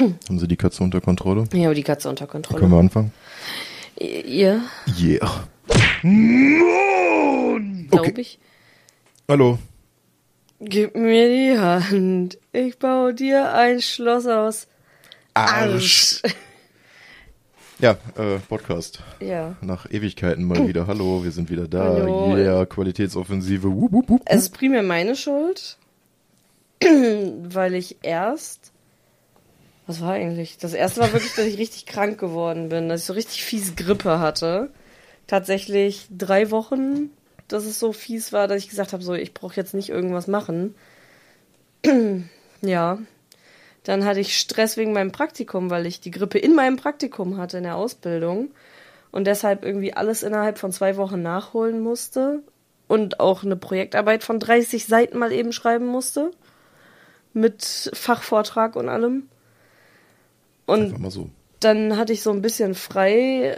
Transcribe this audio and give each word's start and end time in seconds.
Haben 0.00 0.38
Sie 0.38 0.48
die 0.48 0.56
Katze 0.56 0.82
unter 0.82 1.00
Kontrolle? 1.00 1.44
Ich 1.52 1.64
habe 1.64 1.74
die 1.74 1.82
Katze 1.82 2.08
unter 2.08 2.26
Kontrolle. 2.26 2.60
Können 2.60 2.72
wir 2.72 2.78
anfangen? 2.78 3.12
Ihr, 3.98 4.62
Yeah. 4.98 5.44
glaube 6.02 7.88
Okay. 7.90 8.14
ich. 8.20 8.38
Hallo. 9.28 9.58
Gib 10.60 10.94
mir 10.96 11.28
die 11.28 11.58
Hand. 11.58 12.38
Ich 12.52 12.78
baue 12.78 13.14
dir 13.14 13.52
ein 13.54 13.80
Schloss 13.80 14.26
aus 14.26 14.66
Arsch. 15.34 16.22
Ja, 17.80 17.92
äh, 18.16 18.40
Podcast. 18.48 19.04
Ja. 19.20 19.54
Nach 19.60 19.88
Ewigkeiten 19.88 20.42
mal 20.42 20.66
wieder. 20.66 20.88
Hallo, 20.88 21.22
wir 21.22 21.30
sind 21.30 21.48
wieder 21.48 21.68
da. 21.68 21.84
Hallo. 21.84 22.36
Yeah, 22.36 22.66
Qualitätsoffensive. 22.66 23.70
Wup, 23.70 23.92
wup, 23.92 24.08
wup. 24.08 24.22
Es 24.24 24.42
ist 24.42 24.58
primär 24.58 24.82
meine 24.82 25.14
Schuld, 25.14 25.78
weil 26.82 27.74
ich 27.74 27.98
erst. 28.02 28.72
Was 29.88 30.02
war 30.02 30.12
eigentlich? 30.12 30.58
Das 30.58 30.74
erste 30.74 31.00
war 31.00 31.14
wirklich, 31.14 31.34
dass 31.34 31.46
ich 31.46 31.56
richtig 31.56 31.86
krank 31.86 32.20
geworden 32.20 32.68
bin, 32.68 32.90
dass 32.90 33.00
ich 33.00 33.06
so 33.06 33.14
richtig 33.14 33.42
fies 33.42 33.74
Grippe 33.74 34.20
hatte. 34.20 34.68
Tatsächlich 35.26 36.06
drei 36.10 36.50
Wochen, 36.50 37.08
dass 37.48 37.64
es 37.64 37.78
so 37.78 37.94
fies 37.94 38.30
war, 38.34 38.48
dass 38.48 38.62
ich 38.62 38.68
gesagt 38.68 38.92
habe, 38.92 39.02
so, 39.02 39.14
ich 39.14 39.32
brauche 39.32 39.56
jetzt 39.56 39.72
nicht 39.72 39.88
irgendwas 39.88 40.26
machen. 40.26 40.74
ja. 42.60 42.98
Dann 43.82 44.04
hatte 44.04 44.20
ich 44.20 44.38
Stress 44.38 44.76
wegen 44.76 44.92
meinem 44.92 45.10
Praktikum, 45.10 45.70
weil 45.70 45.86
ich 45.86 46.00
die 46.00 46.10
Grippe 46.10 46.38
in 46.38 46.54
meinem 46.54 46.76
Praktikum 46.76 47.38
hatte, 47.38 47.56
in 47.56 47.62
der 47.62 47.76
Ausbildung. 47.76 48.50
Und 49.10 49.26
deshalb 49.26 49.64
irgendwie 49.64 49.94
alles 49.94 50.22
innerhalb 50.22 50.58
von 50.58 50.70
zwei 50.70 50.98
Wochen 50.98 51.22
nachholen 51.22 51.80
musste. 51.80 52.42
Und 52.88 53.20
auch 53.20 53.42
eine 53.42 53.56
Projektarbeit 53.56 54.22
von 54.22 54.38
30 54.38 54.84
Seiten 54.84 55.16
mal 55.16 55.32
eben 55.32 55.54
schreiben 55.54 55.86
musste. 55.86 56.30
Mit 57.32 57.90
Fachvortrag 57.94 58.76
und 58.76 58.90
allem. 58.90 59.30
Und 60.68 61.10
so. 61.10 61.30
dann 61.60 61.96
hatte 61.96 62.12
ich 62.12 62.22
so 62.22 62.30
ein 62.30 62.42
bisschen 62.42 62.74
frei, 62.74 63.56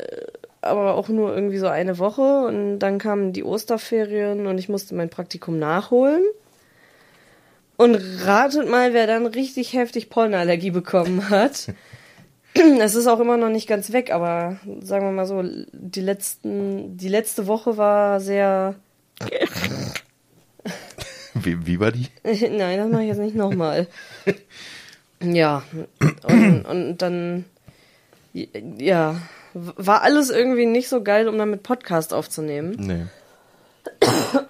aber 0.61 0.95
auch 0.95 1.09
nur 1.09 1.35
irgendwie 1.35 1.59
so 1.59 1.67
eine 1.67 1.99
Woche. 1.99 2.47
Und 2.47 2.79
dann 2.79 2.99
kamen 2.99 3.33
die 3.33 3.43
Osterferien 3.43 4.47
und 4.47 4.59
ich 4.59 4.69
musste 4.69 4.95
mein 4.95 5.11
Praktikum 5.11 5.59
nachholen. 5.59 6.23
Und 7.77 7.97
ratet 8.25 8.69
mal, 8.69 8.95
wer 8.95 9.09
dann 9.09 9.27
richtig 9.27 9.73
heftig 9.73 10.09
Pollenallergie 10.09 10.71
bekommen 10.71 11.31
hat. 11.31 11.69
Es 12.81 12.97
ist 12.97 13.07
auch 13.07 13.21
immer 13.21 13.37
noch 13.37 13.49
nicht 13.49 13.69
ganz 13.69 13.93
weg, 13.93 14.13
aber 14.13 14.59
sagen 14.81 15.07
wir 15.07 15.13
mal 15.13 15.25
so, 15.27 15.45
die 15.73 16.01
letzten, 16.01 16.97
die 16.97 17.09
letzte 17.09 17.47
Woche 17.47 17.77
war 17.77 18.19
sehr. 18.19 18.75
Wie, 21.35 21.65
wie 21.67 21.79
war 21.79 21.93
die? 21.93 22.09
Nein, 22.25 22.79
das 22.79 22.91
mache 22.91 23.03
ich 23.03 23.09
jetzt 23.09 23.21
nicht 23.21 23.37
nochmal. 23.37 23.87
ja, 25.23 25.63
und, 26.25 26.65
und 26.65 26.99
dann, 26.99 27.45
ja, 28.33 29.17
war 29.55 30.03
alles 30.03 30.31
irgendwie 30.31 30.67
nicht 30.67 30.89
so 30.89 31.03
geil, 31.03 31.29
um 31.29 31.37
damit 31.39 31.63
Podcast 31.63 32.15
aufzunehmen. 32.15 32.77
Nee. 32.79 33.07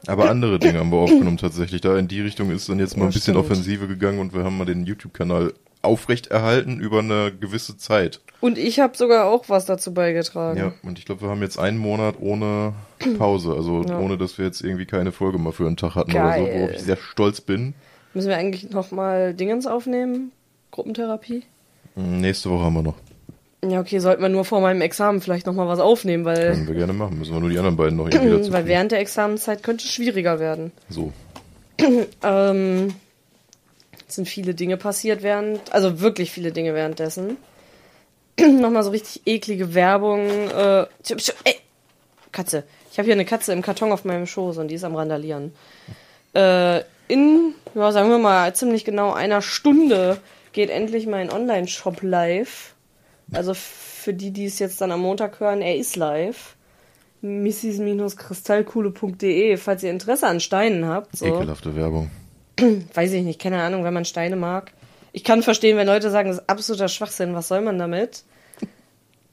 Aber 0.06 0.28
andere 0.30 0.58
Dinge 0.58 0.78
haben 0.78 0.90
wir 0.90 0.98
aufgenommen 0.98 1.36
tatsächlich. 1.36 1.80
Da 1.80 1.96
in 1.96 2.08
die 2.08 2.20
Richtung 2.20 2.50
ist 2.50 2.68
dann 2.68 2.78
jetzt 2.78 2.96
mal 2.96 3.04
Ja, 3.04 3.08
ein 3.10 3.12
bisschen 3.12 3.34
stimmt. 3.34 3.38
Offensive 3.50 3.86
gegangen 3.88 4.18
und 4.18 4.34
wir 4.34 4.44
haben 4.44 4.58
mal 4.58 4.64
den 4.64 4.84
YouTube-Kanal 4.84 5.54
aufrechterhalten 5.82 6.80
über 6.80 6.98
eine 6.98 7.32
gewisse 7.32 7.76
Zeit. 7.76 8.20
Und 8.40 8.58
ich 8.58 8.80
habe 8.80 8.96
sogar 8.96 9.26
auch 9.26 9.48
was 9.48 9.66
dazu 9.66 9.94
beigetragen. 9.94 10.58
Ja, 10.58 10.72
und 10.82 10.98
ich 10.98 11.04
glaube, 11.04 11.22
wir 11.22 11.28
haben 11.28 11.42
jetzt 11.42 11.58
einen 11.58 11.78
Monat 11.78 12.16
ohne 12.20 12.74
Pause, 13.18 13.54
also 13.54 13.82
Ja. 13.82 13.98
ohne, 13.98 14.18
dass 14.18 14.38
wir 14.38 14.44
jetzt 14.44 14.62
irgendwie 14.62 14.86
keine 14.86 15.12
Folge 15.12 15.38
mal 15.38 15.52
für 15.52 15.66
einen 15.66 15.76
Tag 15.76 15.94
hatten 15.94 16.10
oder 16.12 16.34
so, 16.34 16.44
Geil. 16.44 16.54
worauf 16.60 16.70
ich 16.72 16.82
sehr 16.82 16.96
stolz 16.96 17.40
bin. 17.40 17.74
Müssen 18.14 18.28
wir 18.28 18.36
eigentlich 18.36 18.70
nochmal 18.70 19.34
Dingens 19.34 19.66
aufnehmen? 19.66 20.32
Gruppentherapie? 20.70 21.42
Nächste 21.94 22.50
Woche 22.50 22.64
haben 22.64 22.74
wir 22.74 22.82
noch. 22.82 22.94
Ja, 23.68 23.80
okay, 23.80 23.98
sollten 23.98 24.22
wir 24.22 24.30
nur 24.30 24.44
vor 24.44 24.60
meinem 24.60 24.80
Examen 24.80 25.20
vielleicht 25.20 25.46
nochmal 25.46 25.68
was 25.68 25.80
aufnehmen, 25.80 26.24
weil, 26.24 26.52
Können 26.52 26.68
wir 26.68 26.74
gerne 26.74 26.92
machen. 26.94 27.18
Müssen 27.18 27.34
wir 27.34 27.40
nur 27.40 27.50
die 27.50 27.58
anderen 27.58 27.76
beiden 27.76 27.96
noch 27.96 28.06
irgendwie 28.06 28.30
dazu 28.38 28.52
weil 28.52 28.66
während 28.66 28.92
der 28.92 29.00
Examenszeit 29.00 29.62
könnte 29.62 29.84
es 29.84 29.92
schwieriger 29.92 30.38
werden. 30.40 30.72
So. 30.88 31.12
Ähm, 32.22 32.94
es 34.06 34.16
sind 34.16 34.28
viele 34.28 34.54
Dinge 34.54 34.76
passiert 34.76 35.22
während, 35.22 35.72
also 35.72 36.00
wirklich 36.00 36.30
viele 36.32 36.52
Dinge 36.52 36.74
währenddessen. 36.74 37.36
Nochmal 38.40 38.82
so 38.82 38.90
richtig 38.90 39.22
eklige 39.26 39.74
Werbung. 39.74 40.26
Äh, 40.28 40.86
ey, 41.44 41.56
Katze. 42.32 42.64
Ich 42.92 42.98
habe 42.98 43.06
hier 43.06 43.14
eine 43.14 43.24
Katze 43.24 43.52
im 43.52 43.62
Karton 43.62 43.92
auf 43.92 44.04
meinem 44.04 44.26
Schoß 44.26 44.58
und 44.58 44.68
die 44.68 44.74
ist 44.74 44.84
am 44.84 44.96
Randalieren. 44.96 45.52
Äh, 46.34 46.80
in, 47.08 47.54
ja, 47.74 47.92
sagen 47.92 48.10
wir 48.10 48.18
mal, 48.18 48.54
ziemlich 48.54 48.84
genau 48.84 49.12
einer 49.12 49.42
Stunde 49.42 50.18
geht 50.52 50.70
endlich 50.70 51.06
mein 51.06 51.30
Online-Shop 51.30 52.02
live. 52.02 52.74
Also 53.32 53.54
für 53.54 54.12
die, 54.12 54.32
die 54.32 54.46
es 54.46 54.58
jetzt 54.58 54.80
dann 54.80 54.90
am 54.92 55.02
Montag 55.02 55.38
hören, 55.40 55.62
er 55.62 55.76
ist 55.76 55.96
live. 55.96 56.56
missis-kristallkuhle.de, 57.20 59.56
falls 59.56 59.82
ihr 59.82 59.90
Interesse 59.90 60.26
an 60.26 60.40
Steinen 60.40 60.86
habt. 60.86 61.16
So 61.16 61.26
Ekelhafte 61.26 61.76
Werbung. 61.76 62.10
weiß 62.94 63.12
ich 63.12 63.22
nicht, 63.22 63.40
keine 63.40 63.62
Ahnung, 63.62 63.84
wenn 63.84 63.94
man 63.94 64.04
Steine 64.04 64.36
mag. 64.36 64.72
Ich 65.12 65.24
kann 65.24 65.42
verstehen, 65.42 65.76
wenn 65.76 65.86
Leute 65.86 66.10
sagen, 66.10 66.28
das 66.28 66.38
ist 66.38 66.48
absoluter 66.48 66.88
Schwachsinn, 66.88 67.34
was 67.34 67.48
soll 67.48 67.60
man 67.60 67.78
damit? 67.78 68.24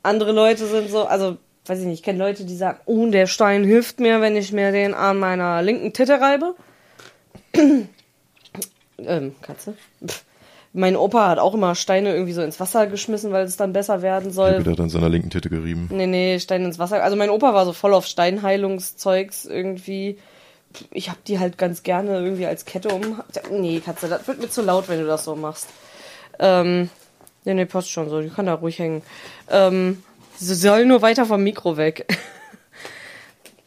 Andere 0.04 0.32
Leute 0.32 0.68
sind 0.68 0.90
so, 0.90 1.06
also, 1.06 1.38
weiß 1.66 1.80
ich 1.80 1.86
nicht, 1.86 2.00
ich 2.00 2.04
kenne 2.04 2.20
Leute, 2.20 2.46
die 2.46 2.56
sagen, 2.56 2.80
oh, 2.86 3.06
der 3.08 3.28
Stein 3.28 3.64
hilft 3.64 4.00
mir, 4.00 4.22
wenn 4.22 4.36
ich 4.36 4.52
mir 4.52 4.72
den 4.72 4.94
an 4.94 5.18
meiner 5.18 5.62
linken 5.62 5.94
Titte 5.94 6.20
reibe. 6.20 6.56
ähm, 8.98 9.36
Katze. 9.42 9.76
Pff. 10.06 10.27
Mein 10.74 10.96
Opa 10.96 11.30
hat 11.30 11.40
auch 11.40 11.54
immer 11.54 11.76
Steine 11.76 12.14
irgendwie 12.14 12.34
so 12.34 12.42
ins 12.42 12.60
Wasser 12.60 12.88
geschmissen, 12.88 13.32
weil 13.32 13.46
es 13.46 13.58
dann 13.58 13.74
besser 13.74 14.02
werden 14.02 14.32
soll. 14.32 14.66
wieder 14.66 14.82
an 14.82 14.90
seiner 14.90 15.10
linken 15.10 15.30
Titte 15.30 15.50
gerieben. 15.50 15.88
Nee, 15.92 16.08
nee, 16.08 16.40
Stein 16.40 16.66
ins 16.66 16.78
Wasser. 16.78 17.04
Also 17.04 17.16
mein 17.16 17.30
Opa 17.30 17.54
war 17.54 17.66
so 17.66 17.74
voll 17.74 17.94
auf 17.94 18.06
Steinheilungszeugs 18.06 19.46
irgendwie. 19.46 20.18
Ich 20.92 21.10
hab 21.10 21.24
die 21.26 21.40
halt 21.40 21.58
ganz 21.58 21.84
gerne 21.84 22.20
irgendwie 22.20 22.46
als 22.46 22.66
Kette 22.66 22.90
um. 22.90 23.22
Nee, 23.50 23.80
Katze, 23.80 24.08
das 24.10 24.28
wird 24.28 24.40
mir 24.40 24.50
zu 24.50 24.62
laut, 24.62 24.90
wenn 24.90 25.00
du 25.00 25.08
das 25.08 25.24
so 25.24 25.36
machst. 25.36 25.68
Ähm, 26.40 26.90
nee, 27.46 27.54
nee, 27.54 27.66
passt 27.66 27.90
schon 27.90 28.10
so. 28.10 28.22
Die 28.22 28.30
kann 28.30 28.46
da 28.46 28.54
ruhig 28.54 28.78
hängen. 28.78 29.02
Ähm, 29.50 30.04
sie 30.36 30.54
soll 30.54 30.86
nur 30.86 31.02
weiter 31.02 31.26
vom 31.26 31.42
Mikro 31.42 31.78
weg. 31.78 32.06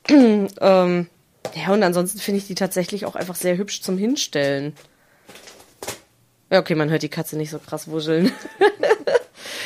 ähm, 0.09 1.09
ja, 1.55 1.73
und 1.73 1.83
ansonsten 1.83 2.19
finde 2.19 2.39
ich 2.39 2.47
die 2.47 2.55
tatsächlich 2.55 3.07
auch 3.07 3.17
einfach 3.17 3.35
sehr 3.35 3.57
hübsch 3.57 3.83
zum 3.83 3.99
Hinstellen. 3.99 4.75
Ja, 6.51 6.59
okay, 6.59 6.75
man 6.75 6.91
hört 6.91 7.03
die 7.03 7.09
Katze 7.09 7.37
nicht 7.37 7.51
so 7.51 7.59
krass 7.59 7.89
wuscheln. 7.89 8.33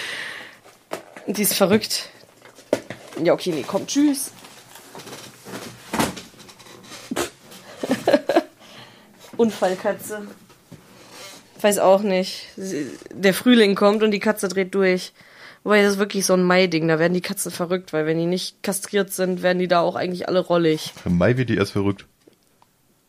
die 1.27 1.43
ist 1.43 1.55
verrückt. 1.55 2.11
Ja, 3.23 3.33
okay, 3.33 3.53
nee, 3.53 3.65
komm, 3.67 3.87
tschüss. 3.87 4.33
Unfallkatze. 9.37 10.27
Weiß 11.61 11.79
auch 11.79 12.03
nicht. 12.03 12.47
Der 12.57 13.33
Frühling 13.35 13.75
kommt 13.75 14.03
und 14.03 14.11
die 14.11 14.19
Katze 14.21 14.49
dreht 14.49 14.75
durch. 14.75 15.13
Wobei 15.63 15.83
das 15.83 15.93
ist 15.93 15.99
wirklich 15.99 16.27
so 16.27 16.35
ein 16.35 16.43
Mai-Ding. 16.43 16.87
Da 16.89 16.99
werden 16.99 17.15
die 17.15 17.23
Katzen 17.23 17.51
verrückt, 17.51 17.95
weil 17.95 18.05
wenn 18.05 18.19
die 18.19 18.27
nicht 18.27 18.63
kastriert 18.63 19.13
sind, 19.13 19.43
werden 19.43 19.59
die 19.61 19.69
da 19.69 19.81
auch 19.81 19.95
eigentlich 19.97 20.29
alle 20.29 20.41
rollig. 20.41 20.93
Im 21.07 21.17
Mai 21.17 21.39
wird 21.39 21.49
die 21.49 21.57
erst 21.57 21.73
verrückt. 21.73 22.05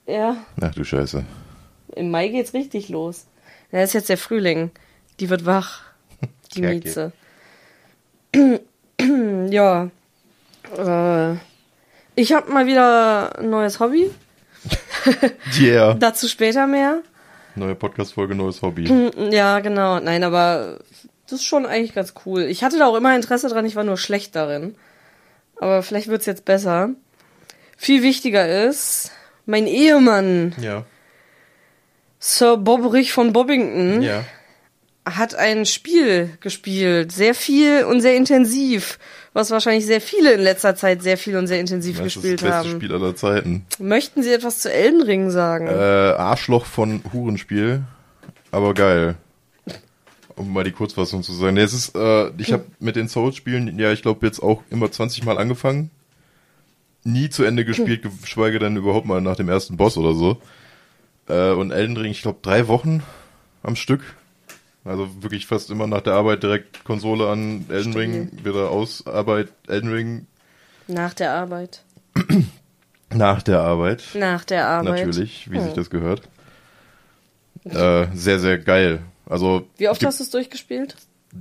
Ja, 0.07 0.37
Ach 0.61 0.73
du 0.73 0.83
Scheiße. 0.85 1.25
im 1.95 2.11
Mai 2.11 2.29
geht's 2.29 2.53
richtig 2.53 2.87
los. 2.89 3.25
Ja, 3.75 3.83
ist 3.83 3.91
jetzt 3.91 4.07
der 4.07 4.17
Frühling. 4.17 4.71
Die 5.19 5.29
wird 5.29 5.45
wach. 5.45 5.81
Die. 6.55 6.61
Mieze. 6.61 7.11
ja. 9.49 9.89
Äh, 10.77 11.35
ich 12.15 12.31
habe 12.31 12.53
mal 12.53 12.67
wieder 12.67 13.37
ein 13.37 13.49
neues 13.49 13.81
Hobby. 13.81 14.09
Yeah. 15.59 15.93
Dazu 15.93 16.27
später 16.29 16.65
mehr. 16.67 17.01
Neue 17.55 17.75
Podcast-Folge, 17.75 18.33
neues 18.33 18.61
Hobby. 18.61 19.11
Ja, 19.29 19.59
genau. 19.59 19.99
Nein, 19.99 20.23
aber 20.23 20.79
das 21.25 21.41
ist 21.41 21.45
schon 21.45 21.65
eigentlich 21.65 21.93
ganz 21.93 22.13
cool. 22.25 22.43
Ich 22.43 22.63
hatte 22.63 22.79
da 22.79 22.87
auch 22.87 22.95
immer 22.95 23.13
Interesse 23.16 23.49
dran, 23.49 23.66
ich 23.66 23.75
war 23.75 23.83
nur 23.83 23.97
schlecht 23.97 24.35
darin. 24.35 24.75
Aber 25.57 25.83
vielleicht 25.83 26.07
wird's 26.07 26.25
jetzt 26.25 26.45
besser. 26.45 26.91
Viel 27.78 28.01
wichtiger 28.03 28.67
ist, 28.67 29.11
mein 29.45 29.67
Ehemann, 29.67 30.55
Ja. 30.59 30.85
Sir 32.27 32.57
Bobberich 32.57 33.13
von 33.13 33.33
Bobbington, 33.33 34.01
Ja. 34.01 34.23
hat 35.07 35.35
ein 35.35 35.67
Spiel 35.67 36.31
gespielt. 36.39 37.11
Sehr 37.11 37.35
viel 37.35 37.83
und 37.83 38.01
sehr 38.01 38.16
intensiv. 38.17 38.97
Was 39.33 39.51
wahrscheinlich 39.51 39.85
sehr 39.85 40.01
viele 40.01 40.33
in 40.33 40.41
letzter 40.41 40.75
Zeit 40.75 41.03
sehr 41.03 41.19
viel 41.19 41.37
und 41.37 41.45
sehr 41.45 41.59
intensiv 41.59 41.97
Das 41.97 42.07
ist 42.07 42.16
das 42.16 42.23
gespielt 42.23 42.41
beste 42.41 42.55
haben. 42.57 42.72
Spiel 42.72 42.93
aller 42.93 43.16
Zeiten. 43.16 43.66
Möchten 43.77 44.23
Sie 44.23 44.33
etwas 44.33 44.57
zu 44.59 44.73
Elden 44.73 45.03
Ring 45.03 45.29
sagen? 45.29 45.67
Äh, 45.67 45.72
Arschloch 45.72 46.66
von 46.66 47.01
Hurenspiel. 47.13 47.83
Aber 48.51 48.73
geil. 48.73 49.16
Um 50.35 50.51
mal 50.51 50.63
die 50.63 50.71
Kurzfassung 50.71 51.21
zu 51.21 51.31
sagen. 51.31 51.53
Nee, 51.53 51.61
es 51.61 51.73
ist, 51.73 51.95
äh, 51.95 52.31
ich 52.39 52.51
habe 52.51 52.66
mit 52.79 52.95
den 52.95 53.07
Souls-Spielen, 53.07 53.78
ja, 53.78 53.91
ich 53.91 54.01
glaube, 54.01 54.25
jetzt 54.25 54.39
auch 54.41 54.63
immer 54.71 54.91
20 54.91 55.23
Mal 55.25 55.37
angefangen. 55.37 55.91
Nie 57.03 57.29
zu 57.29 57.43
Ende 57.43 57.66
gespielt, 57.66 58.01
geschweige 58.23 58.57
denn 58.57 58.75
überhaupt 58.78 59.05
mal 59.05 59.21
nach 59.21 59.35
dem 59.35 59.47
ersten 59.47 59.78
Boss 59.78 59.95
oder 59.95 60.13
so. 60.16 60.41
Äh, 61.27 61.51
und 61.51 61.72
Elden 61.72 61.97
Ring, 61.97 62.11
ich 62.11 62.22
glaube, 62.22 62.39
drei 62.41 62.67
Wochen 62.67 63.03
am 63.63 63.75
Stück. 63.75 64.01
Also 64.83 65.09
wirklich 65.23 65.47
fast 65.47 65.72
immer 65.72 65.87
nach 65.87 66.01
der 66.01 66.13
Arbeit 66.13 66.43
direkt 66.43 66.83
Konsole 66.85 67.27
an 67.27 67.66
Elden 67.69 67.93
Ring, 67.93 68.29
wieder 68.43 68.69
aus 68.69 69.05
Arbeit 69.07 69.49
Elden 69.67 69.91
Ring 69.91 70.27
Nach 70.87 71.13
der 71.16 71.33
Arbeit. 71.33 71.83
nach 73.11 73.41
der 73.41 73.61
Arbeit. 73.61 74.03
Nach 74.13 74.43
der 74.45 74.67
Arbeit. 74.67 74.99
Natürlich, 74.99 75.49
wie 75.49 75.57
Hm. 75.57 75.63
sich 75.63 75.73
das 75.73 75.89
gehört. 75.89 76.22
Äh, 77.63 78.07
sehr, 78.13 78.39
sehr 78.39 78.59
geil. 78.59 79.01
Also 79.25 79.67
Wie 79.78 79.89
oft 79.89 80.05
hast 80.05 80.19
du 80.19 80.23
es 80.23 80.29
durchgespielt? 80.29 80.95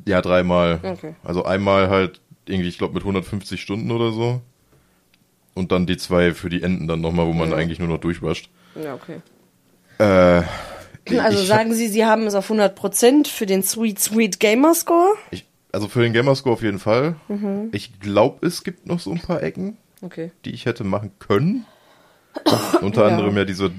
Ja, 0.06 0.22
dreimal. 0.22 0.80
Okay. 0.82 1.14
Also 1.22 1.44
einmal 1.44 1.90
halt 1.90 2.20
irgendwie, 2.46 2.68
ich 2.70 2.78
glaube, 2.78 2.94
mit 2.94 3.02
150 3.02 3.60
Stunden 3.60 3.90
oder 3.90 4.10
so. 4.12 4.40
Und 5.52 5.70
dann 5.70 5.86
die 5.86 5.98
zwei 5.98 6.32
für 6.32 6.48
die 6.48 6.62
Enden 6.62 6.88
dann 6.88 7.02
nochmal, 7.02 7.26
wo 7.26 7.34
man 7.34 7.50
Ja. 7.50 7.56
eigentlich 7.56 7.78
nur 7.78 7.88
noch 7.88 7.98
durchwascht. 8.00 8.48
Ja, 8.82 8.94
okay. 8.94 9.20
Äh, 9.98 10.42
Also 11.20 11.40
ich 11.42 11.48
sagen 11.48 11.74
Sie, 11.74 11.88
Sie 11.88 12.04
haben 12.04 12.26
es 12.26 12.34
auf 12.34 12.50
100% 12.50 13.28
für 13.28 13.46
den 13.46 13.62
Sweet 13.62 13.98
Sweet 13.98 14.40
Gamer 14.40 14.74
Score? 14.74 15.14
Ich, 15.30 15.46
also 15.72 15.88
für 15.88 16.02
den 16.02 16.12
Gamerscore 16.12 16.54
auf 16.54 16.62
jeden 16.62 16.78
Fall. 16.78 17.16
Mhm. 17.28 17.68
Ich 17.72 18.00
glaube, 18.00 18.46
es 18.46 18.64
gibt 18.64 18.86
noch 18.86 19.00
so 19.00 19.10
ein 19.12 19.20
paar 19.20 19.42
Ecken, 19.42 19.76
Okay. 20.02 20.30
die 20.44 20.50
ich 20.54 20.66
hätte 20.66 20.84
machen 20.84 21.12
können. 21.18 21.66
Unter 22.80 23.02
Ja. 23.02 23.08
anderem 23.08 23.36
ja 23.36 23.44
diese 23.44 23.70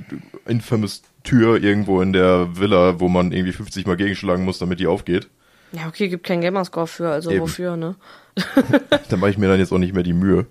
infamous 0.47 1.01
Tür 1.23 1.61
irgendwo 1.61 2.01
in 2.01 2.13
der 2.13 2.55
Villa, 2.57 2.99
wo 2.99 3.07
man 3.09 3.31
irgendwie 3.31 3.51
50 3.51 3.85
Mal 3.87 3.97
gegenschlagen 3.97 4.45
muss, 4.45 4.59
damit 4.59 4.79
die 4.79 4.87
aufgeht. 4.87 5.27
Ja, 5.71 5.87
okay, 5.87 6.07
gibt 6.07 6.25
keinen 6.25 6.41
Gamer 6.41 6.63
Score 6.63 6.85
für, 6.87 7.09
also 7.09 7.31
Eben. 7.31 7.41
wofür, 7.41 7.75
ne? 7.75 7.95
Da 9.09 9.17
mache 9.17 9.31
ich 9.31 9.37
mir 9.37 9.47
dann 9.47 9.59
jetzt 9.59 9.71
auch 9.73 9.77
nicht 9.79 9.93
mehr 9.93 10.03
die 10.03 10.13
Mühe. 10.13 10.45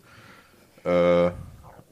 Äh, 0.84 1.30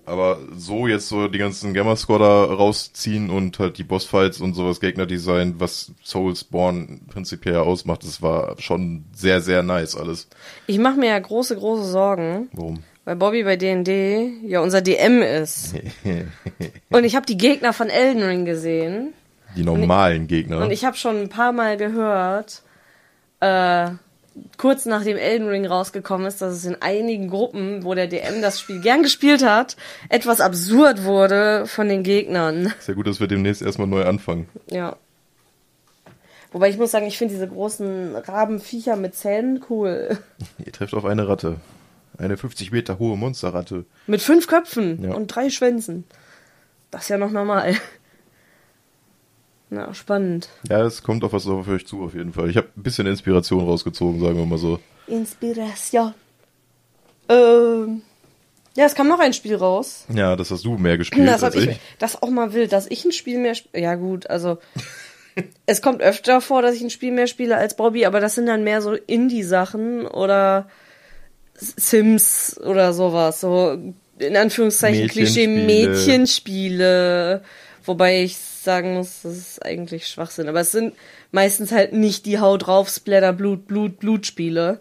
aber 0.07 0.39
so 0.57 0.87
jetzt 0.87 1.09
so 1.09 1.29
die 1.29 1.39
ganzen 1.39 1.75
Gamerscore 1.75 2.19
da 2.19 2.45
rausziehen 2.45 3.31
und 3.31 3.59
halt 3.59 3.79
die 3.79 3.85
Bossfights 3.85 4.41
und 4.41 4.55
sowas 4.55 4.81
Gegnerdesign, 4.81 5.55
was 5.59 5.93
Soulsborne 6.03 7.01
prinzipiell 7.09 7.57
ausmacht, 7.57 8.05
das 8.05 8.23
war 8.23 8.57
schon 8.59 9.05
sehr, 9.15 9.41
sehr 9.41 9.63
nice 9.63 9.97
alles. 9.97 10.29
Ich 10.67 10.79
mache 10.79 10.97
mir 10.99 11.11
ja 11.11 11.19
große, 11.19 11.57
große 11.57 11.85
Sorgen, 11.85 12.49
Warum? 12.53 12.83
weil 13.05 13.17
Bobby 13.17 13.45
bei 13.45 13.57
D&D 13.57 14.33
ja 14.47 14.61
unser 14.61 14.81
DM 14.81 15.23
ist. 15.23 15.75
Und 16.91 17.05
ich 17.05 17.17
habe 17.17 17.27
die 17.27 17.39
Gegner 17.39 17.73
von 17.73 17.89
Elden 17.89 18.23
Ring 18.23 18.45
gesehen. 18.45 19.13
Die 19.57 19.65
normalen 19.65 20.29
Gegner. 20.29 20.59
Und 20.59 20.71
ich 20.71 20.85
habe 20.85 20.97
schon 20.97 21.21
ein 21.21 21.29
paar 21.29 21.53
Mal 21.53 21.77
gehört, 21.77 22.63
äh, 23.41 23.91
kurz 24.57 24.87
nachdem 24.87 25.17
Elden 25.17 25.49
Ring 25.49 25.67
rausgekommen 25.67 26.27
ist, 26.27 26.41
dass 26.41 26.55
es 26.55 26.65
in 26.65 26.81
einigen 26.81 27.29
Gruppen, 27.29 27.85
wo 27.85 27.95
der 27.95 28.07
DM 28.07 28.41
das 28.43 28.61
Spiel 28.61 28.81
gern 28.81 29.03
gespielt 29.03 29.45
hat, 29.45 29.77
etwas 30.09 30.41
absurd 30.41 31.05
wurde 31.05 31.67
von 31.67 31.89
den 31.89 32.03
Gegnern. 32.03 32.73
Ist 32.79 32.89
ja 32.89 32.95
gut, 32.95 33.07
dass 33.07 33.21
wir 33.21 33.27
demnächst 33.29 33.63
erstmal 33.63 33.87
neu 33.89 34.05
anfangen. 34.05 34.49
Ja. 34.71 34.97
Wobei 36.53 36.69
ich 36.69 36.77
muss 36.79 36.91
sagen, 36.91 37.07
ich 37.07 37.17
finde 37.19 37.35
diese 37.35 37.49
großen 37.49 38.15
Rabenviecher 38.17 38.97
mit 38.97 39.15
Zähnen 39.15 39.65
cool. 39.71 40.19
Ihr 40.65 40.73
trefft 40.73 40.95
auf 40.95 41.05
eine 41.05 41.27
Ratte. 41.29 41.57
Eine 42.19 42.37
50 42.37 42.73
Meter 42.73 42.99
hohe 42.99 43.17
Monsterratte. 43.17 43.87
Mit 44.07 44.21
fünf 44.21 44.47
Köpfen 44.47 45.03
Ja. 45.03 45.15
und 45.15 45.29
drei 45.29 45.49
Schwänzen. 45.49 46.05
Das 46.91 47.03
ist 47.05 47.09
ja 47.09 47.17
noch 47.17 47.31
normal. 47.31 47.75
Na, 49.73 49.95
spannend. 49.95 50.51
Ja, 50.69 50.85
es 50.85 51.03
kommt 51.03 51.25
auf 51.25 51.33
was 51.33 51.47
auf 51.47 51.67
euch 51.67 51.87
zu, 51.87 52.03
auf 52.03 52.13
jeden 52.13 52.35
Fall. 52.35 52.51
Ich 52.51 52.59
habe 52.59 52.69
ein 52.77 52.83
bisschen 52.83 53.07
Inspiration 53.07 53.65
rausgezogen, 53.65 54.21
sagen 54.21 54.37
wir 54.37 54.45
mal 54.45 54.59
so. 54.59 54.79
Inspiration. 55.07 56.13
Ähm. 57.31 58.03
Ja, 58.77 58.85
es 58.85 58.95
kam 58.95 59.09
noch 59.09 59.19
ein 59.19 59.33
Spiel 59.33 59.57
raus. 59.57 60.05
Ja, 60.13 60.37
das 60.37 60.51
hast 60.51 60.67
du 60.67 60.77
mehr 60.77 60.99
gespielt 60.99 61.27
Das 61.27 61.43
als 61.43 61.55
ich. 61.55 61.71
ich. 61.71 61.81
Das 61.99 62.21
auch 62.21 62.29
mal 62.29 62.53
wild, 62.53 62.71
dass 62.71 62.87
ich 62.87 63.07
ein 63.07 63.13
Spiel 63.13 63.39
mehr 63.39 63.53
sp 63.57 63.73
Ja, 63.73 63.95
gut, 63.95 64.29
also. 64.29 64.59
es 65.65 65.81
kommt 65.81 66.03
öfter 66.03 66.43
vor, 66.43 66.61
dass 66.61 66.75
ich 66.75 66.83
ein 66.83 66.91
Spiel 66.91 67.11
mehr 67.13 67.27
spiele 67.27 67.57
als 67.57 67.75
Bobby, 67.75 68.05
aber 68.05 68.21
das 68.21 68.35
sind 68.35 68.45
dann 68.45 68.65
mehr 68.65 68.83
so 68.83 68.93
Indie-Sachen 68.93 70.07
oder 70.07 70.69
Sims 71.55 72.61
oder 72.63 72.93
sowas. 72.93 73.41
So, 73.41 73.79
in 74.19 74.37
Anführungszeichen 74.37 75.09
Klischee 75.09 75.47
Mädchenspiele. 75.47 75.89
Mädchenspiele. 75.89 77.43
Wobei 77.85 78.23
ich 78.23 78.37
sagen 78.37 78.95
muss, 78.95 79.23
das 79.23 79.37
ist 79.37 79.65
eigentlich 79.65 80.07
Schwachsinn. 80.09 80.49
Aber 80.49 80.61
es 80.61 80.73
sind 80.73 80.95
meistens 81.31 81.73
halt 81.73 81.93
nicht 81.93 82.27
die 82.27 82.39
Hau 82.41 82.57
drauf, 82.57 82.89
Splatter, 82.89 83.33
Blut, 83.33 83.67
Blut, 83.67 83.99
Blut-Spiele. 83.99 84.81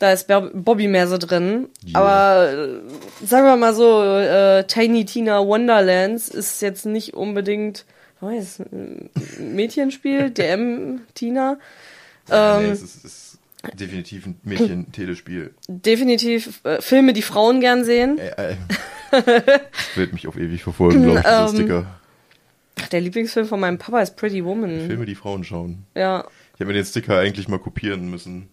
Da 0.00 0.12
ist 0.12 0.26
Bob- 0.26 0.50
Bobby 0.52 0.88
mehr 0.88 1.06
so 1.06 1.18
drin. 1.18 1.68
Ja. 1.84 2.00
Aber 2.00 2.52
äh, 2.52 3.26
sagen 3.26 3.46
wir 3.46 3.56
mal 3.56 3.74
so, 3.74 4.02
äh, 4.02 4.64
Tiny 4.66 5.04
Tina 5.04 5.46
Wonderlands 5.46 6.28
ist 6.28 6.60
jetzt 6.62 6.84
nicht 6.86 7.14
unbedingt 7.14 7.84
oh, 8.20 8.28
ist 8.30 8.60
ein 8.60 9.10
Mädchenspiel, 9.38 10.30
DM 10.30 11.00
Tina. 11.14 11.58
nee, 12.28 12.34
Ähm, 12.34 12.70
es 12.72 12.82
ist, 12.82 12.96
es 12.96 13.04
ist 13.04 13.38
definitiv 13.78 14.26
ein 14.26 14.38
Mädchen-Telespiel. 14.42 15.54
definitiv 15.68 16.60
äh, 16.64 16.80
Filme, 16.82 17.12
die 17.12 17.22
Frauen 17.22 17.60
gern 17.60 17.84
sehen. 17.84 18.18
Äh, 18.18 18.52
äh. 18.52 18.56
Das 19.12 19.96
wird 19.96 20.12
mich 20.12 20.26
auf 20.26 20.36
ewig 20.36 20.62
verfolgen, 20.64 21.02
glaube 21.04 21.20
ich, 21.20 21.24
Ähm, 21.26 21.48
Sticker. 21.48 21.86
Ach, 22.80 22.88
der 22.88 23.00
Lieblingsfilm 23.00 23.46
von 23.46 23.60
meinem 23.60 23.78
Papa 23.78 24.00
ist 24.00 24.16
Pretty 24.16 24.44
Woman. 24.44 24.86
Filme, 24.86 25.06
die 25.06 25.14
Frauen 25.14 25.44
schauen. 25.44 25.86
Ja. 25.94 26.24
Ich 26.54 26.60
habe 26.60 26.66
mir 26.66 26.74
den 26.74 26.84
Sticker 26.84 27.18
eigentlich 27.18 27.48
mal 27.48 27.58
kopieren 27.58 28.10
müssen. 28.10 28.48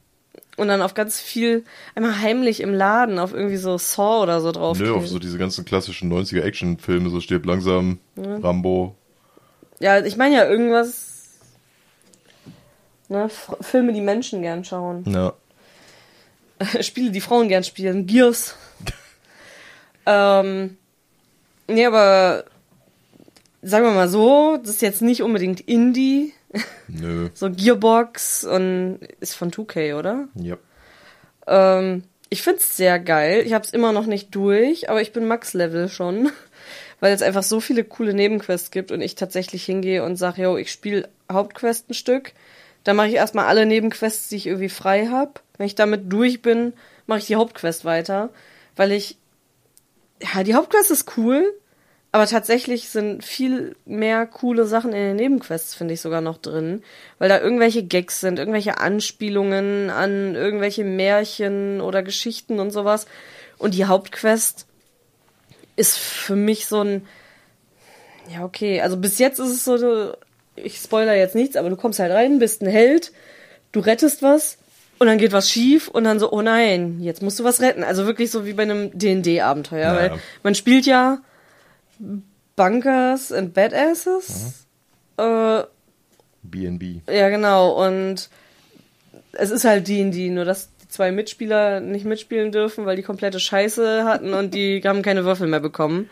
Und 0.58 0.68
dann 0.68 0.82
auf 0.82 0.94
ganz 0.94 1.20
viel, 1.20 1.64
einmal 1.96 2.20
heimlich 2.20 2.62
im 2.62 2.74
Laden 2.74 3.20
auf 3.20 3.34
irgendwie 3.34 3.58
so 3.58 3.78
Saw 3.78 4.22
oder 4.22 4.42
so 4.42 4.52
drauf. 4.52 4.78
Nö, 4.78 4.94
auf 4.94 5.08
so 5.08 5.18
diese 5.18 5.38
ganzen 5.38 5.66
klassischen 5.66 6.12
90er 6.12 6.42
Action-Filme, 6.42 7.10
so 7.10 7.20
stirbt 7.20 7.46
langsam, 7.46 8.00
Rambo. 8.18 8.96
Ja, 9.80 10.04
ich 10.04 10.18
meine 10.18 10.36
ja 10.36 10.48
irgendwas. 10.48 11.40
Ne, 13.10 13.26
F 13.26 13.56
Filme, 13.62 13.94
die 13.94 14.02
Menschen 14.02 14.42
gern 14.42 14.64
schauen. 14.64 15.04
Ja. 15.08 15.34
Spiele, 16.82 17.12
die 17.12 17.22
Frauen 17.22 17.48
gern 17.48 17.64
spielen. 17.64 18.06
Gears. 18.06 18.56
ähm, 20.06 20.78
nee, 21.68 21.86
aber 21.86 22.46
sagen 23.62 23.86
wir 23.86 23.92
mal 23.92 24.10
so, 24.10 24.58
das 24.58 24.72
ist 24.72 24.82
jetzt 24.82 25.02
nicht 25.02 25.22
unbedingt 25.22 25.62
Indie. 25.62 26.34
Nö. 26.88 27.30
So 27.34 27.50
Gearbox 27.50 28.44
und 28.44 29.00
ist 29.20 29.36
von 29.36 29.52
2K, 29.52 29.98
oder? 29.98 30.28
Ja. 30.36 30.58
Ähm, 31.48 32.04
ich 32.30 32.42
find's 32.42 32.76
sehr 32.76 33.00
geil. 33.00 33.44
Ich 33.46 33.54
hab's 33.54 33.72
immer 33.72 33.92
noch 33.92 34.06
nicht 34.06 34.34
durch, 34.36 34.90
aber 34.90 35.02
ich 35.02 35.12
bin 35.12 35.28
Max-Level 35.28 35.90
schon. 35.90 36.32
Weil 37.00 37.14
es 37.14 37.22
einfach 37.22 37.44
so 37.44 37.60
viele 37.60 37.84
coole 37.84 38.14
Nebenquests 38.14 38.70
gibt 38.70 38.92
und 38.92 39.02
ich 39.02 39.16
tatsächlich 39.16 39.66
hingehe 39.66 40.04
und 40.04 40.18
sage, 40.18 40.44
yo, 40.44 40.58
ich 40.58 40.72
spiele 40.72 41.10
Hauptquest 41.32 41.90
ein 41.90 41.94
Stück. 41.96 42.34
Dann 42.84 42.96
mache 42.96 43.08
ich 43.08 43.16
erstmal 43.16 43.46
alle 43.46 43.66
Nebenquests, 43.66 44.30
die 44.30 44.36
ich 44.36 44.48
irgendwie 44.48 44.70
frei 44.70 45.08
hab. 45.08 45.42
Wenn 45.58 45.66
ich 45.66 45.76
damit 45.76 46.12
durch 46.14 46.42
bin, 46.42 46.74
mache 47.08 47.20
ich 47.20 47.26
die 47.26 47.36
Hauptquest 47.36 47.86
weiter. 47.86 48.30
Weil 48.76 48.92
ich. 48.92 49.18
Ja, 50.22 50.44
die 50.44 50.54
Hauptquest 50.54 50.92
ist 50.92 51.18
cool, 51.18 51.52
aber 52.14 52.28
tatsächlich 52.28 52.90
sind 52.90 53.24
viel 53.24 53.76
mehr 53.86 54.26
coole 54.26 54.66
Sachen 54.66 54.92
in 54.92 54.98
den 54.98 55.16
Nebenquests, 55.16 55.76
finde 55.76 55.94
ich 55.94 56.02
sogar 56.02 56.20
noch 56.22 56.38
drin. 56.38 56.84
Weil 57.20 57.30
da 57.30 57.40
irgendwelche 57.40 57.84
Gags 57.84 58.20
sind, 58.20 58.38
irgendwelche 58.38 58.80
Anspielungen 58.80 59.90
an 59.90 60.36
irgendwelche 60.36 60.84
Märchen 60.84 61.80
oder 61.80 62.04
Geschichten 62.04 62.60
und 62.60 62.72
sowas. 62.72 63.06
Und 63.58 63.76
die 63.76 63.86
Hauptquest 63.86 64.66
ist 65.78 65.98
für 65.98 66.36
mich 66.36 66.68
so 66.68 66.82
ein. 66.84 67.08
Ja, 68.34 68.44
okay. 68.44 68.82
Also 68.82 68.98
bis 68.98 69.18
jetzt 69.18 69.40
ist 69.40 69.50
es 69.50 69.64
so, 69.64 70.14
ich 70.58 70.78
spoiler 70.78 71.16
jetzt 71.16 71.36
nichts, 71.36 71.56
aber 71.56 71.70
du 71.70 71.76
kommst 71.78 72.00
halt 72.00 72.12
rein, 72.12 72.40
bist 72.40 72.62
ein 72.62 72.68
Held, 72.68 73.12
du 73.72 73.80
rettest 73.80 74.22
was 74.22 74.58
und 75.00 75.08
dann 75.08 75.18
geht 75.18 75.32
was 75.32 75.50
schief 75.50 75.88
und 75.88 76.04
dann 76.04 76.20
so, 76.20 76.32
oh 76.32 76.42
nein, 76.42 77.00
jetzt 77.02 77.22
musst 77.22 77.40
du 77.40 77.44
was 77.46 77.62
retten. 77.62 77.84
Also 77.84 78.06
wirklich 78.06 78.32
so 78.32 78.46
wie 78.46 78.54
bei 78.54 78.64
einem 78.64 78.92
D&D-Abenteuer, 78.98 79.80
Ja. 79.82 79.96
weil 79.96 80.12
man 80.44 80.56
spielt 80.56 80.86
ja 80.86 81.20
Bunkers 82.56 83.32
and 83.32 83.54
Badasses. 83.54 84.68
Äh, 85.18 85.64
BNB. 86.44 87.02
ja, 87.10 87.30
genau. 87.30 87.86
Und 87.86 88.30
es 89.34 89.52
ist 89.52 89.64
halt 89.64 89.88
D&D, 89.88 90.30
nur 90.30 90.46
dass 90.46 90.70
die 90.82 90.88
zwei 90.88 91.12
Mitspieler 91.12 91.80
nicht 91.80 92.06
mitspielen 92.06 92.52
dürfen, 92.52 92.86
weil 92.86 92.96
die 92.96 93.04
komplette 93.04 93.40
Scheiße 93.40 94.04
hatten 94.06 94.34
und 94.34 94.54
die 94.54 94.82
haben 94.86 95.02
keine 95.02 95.26
Würfel 95.26 95.48
mehr 95.48 95.60
bekommen. 95.60 96.10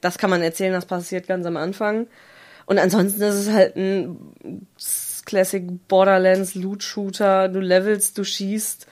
Das 0.00 0.18
kann 0.18 0.30
man 0.30 0.42
erzählen, 0.42 0.72
das 0.72 0.86
passiert 0.86 1.26
ganz 1.26 1.46
am 1.46 1.56
Anfang. 1.56 2.06
Und 2.66 2.78
ansonsten 2.78 3.22
ist 3.22 3.34
es 3.34 3.50
halt 3.50 3.76
ein 3.76 4.66
Classic 5.26 5.64
Borderlands 5.88 6.54
Loot 6.54 6.82
Shooter. 6.82 7.48
Du 7.48 7.60
levelst, 7.60 8.16
du 8.16 8.24
schießt 8.24 8.86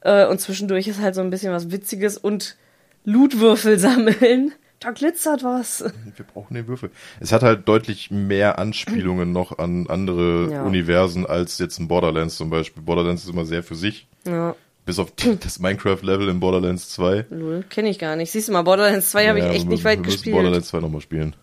äh, 0.00 0.26
und 0.26 0.40
zwischendurch 0.40 0.88
ist 0.88 1.00
halt 1.00 1.14
so 1.14 1.20
ein 1.20 1.30
bisschen 1.30 1.52
was 1.52 1.70
Witziges 1.70 2.16
und 2.18 2.56
Lootwürfel 3.04 3.78
sammeln. 3.78 4.52
Da 4.80 4.90
glitzert 4.92 5.42
was. 5.42 5.82
Wir 6.16 6.24
brauchen 6.24 6.54
den 6.54 6.66
Würfel. 6.68 6.90
Es 7.20 7.32
hat 7.32 7.42
halt 7.42 7.66
deutlich 7.68 8.10
mehr 8.10 8.58
Anspielungen 8.58 9.32
noch 9.32 9.58
an 9.58 9.86
andere 9.88 10.50
Ja. 10.52 10.62
Universen 10.64 11.26
als 11.26 11.58
jetzt 11.58 11.78
in 11.78 11.88
Borderlands 11.88 12.36
zum 12.36 12.48
Beispiel. 12.50 12.82
Borderlands 12.82 13.24
ist 13.24 13.30
immer 13.30 13.44
sehr 13.44 13.62
für 13.64 13.74
sich. 13.74 14.06
Ja, 14.26 14.54
Bis 14.86 14.98
auf 14.98 15.12
das 15.40 15.58
Minecraft-Level 15.58 16.28
in 16.28 16.38
Borderlands 16.40 16.90
2. 16.90 17.26
lol, 17.30 17.64
kenne 17.68 17.88
ich 17.90 17.98
gar 17.98 18.14
nicht. 18.16 18.30
Siehst 18.30 18.48
du 18.48 18.52
mal, 18.52 18.62
Borderlands 18.62 19.10
2 19.10 19.28
habe 19.28 19.38
ich 19.38 19.44
Ja, 19.44 19.50
echt 19.50 19.64
wir- 19.64 19.70
nicht 19.70 19.84
weit 19.84 19.98
wir 19.98 20.04
gespielt. 20.04 20.34
Borderlands 20.34 20.68
2 20.68 20.78
nochmal 20.80 21.00
spielen. 21.00 21.34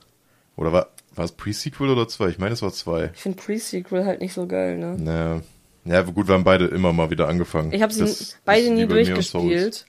Oder 0.55 0.71
war, 0.71 0.87
war 1.13 1.25
es 1.25 1.33
Pre-Sequel 1.33 1.89
oder 1.89 2.07
2? 2.07 2.29
Ich 2.29 2.39
meine, 2.39 2.53
es 2.53 2.61
war 2.61 2.71
2. 2.71 3.11
Ich 3.13 3.21
finde 3.21 3.41
Pre-Sequel 3.41 4.05
halt 4.05 4.21
nicht 4.21 4.33
so 4.33 4.47
geil, 4.47 4.77
ne? 4.77 4.95
Naja. 4.97 5.41
Ja, 5.83 6.01
gut, 6.01 6.27
wir 6.27 6.33
haben 6.35 6.43
beide 6.45 6.65
immer 6.65 6.93
mal 6.93 7.09
wieder 7.11 7.27
angefangen. 7.27 7.71
Ich 7.73 7.81
habe 7.83 7.93
sie 7.93 7.99
Das 8.01 8.37
beide 8.45 8.71
nie 8.71 8.87
durchgespielt. 8.87 9.85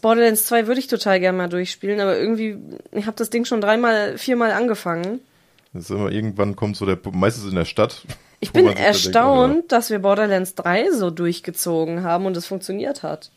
Borderlands 0.00 0.46
2 0.46 0.66
würde 0.66 0.80
ich 0.80 0.88
total 0.88 1.20
gerne 1.20 1.38
mal 1.38 1.48
durchspielen, 1.48 2.00
aber 2.00 2.18
irgendwie, 2.18 2.58
ich 2.92 3.06
habe 3.06 3.16
das 3.16 3.30
Ding 3.30 3.44
schon 3.44 3.60
dreimal, 3.60 4.18
viermal 4.18 4.52
angefangen. 4.52 5.20
Das 5.72 5.84
ist 5.84 5.90
immer, 5.90 6.10
irgendwann 6.10 6.56
kommt 6.56 6.76
so 6.76 6.86
der, 6.86 6.98
meistens 7.12 7.48
in 7.48 7.54
der 7.54 7.64
Stadt. 7.64 8.02
Ich 8.40 8.52
bin 8.52 8.64
da 8.64 8.70
denkt, 8.72 8.84
erstaunt, 8.84 9.70
dass 9.70 9.90
wir 9.90 10.00
Borderlands 10.00 10.54
3 10.56 10.92
so 10.92 11.10
durchgezogen 11.10 12.02
haben 12.02 12.26
und 12.26 12.36
es 12.36 12.46
funktioniert 12.46 13.02
hat. 13.02 13.30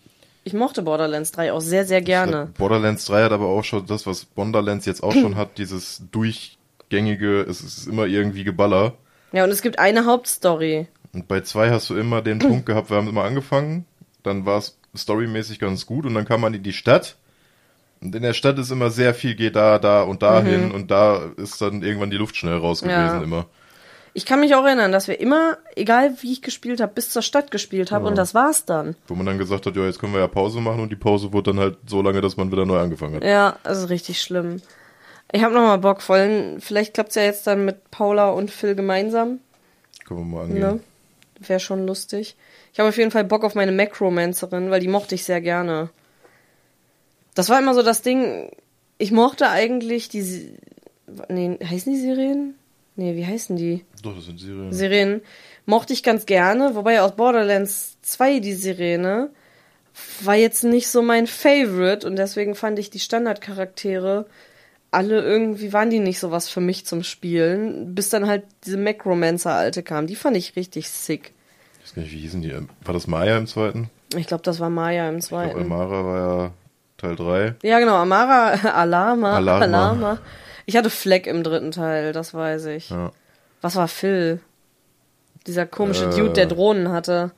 Ich 0.44 0.54
mochte 0.54 0.82
Borderlands 0.82 1.32
3 1.32 1.54
auch 1.54 1.62
sehr, 1.62 1.86
sehr 1.86 2.02
gerne. 2.02 2.50
Borderlands 2.58 3.06
3 3.06 3.24
hat 3.24 3.32
aber 3.32 3.48
auch 3.48 3.64
schon 3.64 3.86
das, 3.86 4.08
was 4.08 4.26
Borderlands 4.26 4.86
jetzt 4.86 5.04
auch 5.04 5.14
schon 5.14 5.36
hat, 5.38 5.58
dieses 5.58 6.02
durchgängige, 6.12 7.42
es 7.42 7.62
ist 7.62 7.88
immer 7.88 8.08
irgendwie 8.08 8.44
Geballer. 8.44 8.94
Ja, 9.32 9.44
und 9.44 9.52
es 9.52 9.62
gibt 9.62 9.78
eine 9.78 10.06
Hauptstory. 10.06 10.88
Und 11.14 11.28
bei 11.28 11.42
2 11.42 11.70
hast 11.70 11.90
du 11.90 11.96
immer 11.96 12.22
den 12.22 12.40
Punkt 12.40 12.66
gehabt, 12.66 12.90
wir 12.90 12.98
haben 12.98 13.08
immer 13.08 13.24
angefangen, 13.24 13.86
dann 14.24 14.46
war 14.46 14.58
es 14.58 14.78
storymäßig 14.96 15.60
ganz 15.60 15.86
gut 15.86 16.06
und 16.06 16.14
dann 16.14 16.26
kam 16.26 16.42
man 16.42 16.54
in 16.54 16.64
die 16.64 16.74
Stadt. 16.74 17.16
Und 18.02 18.14
in 18.16 18.22
der 18.22 18.34
Stadt 18.34 18.60
ist 18.60 18.70
immer 18.70 18.90
sehr 18.90 19.14
viel, 19.14 19.36
geht 19.36 19.56
da, 19.56 19.80
da 19.80 20.04
und 20.04 20.22
dahin 20.24 20.72
und 20.72 20.92
da 20.92 21.22
ist 21.38 21.62
dann 21.62 21.84
irgendwann 21.84 22.10
die 22.10 22.18
Luft 22.18 22.36
schnell 22.36 22.58
raus 22.58 22.82
gewesen 22.82 22.98
Ja. 22.98 23.24
immer. 23.24 23.46
Ich 24.16 24.26
kann 24.28 24.42
mich 24.42 24.54
auch 24.54 24.64
erinnern, 24.66 24.92
dass 24.92 25.08
wir 25.08 25.20
immer, 25.20 25.58
egal 25.76 26.14
wie 26.22 26.34
ich 26.34 26.42
gespielt 26.44 26.82
habe, 26.82 26.94
bis 26.94 27.10
zur 27.10 27.24
Stadt 27.24 27.50
gespielt 27.50 27.92
haben 27.92 28.04
Ja. 28.04 28.10
und 28.10 28.18
das 28.18 28.36
war's 28.36 28.66
dann. 28.66 28.96
Wo 29.08 29.16
man 29.16 29.26
dann 29.26 29.38
gesagt 29.40 29.66
hat, 29.66 29.76
ja, 29.76 29.86
jetzt 29.86 30.00
können 30.00 30.14
wir 30.14 30.20
ja 30.20 30.28
Pause 30.28 30.60
machen 30.62 30.82
und 30.82 30.92
die 30.92 30.96
Pause 30.98 31.34
wurde 31.34 31.52
dann 31.52 31.60
halt 31.60 31.78
so 31.88 32.02
lange, 32.02 32.22
dass 32.22 32.38
man 32.38 32.52
wieder 32.52 32.66
neu 32.66 32.78
angefangen 32.78 33.16
hat. 33.16 33.24
Ja, 33.24 33.56
also 33.64 33.88
richtig 33.88 34.22
schlimm. 34.22 34.62
Ich 35.32 35.44
habe 35.44 35.56
noch 35.56 35.62
mal 35.62 35.78
Bock, 35.78 36.02
vor 36.04 36.18
allem, 36.18 36.62
vielleicht 36.62 36.94
klappt's 36.94 37.16
ja 37.16 37.24
jetzt 37.24 37.48
dann 37.48 37.66
mit 37.66 37.90
Paula 37.90 38.30
und 38.30 38.52
Phil 38.52 38.76
gemeinsam. 38.76 39.40
Können 40.06 40.20
wir 40.20 40.26
mal 40.26 40.44
angehen. 40.44 40.60
Ne? 40.60 40.80
Wäre 41.48 41.60
schon 41.60 41.86
lustig. 41.86 42.36
Ich 42.72 42.80
habe 42.80 42.90
auf 42.90 42.98
jeden 42.98 43.12
Fall 43.12 43.24
Bock 43.24 43.44
auf 43.44 43.56
meine 43.56 43.72
Macromancerin, 43.72 44.70
weil 44.70 44.80
die 44.80 44.88
mochte 44.88 45.16
ich 45.16 45.24
sehr 45.24 45.42
gerne. 45.42 45.90
Das 47.36 47.50
war 47.50 47.60
immer 47.60 47.74
so 47.74 47.84
das 47.84 48.02
Ding. 48.02 48.52
Ich 48.98 49.12
mochte 49.12 49.50
eigentlich 49.50 50.10
die. 50.10 50.54
Nee, 51.30 51.60
heißen 51.64 51.94
die 51.94 52.00
Sirenen? 52.00 52.56
Nee, 52.96 53.16
wie 53.16 53.26
heißen 53.26 53.56
die? 53.56 53.86
Doch, 54.04 54.16
das 54.16 54.26
sind 54.26 54.40
Serien. 54.40 54.72
Sirenen. 54.72 55.22
Mochte 55.66 55.94
ich 55.94 56.04
ganz 56.04 56.26
gerne, 56.26 56.76
wobei 56.76 57.02
aus 57.02 57.16
Borderlands 57.16 57.98
2 58.02 58.40
die 58.40 58.54
Sirene 58.54 59.30
war 60.22 60.36
jetzt 60.36 60.64
nicht 60.64 60.88
so 60.88 61.02
mein 61.02 61.28
Favorite 61.28 62.06
und 62.06 62.16
deswegen 62.16 62.56
fand 62.56 62.80
ich 62.80 62.90
die 62.90 63.00
Standardcharaktere 63.00 64.26
alle 64.94 65.22
irgendwie 65.22 65.74
waren 65.74 65.90
die 65.90 66.00
nicht 66.00 66.20
so 66.20 66.32
was 66.32 66.50
für 66.50 66.62
mich 66.62 66.86
zum 66.86 67.04
Spielen, 67.04 67.94
bis 67.96 68.10
dann 68.10 68.28
halt 68.28 68.44
diese 68.66 68.78
Macromancer-Alte 68.78 69.84
kam. 69.84 70.08
Die 70.08 70.16
fand 70.16 70.38
ich 70.38 70.56
richtig 70.56 70.90
sick. 70.90 71.34
Ich 71.80 71.86
weiß 71.90 71.96
gar 71.96 72.02
nicht, 72.04 72.12
wie 72.14 72.20
hießen 72.20 72.42
die? 72.42 72.54
War 72.86 72.94
das 72.94 73.08
Maya 73.08 73.38
im 73.38 73.48
zweiten? 73.48 73.90
Ich 74.16 74.28
glaube, 74.28 74.44
das 74.44 74.60
war 74.60 74.70
Maya 74.70 75.10
im 75.10 75.18
Ich 75.18 75.28
glaube, 75.28 75.50
zweiten. 75.50 75.62
Amara 75.72 76.06
war 76.06 76.18
ja 76.44 76.52
Teil 76.98 77.16
3. 77.16 77.56
Ja, 77.64 77.80
genau, 77.80 77.96
Amara, 77.96 78.50
Alama, 78.74 79.34
Alarma. 79.36 79.64
Alama. 79.66 80.20
Ich 80.66 80.78
hatte 80.78 80.90
Fleck 80.90 81.28
im 81.28 81.44
dritten 81.44 81.72
Teil, 81.72 82.14
das 82.14 82.34
weiß 82.34 82.66
ich. 82.68 82.90
Ja. 82.90 83.12
Was 83.62 83.76
war 83.76 83.88
Phil? 83.88 84.40
Dieser 85.48 85.66
komische 85.66 86.06
Äh. 86.06 86.16
Dude, 86.16 86.34
der 86.34 86.46
Drohnen 86.46 86.90
hatte. 86.92 87.32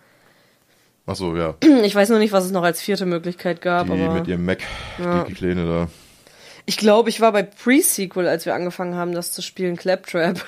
Ach 1.07 1.15
so, 1.15 1.35
ja. 1.35 1.55
Ich 1.83 1.95
weiß 1.95 2.09
nur 2.09 2.19
nicht, 2.19 2.33
was 2.33 2.45
es 2.45 2.51
noch 2.51 2.63
als 2.63 2.81
vierte 2.81 3.05
Möglichkeit 3.05 3.61
gab, 3.61 3.87
Die 3.87 3.93
aber 3.93 4.13
mit 4.13 4.27
ihrem 4.27 4.45
Mac, 4.45 4.59
Ja. 5.01 5.23
die 5.23 5.33
Kleine 5.33 5.65
da. 5.65 5.87
Ich 6.65 6.77
glaube, 6.77 7.09
ich 7.09 7.21
war 7.21 7.31
bei 7.31 7.43
Pre-Sequel, 7.43 8.27
als 8.27 8.45
wir 8.45 8.55
angefangen 8.55 8.95
haben, 8.95 9.13
das 9.13 9.31
zu 9.31 9.41
spielen, 9.41 9.75
Claptrap. 9.75 10.43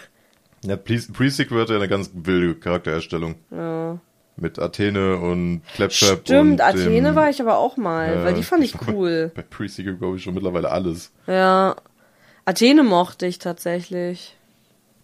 Ja, 0.64 0.76
Pre- 0.76 1.00
Pre-Sequel 1.14 1.62
hatte 1.62 1.74
ja 1.74 1.80
eine 1.80 1.88
ganz 1.88 2.12
wilde 2.14 2.56
Charaktererstellung. 2.56 3.36
Ja. 3.52 4.00
Mit 4.40 4.60
Athene 4.60 5.18
und 5.18 5.62
Claptrap 5.76 6.22
Stimmt, 6.22 6.52
und 6.54 6.62
Athene 6.62 7.10
dem, 7.10 7.16
war 7.16 7.30
ich 7.30 7.42
aber 7.42 7.58
auch 7.58 7.76
mal, 7.78 8.10
äh, 8.18 8.24
weil 8.24 8.34
die 8.36 8.44
fand 8.44 8.64
ich 8.66 8.76
cool. 8.88 9.32
Bei 9.36 9.42
Pre-Sequel 9.42 9.96
glaube 9.98 10.18
ich 10.18 10.24
schon 10.24 10.34
mittlerweile 10.34 10.72
alles. 10.72 11.12
Ja. 11.26 11.76
Athene 12.46 12.84
mochte 12.84 13.26
ich 13.26 13.40
tatsächlich. 13.40 14.36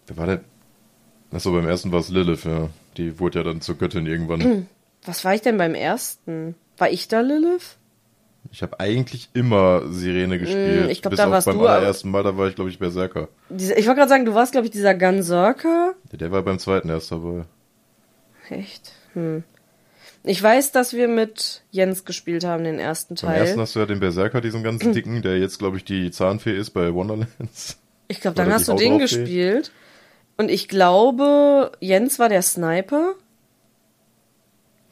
Wer 0.06 0.16
war 0.16 0.26
denn? 0.26 0.40
Achso, 1.32 1.52
beim 1.52 1.66
ersten 1.66 1.90
war 1.90 2.00
es 2.00 2.10
Lilith, 2.10 2.44
ja. 2.44 2.68
Die 2.96 3.18
wurde 3.18 3.40
ja 3.40 3.44
dann 3.44 3.60
zur 3.60 3.76
Göttin 3.76 4.06
irgendwann. 4.06 4.68
Was 5.04 5.24
war 5.24 5.34
ich 5.34 5.42
denn 5.42 5.58
beim 5.58 5.74
ersten? 5.74 6.54
War 6.78 6.90
ich 6.90 7.08
da 7.08 7.20
Lilith? 7.20 7.76
Ich 8.52 8.62
habe 8.62 8.78
eigentlich 8.78 9.28
immer 9.34 9.82
Sirene 9.90 10.38
gespielt. 10.38 10.86
Mm, 10.86 10.90
ich 10.90 11.02
glaub, 11.02 11.10
bis 11.10 11.18
da 11.18 11.30
warst 11.30 11.46
beim 11.46 11.58
du, 11.58 11.64
aber- 11.64 11.76
allerersten 11.76 12.10
Mal, 12.10 12.22
da 12.22 12.36
war 12.36 12.48
ich 12.48 12.54
glaube 12.54 12.70
ich 12.70 12.78
Berserker. 12.78 13.28
Diese, 13.48 13.74
ich 13.74 13.86
wollte 13.86 13.98
gerade 14.00 14.08
sagen, 14.10 14.24
du 14.24 14.34
warst, 14.34 14.52
glaube 14.52 14.66
ich, 14.66 14.70
dieser 14.70 14.94
Gunzerker. 14.94 15.94
Der, 16.12 16.18
der 16.18 16.30
war 16.32 16.42
beim 16.42 16.58
zweiten 16.58 16.88
erst 16.88 17.10
dabei. 17.10 17.44
Echt? 18.50 18.92
Hm. 19.14 19.42
Ich 20.22 20.42
weiß, 20.42 20.72
dass 20.72 20.92
wir 20.94 21.08
mit 21.08 21.62
Jens 21.70 22.04
gespielt 22.04 22.44
haben, 22.44 22.64
den 22.64 22.78
ersten 22.78 23.14
Beim 23.16 23.30
Teil. 23.32 23.40
ersten 23.42 23.60
hast 23.60 23.74
du 23.74 23.80
ja 23.80 23.86
den 23.86 24.00
Berserker, 24.00 24.40
diesen 24.40 24.62
ganz 24.62 24.82
dicken, 24.92 25.20
der 25.22 25.38
jetzt 25.38 25.58
glaube 25.58 25.76
ich 25.76 25.84
die 25.84 26.10
Zahnfee 26.10 26.56
ist 26.56 26.70
bei 26.70 26.94
Wonderlands. 26.94 27.78
ich 28.08 28.20
glaube, 28.20 28.36
dann 28.36 28.52
hast 28.52 28.68
du 28.68 28.74
den 28.74 28.98
gespielt. 28.98 29.72
Und 30.36 30.50
ich 30.50 30.68
glaube, 30.68 31.72
Jens 31.80 32.18
war 32.18 32.28
der 32.28 32.42
Sniper. 32.42 33.14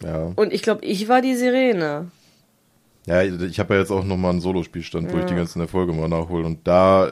Ja. 0.02 0.32
Und 0.36 0.52
ich 0.52 0.62
glaube, 0.62 0.84
ich 0.84 1.08
war 1.08 1.20
die 1.22 1.34
Sirene. 1.34 2.10
Ja, 3.06 3.22
ich 3.22 3.58
habe 3.58 3.74
ja 3.74 3.80
jetzt 3.80 3.90
auch 3.90 4.04
nochmal 4.04 4.30
einen 4.30 4.40
Solospielstand, 4.40 5.12
wo 5.12 5.18
ich 5.18 5.26
die 5.26 5.34
ganzen 5.34 5.60
Erfolge 5.60 5.92
mal 5.92 6.08
nachhole. 6.08 6.46
Und 6.46 6.66
da 6.68 7.10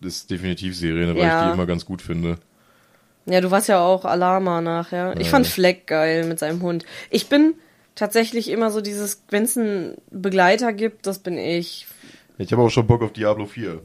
ist 0.00 0.30
definitiv 0.30 0.76
Sirene, 0.76 1.14
weil 1.14 1.22
Ja. 1.22 1.40
ich 1.40 1.46
die 1.48 1.52
immer 1.54 1.66
ganz 1.66 1.84
gut 1.84 2.00
finde. 2.00 2.38
Ja, 3.26 3.40
du 3.40 3.50
warst 3.50 3.68
ja 3.68 3.80
auch 3.80 4.04
Alama 4.04 4.60
nachher. 4.60 5.14
Ich 5.18 5.26
Ja. 5.26 5.30
fand 5.32 5.46
Fleck 5.46 5.86
geil 5.86 6.24
mit 6.24 6.38
seinem 6.38 6.62
Hund. 6.62 6.84
Ich 7.10 7.28
bin 7.28 7.54
tatsächlich 7.94 8.50
immer 8.50 8.70
so 8.70 8.80
dieses, 8.80 9.22
wenn 9.30 9.42
es 9.44 9.58
einen 9.58 9.96
Begleiter 10.10 10.72
gibt, 10.72 11.06
das 11.06 11.18
bin 11.18 11.36
ich. 11.36 11.86
Ich 12.38 12.52
habe 12.52 12.62
auch 12.62 12.70
schon 12.70 12.86
Bock 12.86 13.02
auf 13.02 13.12
Diablo 13.12 13.46
4. 13.46 13.80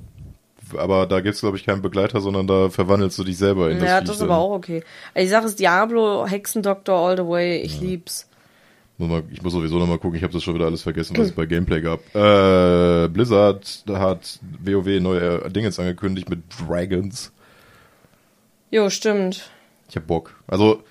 Aber 0.77 1.05
da 1.05 1.19
gibt's 1.19 1.41
glaube 1.41 1.57
ich, 1.57 1.65
keinen 1.65 1.81
Begleiter, 1.81 2.21
sondern 2.21 2.47
da 2.47 2.69
verwandelst 2.69 3.17
du 3.17 3.23
dich 3.25 3.37
selber 3.37 3.69
in 3.71 3.79
das 3.79 3.89
ja, 3.89 3.99
das 4.01 4.15
ist 4.17 4.21
aber 4.21 4.37
auch 4.37 4.51
okay. 4.51 4.83
Ich 5.15 5.29
sage 5.29 5.45
es 5.47 5.55
Diablo, 5.57 6.25
Hexendoktor 6.25 6.95
all 7.09 7.17
the 7.17 7.27
way, 7.27 7.57
ich 7.57 7.81
lieb's. 7.81 8.27
Ich 9.31 9.41
muss 9.41 9.53
sowieso 9.53 9.77
nochmal 9.79 9.97
gucken, 9.99 10.17
ich 10.17 10.23
habe 10.23 10.33
das 10.33 10.43
schon 10.43 10.55
wieder 10.55 10.65
alles 10.65 10.83
vergessen, 10.83 11.17
was 11.17 11.27
es 11.27 11.31
bei 11.33 11.45
Gameplay 11.45 11.81
gab. 11.81 11.99
Äh, 12.15 13.07
Blizzard 13.09 13.83
hat 13.89 14.39
WoW 14.63 14.99
neue 14.99 15.49
Dingens 15.49 15.79
angekündigt 15.79 16.29
mit 16.29 16.41
Dragons. 16.59 17.31
Jo, 18.69 18.89
stimmt. 18.89 19.49
Ich 19.89 19.95
hab 19.95 20.07
Bock. 20.07 20.39
Also, 20.47 20.83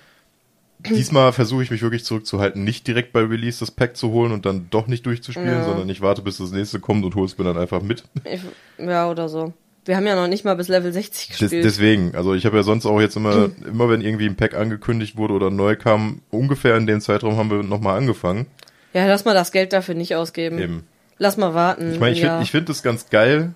diesmal 0.79 1.33
versuche 1.33 1.63
ich 1.63 1.71
mich 1.71 1.81
wirklich 1.81 2.03
zurückzuhalten, 2.05 2.63
nicht 2.63 2.87
direkt 2.87 3.13
bei 3.13 3.21
Release 3.21 3.59
das 3.59 3.71
Pack 3.71 3.97
zu 3.97 4.09
holen 4.11 4.31
und 4.31 4.45
dann 4.45 4.67
doch 4.69 4.87
nicht 4.87 5.05
durchzuspielen, 5.05 5.49
Ja. 5.49 5.63
sondern 5.63 5.89
ich 5.89 6.01
warte, 6.01 6.21
bis 6.21 6.37
das 6.37 6.51
nächste 6.51 6.79
kommt 6.79 7.03
und 7.05 7.15
hol's 7.15 7.37
mir 7.37 7.45
dann 7.45 7.57
einfach 7.57 7.81
mit. 7.81 8.03
Ich, 8.23 8.41
ja, 8.77 9.09
oder 9.09 9.29
so. 9.29 9.53
Wir 9.85 9.95
haben 9.95 10.05
ja 10.05 10.15
noch 10.15 10.27
nicht 10.27 10.45
mal 10.45 10.55
bis 10.55 10.67
Level 10.67 10.93
60 10.93 11.27
Des, 11.29 11.39
gespielt. 11.39 11.65
deswegen, 11.65 12.15
also 12.15 12.35
ich 12.35 12.45
habe 12.45 12.57
ja 12.57 12.63
sonst 12.63 12.85
auch 12.85 13.01
jetzt 13.01 13.15
immer, 13.15 13.49
immer 13.65 13.89
wenn 13.89 14.01
irgendwie 14.01 14.27
ein 14.27 14.35
Pack 14.35 14.53
angekündigt 14.53 15.17
wurde 15.17 15.33
oder 15.33 15.49
neu 15.49 15.75
kam, 15.75 16.21
ungefähr 16.29 16.77
in 16.77 16.85
dem 16.85 17.01
Zeitraum 17.01 17.37
haben 17.37 17.49
wir 17.49 17.63
nochmal 17.63 17.97
angefangen. 17.97 18.45
ja, 18.93 19.07
lass 19.07 19.25
mal 19.25 19.33
das 19.33 19.51
Geld 19.51 19.73
dafür 19.73 19.95
nicht 19.95 20.15
ausgeben. 20.15 20.59
Eben. 20.59 20.87
Lass 21.17 21.37
mal 21.37 21.53
warten. 21.53 21.93
Ich 21.93 21.99
meine, 21.99 22.13
ich 22.13 22.21
ja. 22.21 22.29
finde 22.29 22.43
ich 22.43 22.51
find 22.51 22.69
das 22.69 22.83
ganz 22.83 23.09
geil. 23.09 23.53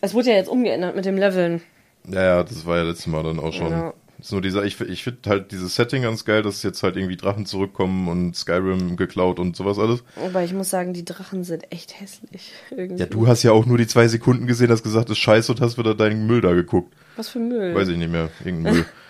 es 0.00 0.14
wurde 0.14 0.30
ja 0.30 0.36
jetzt 0.36 0.48
umgeändert 0.48 0.94
mit 0.96 1.04
dem 1.04 1.16
Leveln. 1.16 1.60
Ja, 2.08 2.22
ja, 2.22 2.42
das 2.42 2.66
war 2.66 2.76
ja 2.76 2.82
letztes 2.82 3.06
Mal 3.06 3.22
dann 3.22 3.38
auch 3.38 3.52
schon. 3.52 3.70
Ja. 3.70 3.94
Nur 4.32 4.40
dieser, 4.40 4.64
ich, 4.64 4.80
ich 4.80 5.02
finde 5.04 5.28
halt 5.28 5.52
dieses 5.52 5.74
Setting 5.74 6.02
ganz 6.02 6.24
geil, 6.24 6.42
dass 6.42 6.62
jetzt 6.62 6.82
halt 6.82 6.96
irgendwie 6.96 7.16
Drachen 7.16 7.46
zurückkommen 7.46 8.08
und 8.08 8.36
Skyrim 8.36 8.96
geklaut 8.96 9.38
und 9.38 9.56
sowas 9.56 9.78
alles. 9.78 10.04
Aber 10.16 10.42
ich 10.42 10.52
muss 10.52 10.70
sagen, 10.70 10.92
die 10.92 11.04
Drachen 11.04 11.44
sind 11.44 11.70
echt 11.72 12.00
hässlich. 12.00 12.52
Irgendwie. 12.70 13.00
Ja, 13.00 13.06
du 13.06 13.26
hast 13.26 13.42
ja 13.42 13.52
auch 13.52 13.66
nur 13.66 13.78
die 13.78 13.86
zwei 13.86 14.08
Sekunden 14.08 14.46
gesehen, 14.46 14.70
hast 14.70 14.82
gesagt, 14.82 15.10
ist 15.10 15.18
scheiße 15.18 15.52
und 15.52 15.60
hast 15.60 15.78
wieder 15.78 15.94
deinen 15.94 16.26
Müll 16.26 16.40
da 16.40 16.52
geguckt. 16.52 16.94
Was 17.16 17.28
für 17.28 17.38
Müll. 17.38 17.74
Weiß 17.74 17.88
ich 17.88 17.96
nicht 17.96 18.10
mehr. 18.10 18.30
Irgendein 18.44 18.74
Müll. 18.74 18.86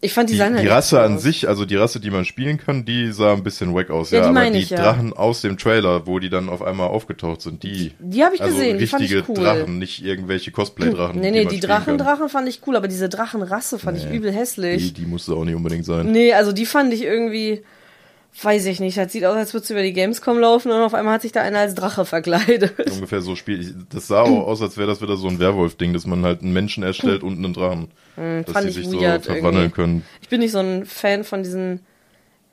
Ich 0.00 0.12
fand 0.12 0.30
die, 0.30 0.34
Die, 0.34 0.42
halt 0.42 0.60
die 0.62 0.66
Rasse 0.68 1.00
an 1.00 1.16
aus. 1.16 1.22
sich, 1.22 1.48
also 1.48 1.64
die 1.64 1.74
Rasse, 1.74 1.98
die 1.98 2.10
man 2.10 2.24
spielen 2.24 2.56
kann, 2.56 2.84
die 2.84 3.10
sah 3.10 3.32
ein 3.32 3.42
bisschen 3.42 3.74
wack 3.74 3.90
aus. 3.90 4.12
Ja, 4.12 4.18
Ja, 4.18 4.22
die 4.22 4.28
aber 4.28 4.34
meine 4.34 4.56
die 4.56 4.62
ich, 4.62 4.70
ja. 4.70 4.76
Drachen 4.80 5.12
aus 5.12 5.40
dem 5.40 5.58
Trailer, 5.58 6.06
wo 6.06 6.20
die 6.20 6.30
dann 6.30 6.48
auf 6.48 6.62
einmal 6.62 6.86
aufgetaucht 6.88 7.42
sind, 7.42 7.64
die. 7.64 7.92
Die 7.98 8.22
habe 8.24 8.36
ich 8.36 8.40
also 8.40 8.54
gesehen, 8.54 8.78
die 8.78 8.86
fand 8.86 9.02
richtige 9.02 9.22
ich 9.22 9.28
cool. 9.28 9.34
Drachen, 9.44 9.78
nicht 9.80 10.04
irgendwelche 10.04 10.52
Cosplay-Drachen. 10.52 11.20
Nee, 11.20 11.32
nee, 11.32 11.42
man 11.42 11.48
die 11.48 11.56
spielen 11.56 11.70
Drachen, 11.72 11.96
kann. 11.96 12.06
Drachen 12.06 12.28
fand 12.28 12.48
ich 12.48 12.60
cool, 12.66 12.76
aber 12.76 12.86
diese 12.86 13.08
Drachenrasse 13.08 13.80
fand 13.80 13.98
ich 13.98 14.04
Nee. 14.08 14.16
übel 14.18 14.30
hässlich. 14.32 14.94
Die, 14.94 15.02
die 15.02 15.06
musste 15.06 15.32
auch 15.32 15.44
nicht 15.44 15.56
unbedingt 15.56 15.84
sein. 15.84 16.12
Nee, 16.12 16.32
also 16.32 16.52
die 16.52 16.66
fand 16.66 16.92
ich 16.94 17.02
irgendwie, 17.02 17.64
weiß 18.40 18.66
ich 18.66 18.78
nicht, 18.80 18.96
das 18.96 19.12
sieht 19.12 19.24
aus, 19.24 19.36
als 19.36 19.52
würde 19.54 19.64
es 19.64 19.70
über 19.70 19.82
die 19.82 19.92
Gamescom 19.92 20.38
laufen 20.38 20.70
und 20.70 20.80
auf 20.80 20.94
einmal 20.94 21.14
hat 21.14 21.22
sich 21.22 21.32
da 21.32 21.40
einer 21.42 21.58
als 21.60 21.74
Drache 21.74 22.04
verkleidet. 22.04 22.74
Ungefähr 22.90 23.20
so 23.20 23.34
spiel 23.36 23.60
ich. 23.60 23.74
Das 23.92 24.06
sah 24.06 24.22
auch 24.22 24.46
aus, 24.46 24.62
als 24.62 24.76
wäre 24.76 24.86
das 24.88 25.00
wieder 25.02 25.16
so 25.16 25.28
ein 25.28 25.38
Werwolf-Ding, 25.38 25.92
dass 25.92 26.06
man 26.06 26.24
halt 26.24 26.42
einen 26.42 26.52
Menschen 26.52 26.82
erstellt 26.82 27.22
und 27.22 27.36
einen 27.42 27.52
Drachen. 27.52 27.88
dass 28.16 28.24
Hm, 28.24 28.44
fand 28.46 28.64
die 28.64 28.68
ich 28.70 28.74
sich 28.76 28.84
so 28.86 28.98
verwandeln 29.00 29.42
irgendwie. 29.42 29.70
können. 29.70 30.04
Ich 30.22 30.28
bin 30.28 30.40
nicht 30.40 30.52
so 30.52 30.58
ein 30.58 30.84
Fan 30.86 31.24
von 31.24 31.42
diesen, 31.42 31.80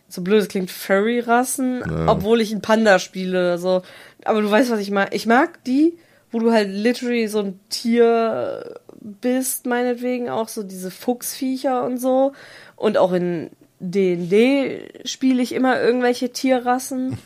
so 0.08 0.22
blöd 0.22 0.42
es 0.42 0.48
klingt, 0.48 0.72
Furry-Rassen, 0.72 1.82
Ja. 1.88 2.08
obwohl 2.08 2.42
ich 2.42 2.52
ein 2.54 2.62
Panda 2.62 3.00
spiele, 3.00 3.58
so. 3.58 3.82
Aber 4.24 4.42
du 4.42 4.50
weißt, 4.50 4.72
was 4.72 4.80
ich 4.80 4.92
mag. 4.92 5.14
Ich 5.14 5.26
mag 5.28 5.64
die, 5.66 5.98
wo 6.32 6.40
du 6.40 6.52
halt 6.52 6.70
literally 6.72 7.28
so 7.28 7.40
ein 7.40 7.60
Tier 7.70 8.80
bist, 9.00 9.66
meinetwegen 9.68 10.30
auch 10.30 10.48
so 10.48 10.64
diese 10.64 10.90
Fuchsviecher 10.90 11.84
und 11.86 11.98
so. 12.00 12.32
Und 12.76 12.98
auch 12.98 13.14
in 13.14 13.52
D&D 13.92 14.90
spiele 15.06 15.42
ich 15.42 15.54
immer 15.54 15.82
irgendwelche 15.82 16.32
Tierrassen. 16.32 17.18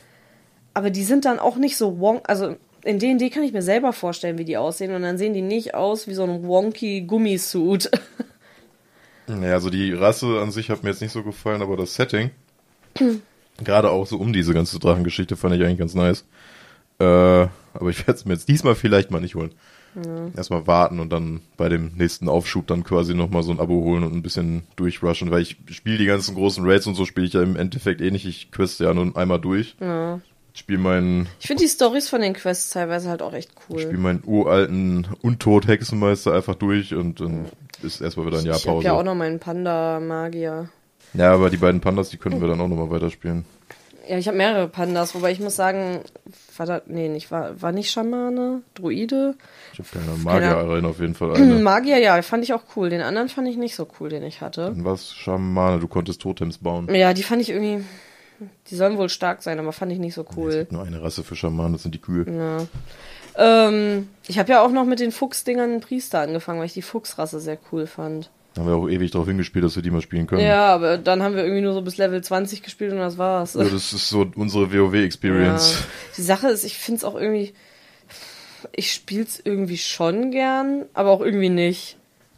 Aber 0.74 0.90
die 0.90 1.04
sind 1.04 1.26
dann 1.26 1.40
auch 1.40 1.58
nicht 1.58 1.78
so 1.78 2.00
wonk, 2.00 2.28
also 2.30 2.56
in 2.84 3.00
D&D 3.00 3.30
kann 3.30 3.44
ich 3.44 3.54
mir 3.54 3.62
selber 3.62 3.94
vorstellen, 3.94 4.38
wie 4.38 4.46
die 4.46 4.58
aussehen 4.58 4.94
und 4.94 5.02
dann 5.02 5.18
sehen 5.18 5.34
die 5.34 5.42
nicht 5.42 5.74
aus 5.74 6.08
wie 6.08 6.14
so 6.14 6.24
ein 6.24 6.48
wonky 6.48 7.02
Gummisuit. 7.02 7.92
Ja, 9.30 9.54
also 9.54 9.70
die 9.70 9.94
Rasse 9.94 10.40
an 10.42 10.50
sich 10.50 10.72
hat 10.72 10.82
mir 10.82 10.90
jetzt 10.90 11.04
nicht 11.04 11.12
so 11.12 11.22
gefallen, 11.22 11.62
aber 11.62 11.78
das 11.78 11.94
Setting, 11.94 12.32
gerade 13.64 13.92
auch 13.92 14.08
so 14.08 14.18
um 14.18 14.34
diese 14.34 14.56
ganze 14.56 14.80
Drachengeschichte, 14.80 15.36
fand 15.36 15.54
ich 15.54 15.62
eigentlich 15.62 15.78
ganz 15.78 15.94
nice. 15.94 16.26
Äh, 17.00 17.04
aber 17.04 17.90
ich 17.90 18.00
werde 18.00 18.14
es 18.14 18.26
mir 18.26 18.34
jetzt 18.34 18.50
diesmal 18.50 18.74
vielleicht 18.74 19.12
mal 19.12 19.22
nicht 19.22 19.36
holen. 19.36 19.54
Ja. 19.96 20.28
Erstmal 20.36 20.68
warten 20.68 21.00
und 21.00 21.12
dann 21.12 21.42
bei 21.58 21.70
dem 21.70 21.92
nächsten 21.96 22.30
Aufschub 22.30 22.68
dann 22.68 22.84
quasi 22.84 23.14
nochmal 23.14 23.44
so 23.44 23.52
ein 23.52 23.60
Abo 23.60 23.76
holen 23.84 24.04
und 24.04 24.14
ein 24.14 24.22
bisschen 24.22 24.64
durchrushen, 24.76 25.32
weil 25.32 25.42
ich 25.42 25.58
spiele 25.72 25.98
die 25.98 26.06
ganzen 26.06 26.36
großen 26.36 26.64
Raids 26.66 26.88
und 26.88 26.96
so 26.96 27.06
spiele 27.06 27.26
ich 27.26 27.34
ja 27.34 27.42
im 27.42 27.56
Endeffekt 27.56 28.02
eh 28.02 28.12
nicht. 28.12 28.26
Ich 28.26 28.52
queste 28.52 28.84
ja 28.86 28.94
nur 28.94 29.16
einmal 29.18 29.40
durch. 29.40 29.76
Ja 29.80 30.20
spiele 30.60 30.80
meinen. 30.80 31.28
Ich 31.40 31.48
finde 31.48 31.64
die 31.64 31.70
Stories 31.70 32.10
von 32.10 32.22
den 32.22 32.34
Quests 32.34 32.72
teilweise 32.72 33.10
halt 33.10 33.22
auch 33.22 33.34
echt 33.34 33.52
cool. 33.70 33.78
Ich 33.78 33.84
spiele 33.84 33.98
meinen 33.98 34.24
uralten 34.26 35.08
Untot-Hexenmeister 35.22 36.34
einfach 36.34 36.56
durch 36.56 36.94
und 36.94 37.20
dann 37.20 37.46
ist 37.82 38.02
erstmal 38.02 38.28
wieder 38.28 38.40
ein 38.40 38.46
Jahr 38.46 38.56
Pause. 38.56 38.66
Ich 38.66 38.70
habe 38.70 38.84
ja 38.84 38.94
auch 38.94 39.04
noch 39.04 39.16
meinen 39.16 39.40
Panda-Magier. 39.40 40.70
Ja, 41.14 41.34
aber 41.34 41.50
die 41.50 41.58
beiden 41.58 41.82
Pandas, 41.82 42.10
die 42.10 42.18
könnten 42.18 42.42
wir 42.42 42.48
dann 42.48 42.62
auch 42.62 42.68
nochmal 42.68 42.92
weiterspielen. 42.92 43.46
Ja, 44.08 44.18
ich 44.18 44.28
habe 44.28 44.38
mehrere 44.38 44.68
Pandas, 44.68 45.16
wobei 45.16 45.32
ich 45.32 45.40
muss 45.40 45.56
sagen, 45.56 46.02
war 46.60 46.66
da, 46.66 46.82
nee, 46.86 47.08
nicht, 47.08 47.32
war, 47.32 47.62
war 47.62 47.72
nicht 47.72 47.90
Schamane, 47.90 48.62
Druide? 48.76 49.36
Ich 49.74 49.80
habe 49.80 49.90
keine 49.92 50.18
Magier-Arena 50.18 50.90
auf 50.90 51.00
jeden 51.00 51.16
Fall 51.16 51.36
eine. 51.36 51.56
Magier, 51.62 51.98
ja, 51.98 52.22
fand 52.22 52.44
ich 52.44 52.54
auch 52.54 52.64
cool. 52.76 52.90
Den 52.90 53.02
anderen 53.02 53.30
fand 53.30 53.48
ich 53.48 53.58
nicht 53.58 53.76
so 53.76 53.88
cool, 54.00 54.10
den 54.10 54.24
ich 54.24 54.42
hatte. 54.42 54.66
Dann 54.66 54.84
war 54.84 54.94
es 54.94 55.14
Schamane, 55.14 55.80
du 55.80 55.88
konntest 55.88 56.22
Totems 56.22 56.58
bauen. 56.58 56.94
Ja, 56.94 57.14
die 57.14 57.24
fand 57.24 57.42
ich 57.42 57.50
irgendwie, 57.50 57.86
die 58.68 58.76
sollen 58.76 58.98
wohl 58.98 59.10
stark 59.10 59.42
sein, 59.42 59.58
aber 59.58 59.72
fand 59.72 59.92
ich 59.92 60.00
nicht 60.00 60.14
so 60.14 60.26
cool. 60.36 60.50
Es 60.50 60.58
gibt 60.58 60.72
nur 60.74 60.84
eine 60.84 61.02
Rasse 61.02 61.24
für 61.24 61.36
Schamanen, 61.36 61.74
das 61.74 61.84
sind 61.84 61.96
die 61.96 62.02
Kühe. 62.02 62.26
Ja. 62.28 62.68
Ähm, 63.68 64.10
ich 64.28 64.38
habe 64.38 64.52
ja 64.52 64.62
auch 64.62 64.72
noch 64.72 64.86
mit 64.86 65.00
den 65.00 65.12
Fuchsdingern 65.12 65.80
Priester 65.80 66.20
angefangen, 66.20 66.60
weil 66.60 66.66
ich 66.66 66.74
die 66.74 66.82
Fuchsrasse 66.82 67.40
sehr 67.40 67.58
cool 67.72 67.88
fand. 67.88 68.30
Da 68.60 68.66
haben 68.66 68.72
wir 68.72 68.76
auch 68.76 68.90
ewig 68.90 69.12
darauf 69.12 69.26
hingespielt, 69.26 69.64
dass 69.64 69.78
wir 69.78 69.84
die 69.84 69.90
mal 69.90 70.02
spielen 70.02 70.28
können. 70.28 70.46
Ja, 70.46 70.76
aber 70.76 70.98
dann 70.98 71.24
haben 71.24 71.34
wir 71.34 71.44
irgendwie 71.44 71.62
nur 71.62 71.74
so 71.74 71.82
bis 71.82 71.96
Level 71.96 72.22
20 72.22 72.62
gespielt 72.62 72.92
und 72.92 72.98
das 72.98 73.18
war's. 73.18 73.54
Ja, 73.54 73.64
das 73.64 73.94
ist 73.94 74.10
so 74.10 74.30
unsere 74.36 74.74
WoW-Experience. 74.74 75.72
Ja. 75.72 75.86
Die 76.18 76.22
Sache 76.24 76.50
ist, 76.50 76.66
ich 76.66 76.78
finde 76.78 76.98
es 76.98 77.04
auch 77.06 77.16
irgendwie. 77.16 77.54
Ich 78.76 78.92
spiel's 78.92 79.42
irgendwie 79.42 79.78
schon 79.78 80.32
gern, 80.32 80.84
aber 80.94 81.12
auch 81.12 81.22
irgendwie 81.22 81.48
nicht. 81.48 81.96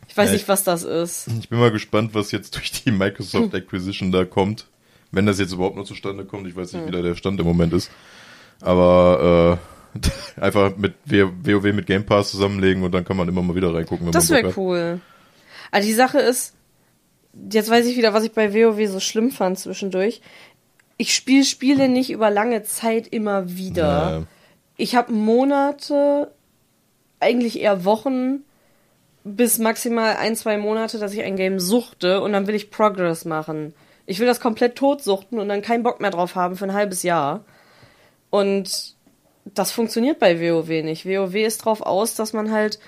Ich 0.08 0.16
weiß 0.16 0.28
ja, 0.28 0.34
nicht, 0.34 0.48
was 0.48 0.64
das 0.64 0.84
ist. 0.84 1.28
Ich 1.40 1.50
bin 1.50 1.58
mal 1.58 1.72
gespannt, 1.72 2.14
was 2.14 2.32
jetzt 2.32 2.56
durch 2.56 2.72
die 2.72 2.92
Microsoft 2.92 3.56
Acquisition 3.56 4.12
da 4.12 4.24
kommt. 4.24 4.68
Wenn 5.12 5.26
das 5.26 5.40
jetzt 5.40 5.54
überhaupt 5.54 5.76
noch 5.76 5.86
zustande 5.86 6.24
kommt, 6.26 6.46
ich 6.48 6.56
weiß 6.56 6.74
nicht, 6.74 6.86
wie 6.86 6.92
da 6.92 7.02
der 7.02 7.16
Stand 7.16 7.40
im 7.40 7.48
Moment 7.48 7.74
ist. 7.74 7.90
Aber 8.62 9.60
äh, 9.98 10.40
einfach 10.42 10.78
mit 10.78 10.94
WoW 11.06 11.74
mit 11.74 11.88
Game 11.88 12.06
Pass 12.06 12.30
zusammenlegen 12.30 12.84
und 12.84 12.92
dann 12.92 13.06
kann 13.06 13.18
man 13.18 13.28
immer 13.28 13.42
mal 13.42 13.56
wieder 13.56 13.74
reingucken. 13.74 14.06
Wenn 14.06 14.12
das 14.14 14.30
wäre 14.30 14.54
cool. 14.56 15.02
Also 15.72 15.88
die 15.88 15.94
Sache 15.94 16.20
ist, 16.20 16.54
jetzt 17.52 17.70
weiß 17.70 17.86
ich 17.88 17.98
wieder, 17.98 18.14
was 18.14 18.24
ich 18.24 18.34
bei 18.34 18.54
WoW 18.54 18.90
so 18.90 19.00
schlimm 19.00 19.32
fand 19.32 19.58
zwischendurch. 19.58 20.22
Ich 20.98 21.16
spiele 21.16 21.46
Spiele 21.46 21.90
nicht 21.90 22.12
über 22.12 22.30
lange 22.30 22.64
Zeit 22.64 23.08
immer 23.08 23.50
wieder. 23.50 23.88
Ja. 23.88 24.24
Ich 24.78 24.96
habe 24.96 25.14
Monate, 25.14 26.32
eigentlich 27.20 27.60
eher 27.60 27.86
Wochen, 27.86 28.44
bis 29.24 29.60
maximal 29.60 30.16
ein, 30.18 30.36
zwei 30.36 30.58
Monate, 30.58 31.00
dass 31.00 31.14
ich 31.14 31.22
ein 31.22 31.36
Game 31.36 31.60
suchte 31.60 32.22
und 32.22 32.34
dann 32.34 32.48
will 32.48 32.56
ich 32.56 32.72
Progress 32.72 33.26
machen. 33.26 33.74
Ich 34.06 34.20
will 34.20 34.28
das 34.28 34.40
komplett 34.40 34.76
totsuchten 34.76 35.40
und 35.40 35.48
dann 35.48 35.62
keinen 35.62 35.84
Bock 35.84 36.02
mehr 36.02 36.12
drauf 36.12 36.36
haben 36.36 36.56
für 36.56 36.66
ein 36.66 36.74
halbes 36.74 37.04
Jahr. 37.04 37.46
Und 38.30 38.96
das 39.46 39.72
funktioniert 39.72 40.20
bei 40.20 40.40
WoW 40.40 40.84
nicht. 40.84 41.06
WoW 41.06 41.36
ist 41.36 41.60
drauf 41.60 41.82
aus, 41.82 42.16
dass 42.16 42.34
man 42.34 42.52
halt 42.52 42.80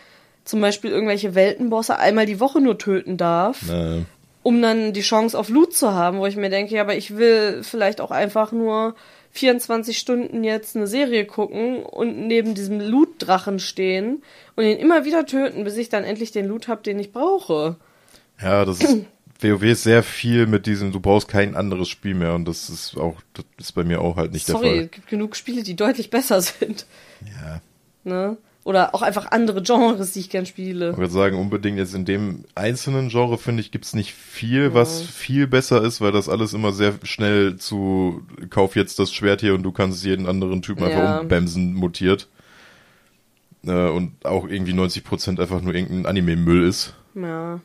zum 0.45 0.61
Beispiel 0.61 0.91
irgendwelche 0.91 1.35
Weltenbosse 1.35 1.97
einmal 1.97 2.25
die 2.25 2.39
Woche 2.39 2.61
nur 2.61 2.77
töten 2.77 3.17
darf, 3.17 3.61
nee. 3.67 4.03
um 4.43 4.61
dann 4.61 4.93
die 4.93 5.01
Chance 5.01 5.37
auf 5.37 5.49
Loot 5.49 5.73
zu 5.73 5.93
haben, 5.93 6.19
wo 6.19 6.25
ich 6.25 6.35
mir 6.35 6.49
denke, 6.49 6.75
ja, 6.75 6.81
aber 6.81 6.95
ich 6.95 7.15
will 7.15 7.63
vielleicht 7.63 8.01
auch 8.01 8.11
einfach 8.11 8.51
nur 8.51 8.95
24 9.31 9.97
Stunden 9.97 10.43
jetzt 10.43 10.75
eine 10.75 10.85
Serie 10.87 11.25
gucken 11.25 11.83
und 11.83 12.27
neben 12.27 12.53
diesem 12.53 12.79
Loot-Drachen 12.79 13.59
stehen 13.59 14.21
und 14.55 14.65
ihn 14.65 14.77
immer 14.77 15.05
wieder 15.05 15.25
töten, 15.25 15.63
bis 15.63 15.77
ich 15.77 15.89
dann 15.89 16.03
endlich 16.03 16.31
den 16.31 16.47
Loot 16.47 16.67
habe, 16.67 16.83
den 16.83 16.99
ich 16.99 17.11
brauche. 17.11 17.77
Ja, 18.41 18.63
das 18.63 18.81
ist 18.81 19.05
WoW 19.43 19.63
ist 19.63 19.83
sehr 19.83 20.03
viel 20.03 20.47
mit 20.47 20.65
diesem, 20.65 20.91
du 20.91 20.99
brauchst 20.99 21.27
kein 21.27 21.55
anderes 21.55 21.89
Spiel 21.89 22.13
mehr 22.13 22.33
und 22.33 22.45
das 22.45 22.69
ist 22.69 22.97
auch, 22.97 23.15
das 23.33 23.45
ist 23.57 23.71
bei 23.73 23.83
mir 23.83 24.01
auch 24.01 24.15
halt 24.15 24.31
nicht 24.31 24.45
Sorry, 24.45 24.61
der 24.61 24.69
Fall. 24.69 24.75
Sorry, 24.75 24.85
es 24.85 24.91
gibt 24.91 25.07
genug 25.07 25.35
Spiele, 25.35 25.63
die 25.63 25.75
deutlich 25.75 26.09
besser 26.09 26.41
sind. 26.41 26.85
Ja. 27.25 27.61
Ne? 28.03 28.37
Oder 28.65 28.95
auch 28.95 29.01
einfach 29.01 29.31
andere 29.31 29.61
Genres, 29.61 30.13
die 30.13 30.21
ich 30.21 30.29
gern 30.29 30.45
spiele. 30.45 30.91
Ich 30.91 30.97
würde 30.97 31.11
sagen, 31.11 31.37
unbedingt 31.37 31.77
jetzt 31.77 31.93
in 31.93 32.05
dem 32.05 32.45
einzelnen 32.55 33.09
Genre, 33.09 33.37
finde 33.37 33.61
ich, 33.61 33.71
gibt's 33.71 33.93
nicht 33.93 34.13
viel, 34.13 34.63
ja. 34.63 34.73
was 34.73 35.01
viel 35.01 35.47
besser 35.47 35.83
ist, 35.83 35.99
weil 35.99 36.13
das 36.13 36.29
alles 36.29 36.53
immer 36.53 36.71
sehr 36.71 36.93
schnell 37.03 37.57
zu 37.57 38.21
kauf 38.49 38.77
jetzt 38.77 38.99
das 38.99 39.11
Schwert 39.11 39.41
hier 39.41 39.53
und 39.53 39.63
du 39.63 39.73
kannst 39.73 40.05
jeden 40.05 40.27
anderen 40.27 40.61
Typen 40.61 40.83
ja. 40.83 40.89
einfach 40.89 41.21
umbämsen 41.21 41.73
mutiert. 41.73 42.29
Äh, 43.65 43.89
und 43.89 44.13
auch 44.25 44.47
irgendwie 44.47 44.73
90% 44.73 45.41
einfach 45.41 45.61
nur 45.61 45.73
irgendein 45.73 46.05
Anime-Müll 46.05 46.65
ist. 46.65 46.93
Ja. 47.15 47.59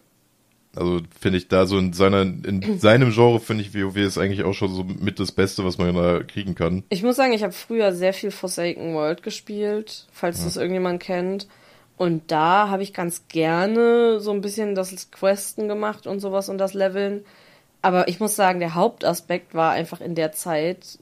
Also 0.76 1.00
finde 1.18 1.38
ich 1.38 1.48
da 1.48 1.66
so 1.66 1.78
in 1.78 1.92
seiner, 1.92 2.22
in 2.22 2.78
seinem 2.78 3.10
Genre 3.10 3.40
finde 3.40 3.62
ich 3.62 3.74
WoW 3.74 3.96
ist 3.96 4.18
eigentlich 4.18 4.44
auch 4.44 4.52
schon 4.52 4.72
so 4.72 4.84
mit 4.84 5.18
das 5.18 5.32
Beste, 5.32 5.64
was 5.64 5.78
man 5.78 5.94
da 5.94 6.22
kriegen 6.22 6.54
kann. 6.54 6.84
Ich 6.90 7.02
muss 7.02 7.16
sagen, 7.16 7.32
ich 7.32 7.42
habe 7.42 7.52
früher 7.52 7.92
sehr 7.92 8.12
viel 8.12 8.30
Forsaken 8.30 8.94
World 8.94 9.22
gespielt, 9.22 10.06
falls 10.12 10.38
ja. 10.38 10.44
das 10.44 10.56
irgendjemand 10.56 11.02
kennt. 11.02 11.48
Und 11.96 12.30
da 12.30 12.68
habe 12.68 12.84
ich 12.84 12.94
ganz 12.94 13.26
gerne 13.28 14.20
so 14.20 14.30
ein 14.30 14.40
bisschen 14.40 14.76
das 14.76 15.10
Questen 15.10 15.66
gemacht 15.66 16.06
und 16.06 16.20
sowas 16.20 16.48
und 16.48 16.58
das 16.58 16.74
Leveln. 16.74 17.24
Aber 17.82 18.08
ich 18.08 18.20
muss 18.20 18.36
sagen, 18.36 18.60
der 18.60 18.74
Hauptaspekt 18.74 19.54
war 19.54 19.72
einfach 19.72 20.00
in 20.00 20.14
der 20.14 20.32
Zeit, 20.32 20.98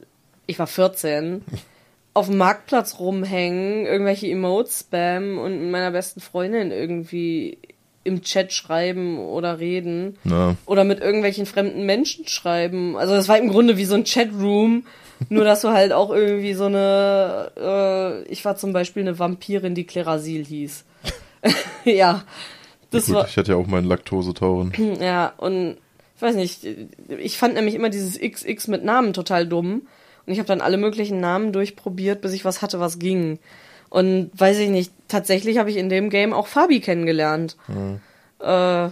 ich 0.47 0.57
war 0.57 0.67
14, 0.67 1.43
auf 2.15 2.27
dem 2.27 2.37
Marktplatz 2.37 2.99
rumhängen, 2.99 3.85
irgendwelche 3.85 4.27
Emotes 4.27 4.79
spam 4.79 5.37
und 5.37 5.61
mit 5.61 5.71
meiner 5.71 5.91
besten 5.91 6.19
Freundin 6.19 6.71
irgendwie 6.71 7.59
im 8.07 8.23
Chat 8.23 8.53
schreiben 8.53 9.19
oder 9.19 9.59
reden. 9.59 10.17
Ja. 10.23 10.55
Oder 10.65 10.83
mit 10.83 10.99
irgendwelchen 10.99 11.45
fremden 11.45 11.85
Menschen 11.85 12.27
schreiben. 12.27 12.97
Also 12.97 13.13
das 13.13 13.27
war 13.27 13.37
im 13.37 13.49
Grunde 13.49 13.77
wie 13.77 13.85
so 13.85 13.95
ein 13.95 14.05
Chatroom. 14.05 14.83
nur 15.29 15.43
dass 15.43 15.61
du 15.61 15.69
halt 15.69 15.91
auch 15.93 16.11
irgendwie 16.11 16.53
so 16.53 16.65
eine, 16.65 17.51
äh, 17.57 18.23
ich 18.31 18.45
war 18.45 18.55
zum 18.55 18.73
Beispiel 18.73 19.01
eine 19.01 19.19
Vampirin, 19.19 19.75
die 19.75 19.85
Klerasil 19.85 20.45
hieß. 20.45 20.85
ja. 21.85 22.23
Das 22.91 23.07
ja, 23.07 23.13
gut, 23.13 23.23
war, 23.23 23.27
ich 23.27 23.37
hatte 23.37 23.51
ja 23.51 23.57
auch 23.57 23.67
meinen 23.67 23.87
Laktosetauren. 23.87 24.73
Ja, 25.01 25.33
und 25.37 25.77
ich 26.15 26.21
weiß 26.21 26.35
nicht, 26.35 26.65
ich 27.09 27.37
fand 27.37 27.53
nämlich 27.53 27.75
immer 27.75 27.89
dieses 27.89 28.19
XX 28.19 28.67
mit 28.69 28.83
Namen 28.83 29.13
total 29.13 29.47
dumm. 29.47 29.83
Und 30.25 30.33
ich 30.33 30.39
habe 30.39 30.47
dann 30.47 30.61
alle 30.61 30.77
möglichen 30.77 31.19
Namen 31.19 31.53
durchprobiert, 31.53 32.21
bis 32.21 32.33
ich 32.33 32.43
was 32.43 32.61
hatte, 32.61 32.79
was 32.79 32.99
ging. 32.99 33.39
Und 33.89 34.31
weiß 34.33 34.59
ich 34.59 34.69
nicht, 34.69 34.91
tatsächlich 35.07 35.57
habe 35.57 35.69
ich 35.69 35.77
in 35.77 35.89
dem 35.89 36.09
Game 36.09 36.33
auch 36.33 36.47
Fabi 36.47 36.81
kennengelernt. 36.81 37.55
Mhm. 37.67 37.99
Äh, 38.39 38.89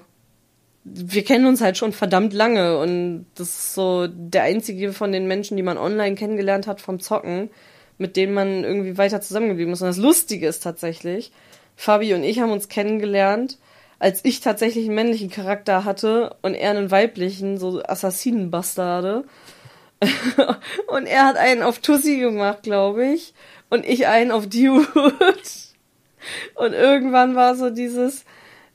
wir 0.88 1.24
kennen 1.24 1.48
uns 1.48 1.62
halt 1.62 1.78
schon 1.78 1.94
verdammt 1.94 2.32
lange 2.32 2.78
und 2.78 3.26
das 3.36 3.50
ist 3.50 3.74
so 3.74 4.08
der 4.08 4.44
einzige 4.44 4.94
von 4.94 5.12
den 5.12 5.28
Menschen, 5.28 5.58
die 5.58 5.64
man 5.64 5.78
online 5.78 6.16
kennengelernt 6.16 6.68
hat 6.68 6.80
vom 6.80 7.00
Zocken, 7.00 7.50
mit 7.98 8.16
denen 8.16 8.34
man 8.34 8.64
irgendwie 8.64 8.98
weiter 8.98 9.20
zusammengeblieben 9.20 9.74
ist. 9.74 9.82
Und 9.82 9.88
das 9.88 9.98
Lustige 9.98 10.48
ist 10.48 10.62
tatsächlich, 10.62 11.32
Fabi 11.76 12.14
und 12.14 12.24
ich 12.24 12.40
haben 12.40 12.52
uns 12.52 12.70
kennengelernt, 12.70 13.58
als 13.98 14.24
ich 14.24 14.42
tatsächlich 14.42 14.86
einen 14.86 14.96
männlichen 14.96 15.32
Charakter 15.32 15.86
hatte 15.86 16.36
und 16.44 16.54
er 16.54 16.70
einen 16.70 16.92
weiblichen, 16.92 17.58
so 17.58 17.82
Assassinenbastarde. 17.82 19.26
und 20.88 21.06
er 21.08 21.26
hat 21.26 21.38
einen 21.38 21.64
auf 21.64 21.80
Tussi 21.80 22.18
gemacht, 22.18 22.62
glaube 22.62 23.08
ich 23.08 23.34
und 23.76 23.86
ich 23.86 24.08
einen 24.08 24.32
auf 24.32 24.48
Dude. 24.48 24.88
Und 26.56 26.74
irgendwann 26.74 27.36
war 27.36 27.56
so 27.56 27.70
dieses, 27.70 28.26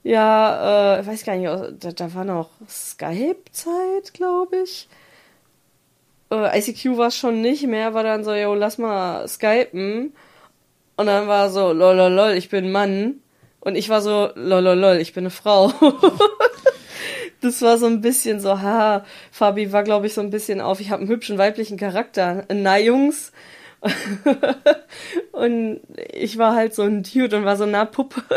ja, 0.02 0.98
äh, 0.98 1.06
weiß 1.06 1.24
gar 1.24 1.36
nicht, 1.36 1.50
da, 1.80 1.92
da 1.92 2.14
war 2.14 2.24
noch 2.24 2.50
Skype-Zeit, 2.68 4.12
glaube 4.12 4.58
ich. 4.64 4.88
Äh, 6.30 6.58
ICQ 6.58 6.96
war 6.96 7.10
schon 7.10 7.40
nicht 7.40 7.66
mehr, 7.66 7.94
war 7.94 8.04
dann 8.04 8.24
so, 8.24 8.32
yo, 8.32 8.54
lass 8.54 8.78
mal 8.78 9.26
skypen. 9.26 10.14
Und 10.96 11.06
dann 11.06 11.26
war 11.26 11.50
so, 11.50 11.72
lol, 11.72 11.96
lol, 11.96 12.12
lol, 12.12 12.30
ich 12.32 12.50
bin 12.50 12.70
Mann. 12.70 13.20
Und 13.60 13.74
ich 13.74 13.88
war 13.88 14.00
so, 14.00 14.30
lol, 14.34 14.62
lol, 14.62 14.78
lol, 14.78 14.96
ich 14.96 15.12
bin 15.12 15.24
eine 15.24 15.30
Frau. 15.30 15.72
das 17.40 17.62
war 17.62 17.78
so 17.78 17.86
ein 17.86 18.00
bisschen 18.00 18.40
so, 18.40 18.60
ha, 18.60 19.04
Fabi 19.32 19.72
war, 19.72 19.82
glaube 19.82 20.06
ich, 20.06 20.14
so 20.14 20.20
ein 20.20 20.30
bisschen 20.30 20.60
auf, 20.60 20.80
ich 20.80 20.90
habe 20.90 21.00
einen 21.00 21.10
hübschen 21.10 21.38
weiblichen 21.38 21.78
Charakter. 21.78 22.44
Na, 22.52 22.78
Jungs, 22.78 23.32
und 25.32 25.80
ich 26.12 26.38
war 26.38 26.54
halt 26.54 26.74
so 26.74 26.82
ein 26.82 27.02
Dude 27.02 27.36
und 27.36 27.44
war 27.44 27.56
so 27.56 27.66
nah 27.66 27.84
Puppe. 27.84 28.22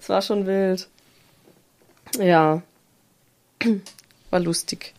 Es 0.00 0.08
war 0.08 0.22
schon 0.22 0.46
wild. 0.46 0.88
Ja. 2.16 2.62
War 4.30 4.40
lustig. 4.40 4.94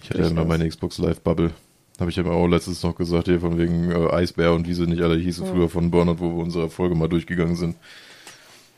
Ich 0.00 0.10
hatte 0.10 0.22
ja 0.22 0.28
immer 0.28 0.44
meine 0.44 0.68
Xbox 0.68 0.98
Live 0.98 1.20
Bubble. 1.22 1.50
Habe 1.98 2.10
ich 2.10 2.16
ja 2.16 2.24
auch 2.24 2.46
letztens 2.46 2.82
noch 2.82 2.94
gesagt, 2.94 3.26
hier 3.26 3.40
von 3.40 3.58
wegen 3.58 3.90
äh, 3.90 4.10
Eisbär 4.12 4.52
und 4.52 4.66
wie 4.68 4.74
sie 4.74 4.86
nicht 4.86 5.02
alle 5.02 5.16
hießen 5.16 5.46
früher 5.46 5.68
von 5.68 5.90
Burnout, 5.90 6.20
wo 6.20 6.36
wir 6.36 6.42
unsere 6.42 6.70
Folge 6.70 6.94
mal 6.94 7.08
durchgegangen 7.08 7.56
sind. 7.56 7.76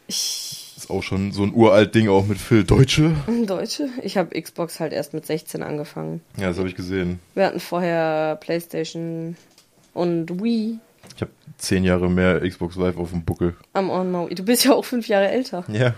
Ich, 0.07 0.75
Ist 0.77 0.91
auch 0.91 1.03
schon 1.03 1.33
so 1.33 1.43
ein 1.43 1.55
uralt 1.55 1.95
Ding 1.95 2.09
auch 2.09 2.27
mit 2.27 2.39
Phil 2.39 2.65
Deutsche. 2.65 3.15
Deutsche? 3.47 3.89
Ich 4.03 4.17
habe 4.17 4.41
Xbox 4.41 4.81
halt 4.81 4.93
erst 4.93 5.15
mit 5.15 5.27
16 5.27 5.63
angefangen. 5.63 6.21
Ja, 6.39 6.49
das 6.49 6.59
habe 6.59 6.69
ich 6.69 6.75
gesehen. 6.75 7.21
Wir 7.35 7.47
hatten 7.47 7.61
vorher 7.61 8.37
Playstation 8.37 9.37
und 9.97 10.43
Wii 10.43 10.79
Ich 11.15 11.23
habe 11.23 11.31
zehn 11.59 11.85
Jahre 11.85 12.09
mehr 12.11 12.41
Xbox 12.49 12.77
Live 12.77 12.97
auf 12.97 13.11
dem 13.11 13.25
Buckel. 13.25 13.57
am 13.73 13.91
On 13.91 14.11
Maui. 14.11 14.35
Du 14.35 14.45
bist 14.45 14.65
ja 14.65 14.73
auch 14.73 14.85
fünf 14.85 15.09
Jahre 15.09 15.29
älter. 15.29 15.65
Ja. 15.69 15.95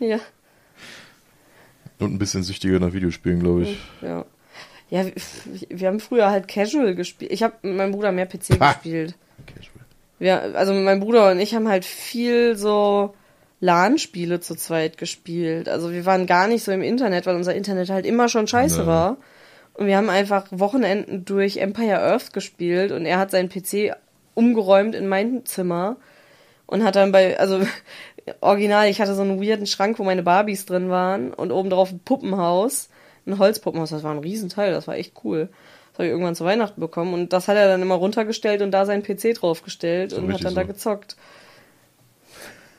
Ja. 0.00 0.18
Und 1.98 2.14
ein 2.14 2.18
bisschen 2.18 2.42
süchtiger 2.42 2.80
nach 2.80 2.92
Videospielen, 2.92 3.40
glaube 3.40 3.62
ich. 3.62 3.78
Ja. 4.00 4.24
Ja, 4.90 5.06
wir, 5.70 5.88
haben 5.88 6.00
früher 6.00 6.30
halt 6.30 6.48
Casual 6.48 6.94
gespielt. 6.94 7.30
Ich 7.32 7.42
habe 7.42 7.54
mit 7.62 7.76
meinem 7.76 7.92
Bruder 7.92 8.12
mehr 8.12 8.26
PC 8.26 8.58
Pah. 8.58 8.72
gespielt. 8.72 9.14
Casual. 9.46 9.84
Wir, 10.18 10.56
also 10.56 10.74
mein 10.74 11.00
Bruder 11.00 11.30
und 11.30 11.40
ich 11.40 11.54
haben 11.54 11.68
halt 11.68 11.84
viel 11.84 12.56
so 12.56 13.14
LAN-Spiele 13.60 14.40
zu 14.40 14.54
zweit 14.54 14.98
gespielt. 14.98 15.68
Also 15.68 15.92
wir 15.92 16.04
waren 16.04 16.26
gar 16.26 16.46
nicht 16.48 16.64
so 16.64 16.72
im 16.72 16.82
Internet, 16.82 17.26
weil 17.26 17.36
unser 17.36 17.54
Internet 17.54 17.90
halt 17.90 18.04
immer 18.04 18.28
schon 18.28 18.46
scheiße 18.46 18.82
Nee. 18.82 18.86
war. 18.86 19.16
Und 19.74 19.86
wir 19.86 19.96
haben 19.96 20.10
einfach 20.10 20.46
Wochenenden 20.50 21.24
durch 21.24 21.56
Empire 21.56 22.00
Earth 22.00 22.32
gespielt 22.32 22.92
und 22.92 23.06
er 23.06 23.18
hat 23.18 23.30
seinen 23.30 23.48
PC 23.48 23.96
umgeräumt 24.34 24.94
in 24.94 25.08
mein 25.08 25.44
Zimmer 25.46 25.96
und 26.66 26.84
hat 26.84 26.96
dann 26.96 27.12
bei, 27.12 27.38
also 27.38 27.62
original, 28.40 28.88
ich 28.88 29.00
hatte 29.00 29.14
so 29.14 29.22
einen 29.22 29.42
weirden 29.42 29.66
Schrank, 29.66 29.98
wo 29.98 30.04
meine 30.04 30.22
Barbies 30.22 30.66
drin 30.66 30.90
waren 30.90 31.32
und 31.32 31.52
oben 31.52 31.70
drauf 31.70 31.90
ein 31.90 32.00
Puppenhaus, 32.00 32.88
ein 33.26 33.38
Holzpuppenhaus, 33.38 33.90
das 33.90 34.02
war 34.02 34.12
ein 34.12 34.18
Riesenteil, 34.18 34.72
das 34.72 34.86
war 34.86 34.96
echt 34.96 35.14
cool. 35.24 35.48
Das 35.90 35.98
habe 35.98 36.06
ich 36.06 36.10
irgendwann 36.12 36.34
zu 36.34 36.44
Weihnachten 36.44 36.80
bekommen 36.80 37.12
und 37.12 37.32
das 37.34 37.48
hat 37.48 37.56
er 37.56 37.68
dann 37.68 37.82
immer 37.82 37.96
runtergestellt 37.96 38.62
und 38.62 38.70
da 38.70 38.86
seinen 38.86 39.02
PC 39.02 39.34
draufgestellt 39.34 40.14
und 40.14 40.32
hat 40.32 40.44
dann 40.44 40.54
da 40.54 40.62
so. 40.62 40.66
gezockt. 40.66 41.16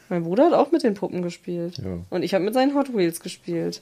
Mein 0.10 0.24
Bruder 0.24 0.46
hat 0.46 0.54
auch 0.54 0.72
mit 0.72 0.84
den 0.84 0.96
Puppen 0.96 1.22
gespielt. 1.22 1.78
Ja. 1.78 2.00
Und 2.10 2.24
ich 2.24 2.34
habe 2.34 2.44
mit 2.44 2.54
seinen 2.54 2.76
Hot 2.76 2.96
Wheels 2.96 3.20
gespielt. 3.20 3.82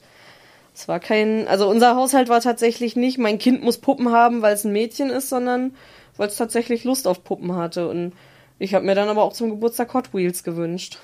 Es 0.74 0.88
war 0.88 1.00
kein, 1.00 1.46
also 1.48 1.68
unser 1.68 1.96
Haushalt 1.96 2.28
war 2.28 2.40
tatsächlich 2.40 2.96
nicht, 2.96 3.18
mein 3.18 3.38
Kind 3.38 3.62
muss 3.62 3.78
Puppen 3.78 4.10
haben, 4.10 4.40
weil 4.42 4.54
es 4.54 4.64
ein 4.64 4.72
Mädchen 4.72 5.10
ist, 5.10 5.28
sondern 5.28 5.74
weil 6.16 6.28
es 6.28 6.36
tatsächlich 6.36 6.84
Lust 6.84 7.06
auf 7.06 7.24
Puppen 7.24 7.54
hatte. 7.56 7.88
Und 7.88 8.12
ich 8.58 8.74
habe 8.74 8.84
mir 8.86 8.94
dann 8.94 9.08
aber 9.08 9.22
auch 9.22 9.32
zum 9.32 9.50
Geburtstag 9.50 9.92
Hot 9.94 10.14
Wheels 10.14 10.44
gewünscht. 10.44 10.98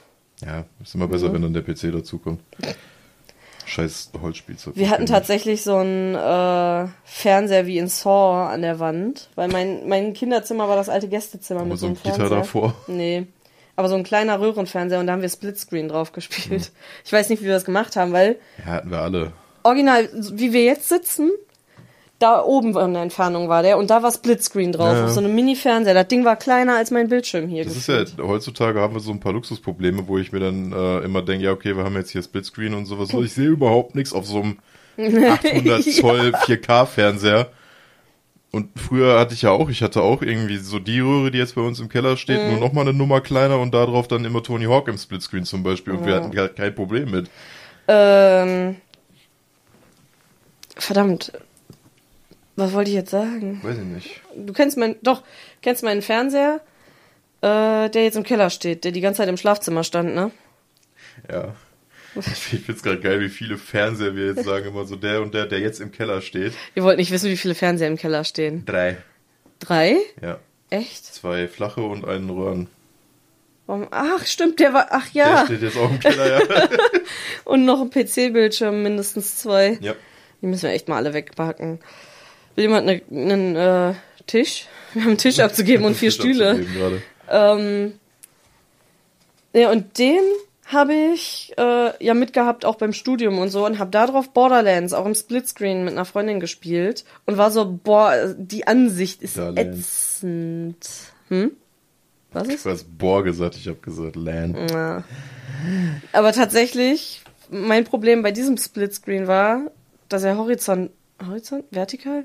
Ja, 0.44 0.64
ist 0.82 0.94
immer 0.94 1.08
besser, 1.08 1.32
wenn 1.32 1.42
dann 1.42 1.52
der 1.52 1.62
PC 1.62 1.92
dazukommt. 1.92 2.40
Scheiß 3.66 4.12
Holzspielzeug. 4.22 4.76
Wir 4.76 4.88
hatten 4.88 5.04
tatsächlich 5.04 5.62
so 5.62 5.76
einen 5.76 6.14
äh, 6.14 6.88
Fernseher 7.04 7.66
wie 7.66 7.76
in 7.78 7.88
Saw 7.88 8.48
an 8.50 8.62
der 8.62 8.78
Wand, 8.80 9.28
weil 9.34 9.48
mein, 9.48 9.86
mein 9.86 10.14
Kinderzimmer 10.14 10.68
war 10.68 10.76
das 10.76 10.88
alte 10.88 11.08
Gästezimmer 11.08 11.60
Aber 11.60 11.70
mit 11.70 11.78
so 11.78 11.86
so 11.86 11.86
ein 11.86 11.96
einem 11.96 12.02
Gitter 12.02 12.16
Fernseher. 12.16 12.38
davor. 12.38 12.74
Nee. 12.86 13.26
Aber 13.76 13.88
so 13.88 13.94
ein 13.94 14.04
kleiner 14.04 14.40
Röhrenfernseher 14.40 14.98
und 15.00 15.06
da 15.06 15.12
haben 15.12 15.22
wir 15.22 15.28
Splitscreen 15.28 15.88
drauf 15.88 16.12
gespielt. 16.12 16.72
Ich 17.04 17.12
weiß 17.12 17.28
nicht, 17.28 17.42
wie 17.42 17.46
wir 17.46 17.52
das 17.52 17.64
gemacht 17.66 17.94
haben, 17.96 18.12
weil 18.12 18.36
Ja, 18.58 18.72
hatten 18.72 18.90
wir 18.90 19.00
alle. 19.00 19.32
Original, 19.68 20.08
wie 20.32 20.52
wir 20.52 20.64
jetzt 20.64 20.88
sitzen, 20.88 21.30
da 22.18 22.42
oben 22.42 22.76
in 22.76 22.94
der 22.94 23.02
Entfernung 23.04 23.48
war 23.48 23.62
der 23.62 23.78
und 23.78 23.90
da 23.90 24.02
war 24.02 24.10
Splitscreen 24.10 24.72
drauf, 24.72 24.92
Ja. 24.92 25.04
auf 25.04 25.10
so 25.12 25.20
einem 25.20 25.34
Mini-Fernseher. 25.36 25.94
Das 25.94 26.08
Ding 26.08 26.24
war 26.24 26.34
kleiner 26.34 26.74
als 26.76 26.90
mein 26.90 27.08
Bildschirm 27.08 27.46
hier. 27.48 27.62
Das 27.64 27.76
ist 27.76 27.86
ja, 27.88 28.00
gefühlt. 28.02 28.26
heutzutage 28.26 28.80
haben 28.80 28.94
wir 28.94 29.00
so 29.00 29.12
ein 29.12 29.20
paar 29.20 29.32
Luxusprobleme, 29.32 30.08
wo 30.08 30.18
ich 30.18 30.32
mir 30.32 30.40
dann 30.40 30.72
äh, 30.72 30.98
immer 31.04 31.22
denke, 31.22 31.44
ja, 31.44 31.52
okay, 31.52 31.76
wir 31.76 31.84
haben 31.84 31.94
jetzt 31.94 32.10
hier 32.10 32.22
Splitscreen 32.22 32.74
und 32.74 32.86
sowas. 32.86 33.14
Ich 33.14 33.32
sehe 33.34 33.46
überhaupt 33.46 33.94
nichts 33.94 34.12
auf 34.12 34.26
so 34.26 34.42
einem 34.42 34.58
800 34.98 35.84
Zoll 35.84 36.32
4K-Fernseher. 36.34 37.46
Und 38.50 38.70
früher 38.80 39.20
hatte 39.20 39.34
ich 39.34 39.42
ja 39.42 39.50
auch, 39.50 39.68
ich 39.68 39.82
hatte 39.82 40.00
auch 40.02 40.22
irgendwie 40.22 40.56
so 40.56 40.78
die 40.80 40.98
Röhre, 41.00 41.30
die 41.30 41.38
jetzt 41.38 41.54
bei 41.54 41.60
uns 41.60 41.78
im 41.80 41.88
Keller 41.90 42.16
steht, 42.16 42.42
Mhm. 42.42 42.48
nur 42.52 42.58
noch 42.60 42.72
mal 42.72 42.80
eine 42.80 42.94
Nummer 42.94 43.20
kleiner 43.20 43.60
und 43.60 43.72
darauf 43.74 44.08
dann 44.08 44.24
immer 44.24 44.42
Tony 44.42 44.64
Hawk 44.64 44.88
im 44.88 44.96
Splitscreen 44.98 45.44
zum 45.44 45.62
Beispiel. 45.62 45.92
Und 45.92 46.04
wir 46.06 46.14
Ja. 46.14 46.20
hatten 46.22 46.32
gar 46.34 46.48
kein 46.48 46.74
Problem 46.74 47.10
mit. 47.12 47.28
Ähm, 47.86 48.76
verdammt. 50.78 51.32
Was 52.56 52.72
wollte 52.72 52.90
ich 52.90 52.96
jetzt 52.96 53.10
sagen? 53.10 53.60
Weiß 53.62 53.76
ich 53.78 53.84
nicht. 53.84 54.20
Du 54.34 54.52
kennst 54.52 54.76
mein, 54.76 54.96
doch, 55.02 55.22
kennst 55.62 55.84
meinen 55.84 56.02
Fernseher, 56.02 56.60
äh, 57.40 57.88
der 57.88 58.02
jetzt 58.04 58.16
im 58.16 58.24
Keller 58.24 58.50
steht, 58.50 58.84
der 58.84 58.92
die 58.92 59.00
ganze 59.00 59.18
Zeit 59.18 59.28
im 59.28 59.36
Schlafzimmer 59.36 59.84
stand, 59.84 60.14
ne? 60.14 60.32
Ja. 61.30 61.54
Ich 62.16 62.62
find's 62.64 62.82
gerade 62.82 62.98
geil, 63.00 63.20
wie 63.20 63.28
viele 63.28 63.58
Fernseher 63.58 64.16
wir 64.16 64.26
jetzt 64.26 64.44
sagen, 64.44 64.66
immer 64.66 64.84
so 64.86 64.96
der 64.96 65.22
und 65.22 65.34
der, 65.34 65.46
der 65.46 65.60
jetzt 65.60 65.80
im 65.80 65.92
Keller 65.92 66.20
steht. 66.20 66.52
Ihr 66.74 66.82
wollt 66.82 66.98
nicht 66.98 67.12
wissen, 67.12 67.30
wie 67.30 67.36
viele 67.36 67.54
Fernseher 67.54 67.86
im 67.86 67.96
Keller 67.96 68.24
stehen. 68.24 68.64
Drei. 68.64 68.96
Drei? 69.60 69.96
Ja. 70.20 70.38
Echt? 70.70 71.04
Zwei 71.14 71.46
flache 71.46 71.82
und 71.82 72.04
einen 72.04 72.28
Röhren. 72.30 72.68
Ach, 73.90 74.24
stimmt, 74.26 74.60
der 74.60 74.72
war, 74.72 74.88
ach 74.90 75.10
Der 75.10 75.26
ja. 75.26 75.44
steht 75.44 75.62
jetzt 75.62 75.76
auch 75.76 75.90
im 75.90 76.00
Keller, 76.00 76.40
ja. 76.40 76.68
Und 77.44 77.66
noch 77.66 77.82
ein 77.82 77.90
PC-Bildschirm, 77.90 78.82
mindestens 78.82 79.36
zwei. 79.36 79.78
ja. 79.82 79.94
Die 80.40 80.46
müssen 80.46 80.64
wir 80.64 80.70
echt 80.70 80.88
mal 80.88 80.96
alle 80.96 81.14
wegpacken. 81.14 81.80
Will 82.54 82.64
jemand 82.64 82.86
ne- 82.86 83.02
einen 83.10 83.56
äh, 83.56 83.94
Tisch? 84.26 84.66
Wir 84.94 85.02
haben 85.02 85.08
einen 85.10 85.18
Tisch 85.18 85.38
abzugeben 85.40 85.84
und 85.84 85.94
vier 85.96 86.10
Tisch 86.10 86.18
Stühle. 86.20 86.64
Ähm, 87.30 87.92
ja, 89.52 89.70
und 89.70 89.98
den 89.98 90.20
habe 90.66 90.92
ich 90.94 91.52
äh, 91.56 92.04
ja 92.04 92.14
mitgehabt, 92.14 92.64
auch 92.64 92.76
beim 92.76 92.92
Studium 92.92 93.38
und 93.38 93.48
so, 93.48 93.64
und 93.64 93.78
habe 93.78 93.90
darauf 93.90 94.30
Borderlands 94.30 94.92
auch 94.92 95.06
im 95.06 95.14
Splitscreen 95.14 95.84
mit 95.84 95.94
einer 95.94 96.04
Freundin 96.04 96.40
gespielt 96.40 97.04
und 97.26 97.38
war 97.38 97.50
so, 97.50 97.78
boah, 97.82 98.34
die 98.36 98.66
Ansicht 98.66 99.22
ist 99.22 99.36
Borderlands. 99.36 100.18
ätzend. 100.18 100.86
Hm? 101.28 101.52
Was 102.32 102.48
ist? 102.48 102.66
Du 102.66 102.70
hast 102.70 102.98
Bohr 102.98 103.24
gesagt, 103.24 103.56
ich 103.56 103.66
habe 103.68 103.78
gesagt 103.78 104.16
Lan. 104.16 104.54
Ja. 104.70 105.04
Aber 106.12 106.32
tatsächlich, 106.32 107.22
mein 107.50 107.84
Problem 107.84 108.22
bei 108.22 108.30
diesem 108.32 108.58
Splitscreen 108.58 109.26
war, 109.26 109.70
dass 110.08 110.22
er 110.22 110.36
horizont, 110.36 110.90
horizont, 111.26 111.64
vertikal? 111.70 112.24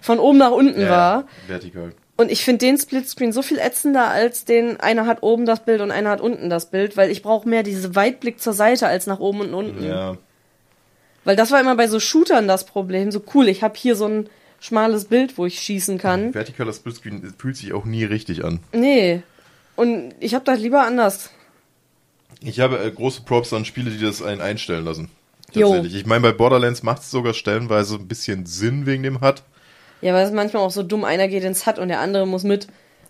Von 0.00 0.18
oben 0.18 0.38
nach 0.38 0.52
unten 0.52 0.88
war. 0.88 1.26
Vertikal. 1.48 1.92
Und 2.16 2.30
ich 2.30 2.44
finde 2.44 2.66
den 2.66 2.76
Splitscreen 2.76 3.32
so 3.32 3.40
viel 3.40 3.58
ätzender 3.58 4.08
als 4.08 4.44
den, 4.44 4.78
einer 4.78 5.06
hat 5.06 5.22
oben 5.22 5.46
das 5.46 5.64
Bild 5.64 5.80
und 5.80 5.90
einer 5.90 6.10
hat 6.10 6.20
unten 6.20 6.50
das 6.50 6.70
Bild, 6.70 6.96
weil 6.96 7.10
ich 7.10 7.22
brauche 7.22 7.48
mehr 7.48 7.62
diese 7.62 7.94
Weitblick 7.94 8.40
zur 8.40 8.52
Seite 8.52 8.86
als 8.86 9.06
nach 9.06 9.20
oben 9.20 9.40
und 9.40 9.54
unten. 9.54 9.84
Ja. 9.84 10.18
Weil 11.24 11.36
das 11.36 11.50
war 11.50 11.60
immer 11.60 11.76
bei 11.76 11.88
so 11.88 11.98
Shootern 11.98 12.46
das 12.46 12.64
Problem. 12.64 13.10
So 13.10 13.22
cool, 13.34 13.48
ich 13.48 13.62
habe 13.62 13.74
hier 13.76 13.96
so 13.96 14.06
ein 14.06 14.28
schmales 14.60 15.06
Bild, 15.06 15.38
wo 15.38 15.46
ich 15.46 15.60
schießen 15.60 15.98
kann. 15.98 16.32
Vertikaler 16.32 16.72
Splitscreen 16.72 17.34
fühlt 17.38 17.56
sich 17.56 17.72
auch 17.72 17.86
nie 17.86 18.04
richtig 18.04 18.44
an. 18.44 18.60
Nee. 18.72 19.22
Und 19.74 20.14
ich 20.20 20.34
habe 20.34 20.44
das 20.44 20.60
lieber 20.60 20.82
anders. 20.82 21.30
Ich 22.42 22.60
habe 22.60 22.84
äh, 22.84 22.90
große 22.90 23.22
Props 23.22 23.52
an 23.54 23.64
Spiele, 23.64 23.90
die 23.90 24.04
das 24.04 24.22
einen 24.22 24.42
einstellen 24.42 24.84
lassen. 24.84 25.10
Jo. 25.54 25.68
Tatsächlich. 25.72 25.94
Ich 26.00 26.06
meine, 26.06 26.22
bei 26.22 26.32
Borderlands 26.32 26.82
macht 26.82 27.02
es 27.02 27.10
sogar 27.10 27.34
stellenweise 27.34 27.96
ein 27.96 28.08
bisschen 28.08 28.46
Sinn 28.46 28.86
wegen 28.86 29.02
dem 29.02 29.20
HUD. 29.20 29.42
Ja, 30.02 30.14
weil 30.14 30.24
es 30.26 30.32
manchmal 30.32 30.62
auch 30.62 30.70
so 30.70 30.82
dumm, 30.82 31.04
einer 31.04 31.28
geht 31.28 31.44
ins 31.44 31.66
Hut 31.66 31.78
und 31.78 31.88
der 31.88 32.00
andere 32.00 32.26
muss 32.26 32.42
mit. 32.44 32.68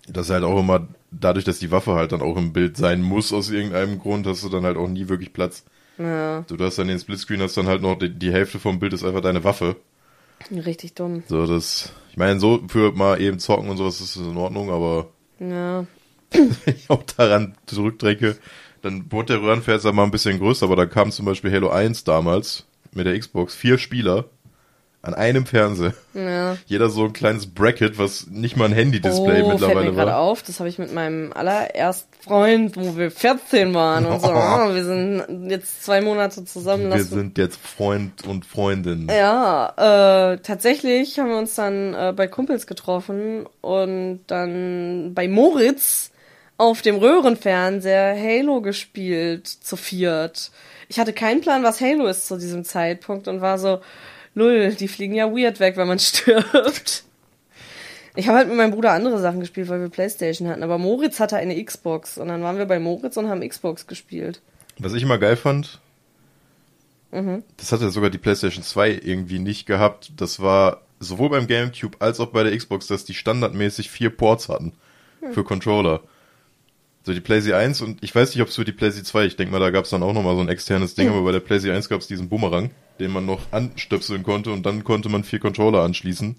Das 0.09 0.27
ist 0.27 0.33
halt 0.33 0.45
auch 0.45 0.59
immer, 0.59 0.89
dadurch, 1.11 1.45
dass 1.45 1.59
die 1.61 1.71
Waffe 1.71 1.95
halt 1.95 2.13
dann 2.13 2.23
auch 2.23 2.37
im 2.37 2.53
Bild 2.53 2.77
sein 2.77 3.01
muss, 3.03 3.33
aus 3.33 3.51
irgendeinem 3.51 3.99
Grund, 4.01 4.27
hast 4.27 4.43
du 4.43 4.49
dann 4.49 4.65
halt 4.65 4.77
auch 4.77 4.89
nie 4.89 5.09
wirklich 5.09 5.33
Platz. 5.33 5.65
Ja, 5.99 6.45
Du 6.49 6.57
hast 6.59 6.79
dann 6.79 6.89
den 6.89 6.99
Splitscreen, 6.99 7.43
hast 7.43 7.57
dann 7.57 7.67
halt 7.67 7.83
noch 7.83 7.97
die, 7.99 8.09
die 8.11 8.33
Hälfte 8.33 8.59
vom 8.59 8.79
Bild 8.81 8.93
ist 8.95 9.05
einfach 9.05 9.21
deine 9.21 9.45
Waffe. 9.45 9.77
richtig 10.51 10.95
dumm. 10.95 11.23
So, 11.29 11.47
das, 11.47 11.93
ich 12.11 12.17
meine, 12.17 12.41
so 12.41 12.61
für 12.69 12.93
mal 12.93 13.21
eben 13.21 13.39
zocken 13.39 13.69
und 13.69 13.77
sowas 13.77 14.01
ist 14.01 14.17
das 14.17 14.23
in 14.25 14.37
Ordnung, 14.37 14.71
aber 14.71 15.09
Ja. 15.39 15.85
wenn 16.33 16.75
ich 16.75 16.89
auch 16.89 17.03
daran 17.17 17.55
zurückdränge, 17.67 18.37
dann 18.83 19.11
wurde 19.11 19.35
der 19.35 19.43
Röhrenfernseher 19.43 19.93
mal 19.93 20.05
ein 20.05 20.11
bisschen 20.11 20.39
größer, 20.39 20.67
aber 20.67 20.77
da 20.77 20.87
kam 20.87 21.11
zum 21.11 21.27
Beispiel 21.27 21.53
Halo 21.53 21.71
1 21.71 22.05
damals 22.05 22.65
mit 22.93 23.07
der 23.07 23.19
Xbox, 23.19 23.55
vier 23.55 23.79
Spieler 23.79 24.27
an 25.03 25.15
einem 25.15 25.47
Fernseher. 25.47 25.95
Ja. 26.13 26.59
Jeder 26.67 26.91
so 26.91 27.05
ein 27.05 27.15
kleines 27.15 27.47
Bracket, 27.47 27.99
was 27.99 28.27
nicht 28.27 28.57
mal 28.57 28.67
ein 28.67 28.73
Handy-Display 28.73 29.23
oh, 29.23 29.27
fällt 29.27 29.47
mir 29.47 29.53
mittlerweile 29.55 29.93
gerade 29.93 30.11
war. 30.11 30.19
auf. 30.19 30.43
Das 30.43 30.61
habe 30.61 30.69
ich 30.69 30.79
mit 30.79 30.93
meinem 30.93 31.33
allerersten 31.33 32.11
Freund, 32.23 32.77
wo 32.77 32.97
wir 32.99 33.11
14 33.11 33.73
waren 33.73 34.05
und 34.05 34.21
so. 34.21 34.29
Oh. 34.29 34.35
Wir 34.75 34.85
sind 34.85 35.51
jetzt 35.51 35.85
zwei 35.85 36.03
Monate 36.03 36.45
zusammen. 36.45 36.93
Wir 36.93 37.03
sind 37.03 37.39
jetzt 37.39 37.59
Freund 37.59 38.27
und 38.27 38.45
Freundin. 38.45 39.09
Ja, 39.09 40.33
äh, 40.33 40.39
tatsächlich 40.39 41.19
haben 41.19 41.31
wir 41.31 41.39
uns 41.39 41.55
dann 41.55 41.95
äh, 41.95 42.13
bei 42.15 42.27
Kumpels 42.27 42.67
getroffen 42.67 43.47
und 43.63 44.21
dann 44.27 45.13
bei 45.15 45.29
Moritz 45.29 46.11
auf 46.61 46.83
dem 46.83 46.97
Röhrenfernseher 46.97 48.15
Halo 48.15 48.61
gespielt, 48.61 49.47
zu 49.49 49.77
viert. 49.77 50.51
Ich 50.89 50.99
hatte 50.99 51.15
keinen 51.15 51.41
Plan, 51.41 51.63
was 51.63 51.81
Halo 51.81 52.07
ist 52.07 52.29
zu 52.29 52.37
diesem 52.37 52.65
Zeitpunkt 52.65 53.29
und 53.29 53.41
war 53.41 53.59
so, 53.59 53.81
null, 54.35 54.75
die 54.75 54.89
fliegen 54.89 55.15
ja 55.15 55.33
weird 55.33 55.59
weg, 55.59 55.79
wenn 55.79 55.89
man 55.89 55.99
stirbt. 56.01 57.05
Ich 58.15 58.29
habe 58.29 58.37
halt 58.37 58.49
mit 58.49 58.59
meinem 58.59 58.73
Bruder 58.73 58.93
andere 58.93 59.19
Sachen 59.21 59.41
gespielt, 59.41 59.71
weil 59.71 59.81
wir 59.81 59.89
Playstation 59.89 60.49
hatten. 60.49 60.63
Aber 60.63 60.77
Moritz 60.77 61.19
hatte 61.19 61.37
eine 61.37 61.65
Xbox. 61.65 62.19
Und 62.19 62.29
dann 62.29 62.43
waren 62.43 62.59
wir 62.59 62.67
bei 62.67 62.79
Moritz 62.79 63.17
und 63.17 63.29
haben 63.29 63.49
Xbox 63.49 63.87
gespielt. 63.87 64.43
Was 64.79 64.93
ich 64.93 65.03
immer 65.03 65.19
geil 65.19 65.37
fand, 65.37 65.81
das 67.57 67.73
hatte 67.73 67.91
sogar 67.91 68.11
die 68.11 68.19
PlayStation 68.19 68.63
2 68.63 69.01
irgendwie 69.03 69.39
nicht 69.39 69.67
gehabt. 69.67 70.13
Das 70.17 70.41
war 70.41 70.83
sowohl 70.99 71.31
beim 71.31 71.47
GameCube 71.47 71.97
als 72.01 72.21
auch 72.21 72.29
bei 72.29 72.43
der 72.43 72.57
Xbox, 72.57 72.87
dass 72.87 73.05
die 73.05 73.15
standardmäßig 73.15 73.91
vier 73.91 74.11
Ports 74.11 74.49
hatten 74.49 74.73
für 75.33 75.43
Controller. 75.43 76.03
So 77.11 77.15
die 77.15 77.21
PlayStation 77.21 77.61
1 77.61 77.81
und 77.81 78.05
ich 78.05 78.15
weiß 78.15 78.33
nicht, 78.33 78.41
ob 78.41 78.51
es 78.51 78.55
für 78.55 78.65
die 78.65 78.71
PlayStation 78.71 79.05
2, 79.05 79.25
ich 79.25 79.35
denke 79.35 79.51
mal, 79.51 79.59
da 79.59 79.71
gab 79.71 79.83
es 79.83 79.91
dann 79.91 80.05
auch 80.05 80.13
nochmal 80.13 80.37
so 80.37 80.43
ein 80.43 80.49
externes 80.49 80.95
Ding, 80.95 81.09
aber 81.09 81.23
bei 81.23 81.33
der 81.33 81.41
PlayStation 81.41 81.75
1 81.75 81.89
gab 81.89 82.01
es 82.01 82.07
diesen 82.07 82.29
Bumerang, 82.29 82.71
den 83.01 83.11
man 83.11 83.27
noch 83.27 83.41
anstöpseln 83.51 84.23
konnte 84.23 84.53
und 84.53 84.65
dann 84.65 84.85
konnte 84.85 85.09
man 85.09 85.25
vier 85.25 85.41
Controller 85.41 85.83
anschließen. 85.83 86.37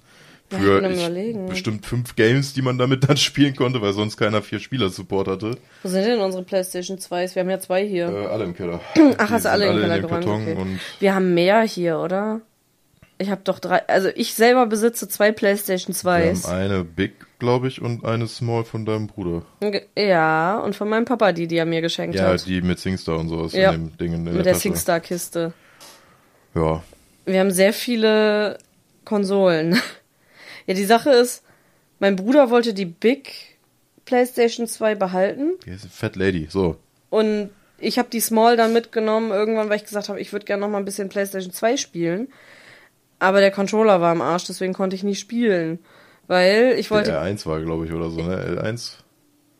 Ja, 0.49 0.57
Für 0.59 0.85
am 0.85 1.17
ich, 1.17 1.49
bestimmt 1.49 1.85
fünf 1.85 2.15
Games, 2.15 2.53
die 2.53 2.61
man 2.61 2.77
damit 2.77 3.03
dann 3.09 3.17
spielen 3.17 3.53
konnte, 3.53 3.81
weil 3.81 3.91
sonst 3.91 4.15
keiner 4.15 4.41
vier 4.41 4.59
Spieler-Support 4.59 5.27
hatte. 5.27 5.57
Wo 5.83 5.89
sind 5.89 6.05
denn 6.05 6.21
unsere 6.21 6.43
Playstation 6.43 6.97
2s? 6.97 7.35
Wir 7.35 7.41
haben 7.41 7.49
ja 7.49 7.59
zwei 7.59 7.85
hier. 7.85 8.07
Äh, 8.07 8.27
alle 8.27 8.45
im 8.45 8.55
Keller. 8.55 8.79
Ach, 9.17 9.27
Die 9.27 9.33
hast 9.33 9.43
du 9.43 9.49
alle 9.51 9.67
im 9.67 9.81
Keller 9.81 9.99
dem 9.99 10.07
geräumt? 10.07 10.25
Okay. 10.25 10.57
Wir 11.01 11.15
haben 11.15 11.33
mehr 11.33 11.63
hier, 11.63 11.99
oder? 11.99 12.39
Ich 13.21 13.29
habe 13.29 13.41
doch 13.43 13.59
drei. 13.59 13.87
Also 13.87 14.09
ich 14.15 14.33
selber 14.33 14.65
besitze 14.65 15.07
zwei 15.07 15.31
Playstation 15.31 15.95
wir 15.95 16.11
haben 16.11 16.35
2s. 16.35 16.49
eine 16.49 16.83
Big, 16.83 17.13
glaube 17.37 17.67
ich, 17.67 17.79
und 17.79 18.03
eine 18.03 18.27
Small 18.27 18.63
von 18.63 18.83
deinem 18.85 19.05
Bruder. 19.05 19.43
Ja, 19.95 20.57
und 20.57 20.75
von 20.75 20.89
meinem 20.89 21.05
Papa, 21.05 21.31
die, 21.31 21.45
die 21.45 21.57
er 21.57 21.65
mir 21.67 21.81
geschenkt 21.81 22.15
Ja, 22.15 22.29
hat. 22.29 22.47
die 22.47 22.61
mit 22.61 22.79
SingStar 22.79 23.19
und 23.19 23.29
sowas 23.29 23.53
Ja. 23.53 23.71
in 23.73 23.89
dem 23.89 23.97
Ding 23.97 24.13
in 24.13 24.23
mit 24.23 24.33
der 24.45 24.53
Tasche. 24.53 24.61
SingStar-Kiste. 24.61 25.53
Ja. 26.55 26.81
Wir 27.25 27.39
haben 27.39 27.51
sehr 27.51 27.73
viele 27.73 28.57
Konsolen. 29.05 29.73
ja, 30.65 30.73
die 30.73 30.85
Sache 30.85 31.11
ist, 31.11 31.43
mein 31.99 32.15
Bruder 32.15 32.49
wollte 32.49 32.73
die 32.73 32.85
Big 32.85 33.31
PlayStation 34.05 34.65
2 34.67 34.95
behalten 34.95 35.51
Die 35.65 35.69
ist 35.69 35.83
eine 35.83 35.91
Fat 35.91 36.15
Lady, 36.15 36.47
so. 36.49 36.77
und 37.11 37.51
ich 37.77 37.97
habe 37.99 38.09
die 38.11 38.19
Small 38.19 38.57
dann 38.57 38.73
mitgenommen 38.73 39.29
irgendwann, 39.31 39.69
weil 39.69 39.77
ich 39.77 39.85
gesagt 39.85 40.09
habe, 40.09 40.19
ich 40.19 40.33
würde 40.33 40.45
gerne 40.45 40.61
noch 40.61 40.69
mal 40.69 40.77
ein 40.79 40.85
bisschen 40.85 41.09
PlayStation 41.09 41.53
2 41.53 41.77
spielen. 41.77 42.27
Aber 43.21 43.39
der 43.39 43.51
Controller 43.51 44.01
war 44.01 44.11
am 44.11 44.21
Arsch, 44.21 44.45
deswegen 44.45 44.73
konnte 44.73 44.95
ich 44.95 45.03
nie 45.03 45.13
spielen. 45.13 45.77
Weil 46.25 46.73
ich 46.77 46.89
wollte 46.89 47.11
Der 47.11 47.21
R1 47.21 47.45
war, 47.45 47.61
glaube 47.61 47.85
ich, 47.85 47.93
oder 47.93 48.09
so, 48.09 48.19
ne? 48.21 48.59
L1. 48.59 48.93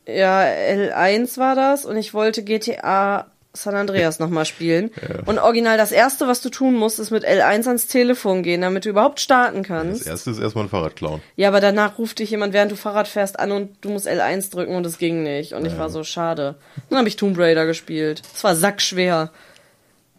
Ja, 0.07 0.41
L1 0.41 1.37
war 1.37 1.53
das 1.55 1.85
und 1.85 1.95
ich 1.95 2.15
wollte 2.15 2.41
GTA 2.43 3.27
San 3.53 3.75
Andreas 3.75 4.17
nochmal 4.17 4.45
spielen. 4.45 4.89
Und 5.25 5.37
original 5.37 5.77
das 5.77 5.91
erste, 5.91 6.25
was 6.25 6.41
du 6.41 6.49
tun 6.49 6.73
musst, 6.73 6.99
ist 6.99 7.11
mit 7.11 7.27
L1 7.27 7.67
ans 7.67 7.85
Telefon 7.87 8.43
gehen, 8.43 8.61
damit 8.61 8.85
du 8.85 8.89
überhaupt 8.89 9.19
starten 9.19 9.57
Das 9.57 9.67
kannst. 9.67 10.07
erste 10.07 10.31
ist 10.31 10.39
erstmal 10.39 10.65
ein 10.65 10.69
Fahrrad 10.69 10.95
klauen. 10.95 11.21
Ja, 11.35 11.49
aber 11.49 11.59
danach 11.59 11.97
ruft 11.99 12.19
dich 12.19 12.31
jemand, 12.31 12.53
während 12.53 12.71
du 12.71 12.77
Fahrrad 12.77 13.09
fährst, 13.09 13.37
an 13.39 13.51
und 13.51 13.75
du 13.81 13.89
musst 13.89 14.07
L1 14.07 14.51
drücken 14.51 14.73
und 14.75 14.85
es 14.85 14.97
ging 14.97 15.21
nicht. 15.21 15.53
Und 15.53 15.67
ich 15.67 15.77
war 15.77 15.89
so 15.89 16.03
schade. 16.05 16.55
Dann 16.89 16.97
habe 16.99 17.09
ich 17.09 17.17
Tomb 17.17 17.37
Raider 17.37 17.65
gespielt. 17.65 18.21
Es 18.33 18.43
war 18.43 18.55
sackschwer. 18.55 19.31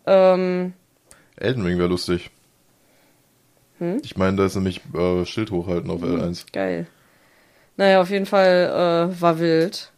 Ähm, 0.07 0.75
Elden 1.37 1.65
Ring 1.65 1.79
wäre 1.79 1.89
lustig. 1.89 2.31
Hm? 3.83 4.01
Ich 4.05 4.17
meine, 4.17 4.37
da 4.37 4.47
ist 4.47 4.55
nämlich 4.55 4.81
äh, 4.95 5.25
Schild 5.27 5.51
hochhalten 5.51 5.91
auf 5.91 6.03
L1. 6.03 6.53
geil. 6.53 6.87
Naja, 7.77 8.01
auf 8.01 8.11
jeden 8.11 8.27
Fall 8.27 9.11
äh, 9.11 9.21
war 9.21 9.41
wild. 9.41 9.91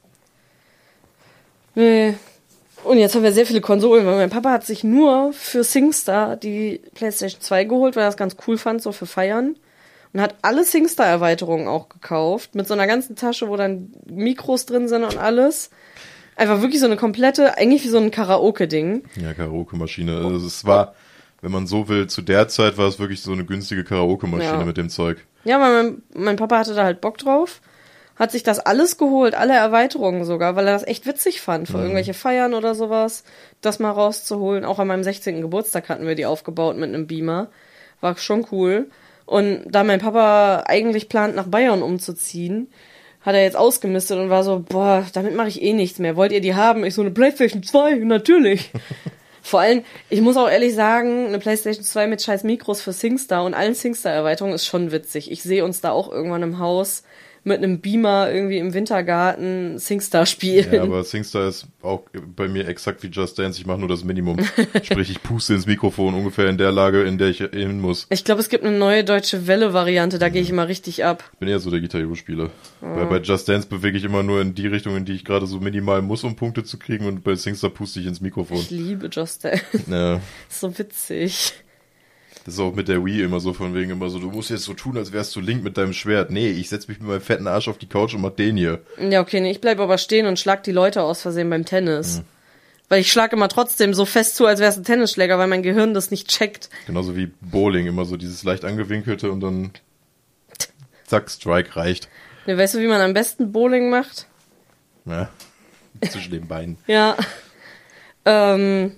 Nee. 1.74 2.14
Und 2.82 2.96
jetzt 2.96 3.14
haben 3.14 3.22
wir 3.22 3.32
sehr 3.32 3.44
viele 3.44 3.60
Konsolen, 3.60 4.06
weil 4.06 4.16
mein 4.16 4.30
Papa 4.30 4.52
hat 4.52 4.64
sich 4.64 4.84
nur 4.84 5.34
für 5.34 5.64
SingStar 5.64 6.36
die 6.36 6.80
PlayStation 6.94 7.42
2 7.42 7.64
geholt, 7.64 7.94
weil 7.94 8.04
er 8.04 8.08
das 8.08 8.16
ganz 8.16 8.36
cool 8.46 8.56
fand, 8.56 8.80
so 8.80 8.90
für 8.92 9.06
Feiern. 9.06 9.56
Und 10.14 10.20
hat 10.20 10.36
alle 10.40 10.64
SingStar-Erweiterungen 10.64 11.68
auch 11.68 11.90
gekauft, 11.90 12.54
mit 12.54 12.66
so 12.66 12.72
einer 12.72 12.86
ganzen 12.86 13.16
Tasche, 13.16 13.48
wo 13.48 13.56
dann 13.56 13.92
Mikros 14.06 14.64
drin 14.64 14.88
sind 14.88 15.04
und 15.04 15.18
alles. 15.18 15.70
Einfach 16.36 16.62
wirklich 16.62 16.80
so 16.80 16.86
eine 16.86 16.96
komplette, 16.96 17.58
eigentlich 17.58 17.84
wie 17.84 17.88
so 17.88 17.98
ein 17.98 18.10
Karaoke-Ding. 18.10 19.04
Ja, 19.16 19.34
Karaoke-Maschine. 19.34 20.16
Also 20.16 20.46
es 20.46 20.64
war, 20.64 20.94
wenn 21.44 21.52
man 21.52 21.66
so 21.66 21.88
will, 21.88 22.06
zu 22.08 22.22
der 22.22 22.48
Zeit 22.48 22.78
war 22.78 22.88
es 22.88 22.98
wirklich 22.98 23.20
so 23.22 23.32
eine 23.32 23.44
günstige 23.44 23.84
Karaoke-Maschine 23.84 24.58
Ja. 24.60 24.64
mit 24.64 24.76
dem 24.76 24.88
Zeug. 24.88 25.18
Ja, 25.44 25.60
weil 25.60 25.82
mein, 25.82 26.02
mein 26.14 26.36
Papa 26.36 26.58
hatte 26.58 26.74
da 26.74 26.84
halt 26.84 27.00
Bock 27.00 27.18
drauf. 27.18 27.60
Hat 28.16 28.30
sich 28.32 28.42
das 28.44 28.60
alles 28.60 28.96
geholt, 28.96 29.34
alle 29.34 29.54
Erweiterungen 29.54 30.24
sogar, 30.24 30.54
weil 30.56 30.66
er 30.68 30.72
das 30.74 30.86
echt 30.86 31.04
witzig 31.04 31.40
fand, 31.40 31.68
für 31.68 31.78
irgendwelche 31.78 32.14
Feiern 32.14 32.54
oder 32.54 32.74
sowas, 32.76 33.24
das 33.60 33.80
mal 33.80 33.90
rauszuholen. 33.90 34.64
Auch 34.64 34.78
an 34.78 34.86
meinem 34.86 35.02
16. 35.02 35.40
Geburtstag 35.40 35.88
hatten 35.88 36.06
wir 36.06 36.14
die 36.14 36.24
aufgebaut 36.26 36.76
mit 36.76 36.88
einem 36.90 37.06
Beamer. 37.08 37.48
War 38.00 38.16
schon 38.16 38.46
cool. 38.52 38.88
Und 39.26 39.62
da 39.66 39.82
mein 39.82 39.98
Papa 40.00 40.62
eigentlich 40.66 41.08
plant, 41.08 41.34
nach 41.34 41.48
Bayern 41.48 41.82
umzuziehen, 41.82 42.68
hat 43.22 43.34
er 43.34 43.42
jetzt 43.42 43.56
ausgemistet 43.56 44.18
und 44.18 44.30
war 44.30 44.44
so, 44.44 44.60
boah, 44.68 45.04
damit 45.12 45.34
mache 45.34 45.48
ich 45.48 45.60
eh 45.62 45.72
nichts 45.72 45.98
mehr. 45.98 46.14
Wollt 46.14 46.30
ihr 46.30 46.40
die 46.40 46.54
haben? 46.54 46.84
Ich 46.84 46.94
so, 46.94 47.00
eine 47.02 47.10
Playstation 47.10 47.62
2, 47.64 47.96
natürlich. 47.96 48.70
Vor 49.46 49.60
allem, 49.60 49.84
ich 50.08 50.22
muss 50.22 50.38
auch 50.38 50.48
ehrlich 50.48 50.74
sagen, 50.74 51.26
eine 51.26 51.38
PlayStation 51.38 51.84
2 51.84 52.06
mit 52.06 52.22
scheiß 52.22 52.44
Mikros 52.44 52.80
für 52.80 52.94
SingStar 52.94 53.44
und 53.44 53.52
allen 53.52 53.74
SingStar-Erweiterungen 53.74 54.54
ist 54.54 54.64
schon 54.64 54.90
witzig. 54.90 55.30
Ich 55.30 55.42
sehe 55.42 55.66
uns 55.66 55.82
da 55.82 55.90
auch 55.90 56.10
irgendwann 56.10 56.42
im 56.42 56.58
Haus 56.58 57.02
mit 57.44 57.58
einem 57.58 57.80
Beamer 57.80 58.32
irgendwie 58.32 58.58
im 58.58 58.74
Wintergarten 58.74 59.78
SingStar 59.78 60.26
spielen. 60.26 60.72
Ja, 60.72 60.82
aber 60.82 61.04
SingStar 61.04 61.48
ist 61.48 61.66
auch 61.82 62.04
bei 62.34 62.48
mir 62.48 62.66
exakt 62.66 63.02
wie 63.02 63.08
Just 63.08 63.38
Dance. 63.38 63.60
Ich 63.60 63.66
mache 63.66 63.78
nur 63.78 63.88
das 63.88 64.02
Minimum. 64.04 64.38
Sprich, 64.82 65.10
ich 65.10 65.22
puste 65.22 65.54
ins 65.54 65.66
Mikrofon 65.66 66.14
ungefähr 66.14 66.48
in 66.48 66.58
der 66.58 66.72
Lage, 66.72 67.02
in 67.02 67.18
der 67.18 67.28
ich 67.28 67.38
hin 67.38 67.80
muss. 67.80 68.06
ich 68.10 68.24
glaube, 68.24 68.40
es 68.40 68.48
gibt 68.48 68.64
eine 68.64 68.76
neue 68.76 69.04
deutsche 69.04 69.46
Welle-Variante, 69.46 70.18
da 70.18 70.28
gehe 70.28 70.42
ich 70.42 70.50
immer 70.50 70.68
richtig 70.68 71.04
ab. 71.04 71.30
Ich 71.34 71.38
bin 71.38 71.48
eher 71.48 71.58
so 71.58 71.70
der 71.70 71.80
Gitarre 71.80 72.04
Hero-Spieler. 72.04 72.50
Ah. 72.80 72.96
Weil 72.96 73.06
bei 73.06 73.18
Just 73.18 73.48
Dance 73.48 73.68
bewege 73.68 73.98
ich 73.98 74.04
immer 74.04 74.22
nur 74.22 74.40
in 74.40 74.54
die 74.54 74.66
Richtung, 74.66 74.96
in 74.96 75.04
die 75.04 75.12
ich 75.12 75.24
gerade 75.24 75.46
so 75.46 75.60
minimal 75.60 76.02
muss, 76.02 76.24
um 76.24 76.36
Punkte 76.36 76.64
zu 76.64 76.78
kriegen. 76.78 77.06
Und 77.06 77.24
bei 77.24 77.36
SingStar 77.36 77.70
puste 77.70 78.00
ich 78.00 78.06
ins 78.06 78.20
Mikrofon. 78.20 78.58
Ich 78.58 78.70
liebe 78.70 79.08
Just 79.10 79.44
Dance. 79.44 79.64
Ja, 79.86 80.20
so 80.48 80.76
witzig. 80.78 81.52
Das 82.44 82.54
ist 82.54 82.60
auch 82.60 82.74
mit 82.74 82.88
der 82.88 83.04
Wii 83.04 83.22
immer 83.22 83.40
so 83.40 83.54
von 83.54 83.74
wegen 83.74 83.90
immer 83.90 84.10
so, 84.10 84.18
du 84.18 84.30
musst 84.30 84.50
jetzt 84.50 84.64
so 84.64 84.74
tun, 84.74 84.98
als 84.98 85.12
wärst 85.12 85.34
du 85.34 85.40
Link 85.40 85.64
mit 85.64 85.78
deinem 85.78 85.94
Schwert. 85.94 86.30
Nee, 86.30 86.50
ich 86.50 86.68
setz 86.68 86.88
mich 86.88 87.00
mit 87.00 87.08
meinem 87.08 87.20
fetten 87.22 87.46
Arsch 87.46 87.68
auf 87.68 87.78
die 87.78 87.88
Couch 87.88 88.14
und 88.14 88.20
mach 88.20 88.32
den 88.32 88.56
hier. 88.56 88.82
Ja, 88.98 89.20
okay, 89.22 89.40
nee, 89.40 89.50
ich 89.50 89.62
bleib 89.62 89.80
aber 89.80 89.96
stehen 89.96 90.26
und 90.26 90.38
schlag 90.38 90.62
die 90.62 90.72
Leute 90.72 91.02
aus 91.02 91.22
Versehen 91.22 91.48
beim 91.48 91.64
Tennis. 91.64 92.22
Weil 92.90 93.00
ich 93.00 93.10
schlag 93.10 93.32
immer 93.32 93.48
trotzdem 93.48 93.94
so 93.94 94.04
fest 94.04 94.36
zu, 94.36 94.44
als 94.46 94.60
wäre 94.60 94.70
es 94.70 94.76
ein 94.76 94.84
Tennisschläger, 94.84 95.38
weil 95.38 95.46
mein 95.46 95.62
Gehirn 95.62 95.94
das 95.94 96.10
nicht 96.10 96.28
checkt. 96.28 96.68
Genauso 96.86 97.16
wie 97.16 97.32
Bowling, 97.40 97.86
immer 97.86 98.04
so 98.04 98.18
dieses 98.18 98.44
leicht 98.44 98.64
angewinkelte 98.64 99.32
und 99.32 99.40
dann 99.40 99.70
zack, 101.06 101.30
Strike 101.30 101.76
reicht. 101.76 102.08
Ne, 102.46 102.58
weißt 102.58 102.74
du, 102.74 102.80
wie 102.80 102.86
man 102.86 103.00
am 103.00 103.14
besten 103.14 103.52
Bowling 103.52 103.88
macht? 103.88 104.26
Ja. 105.06 105.30
Zwischen 106.10 106.32
den 106.32 106.46
Beinen. 106.46 106.76
Ja. 106.86 107.16
Ähm. 108.26 108.96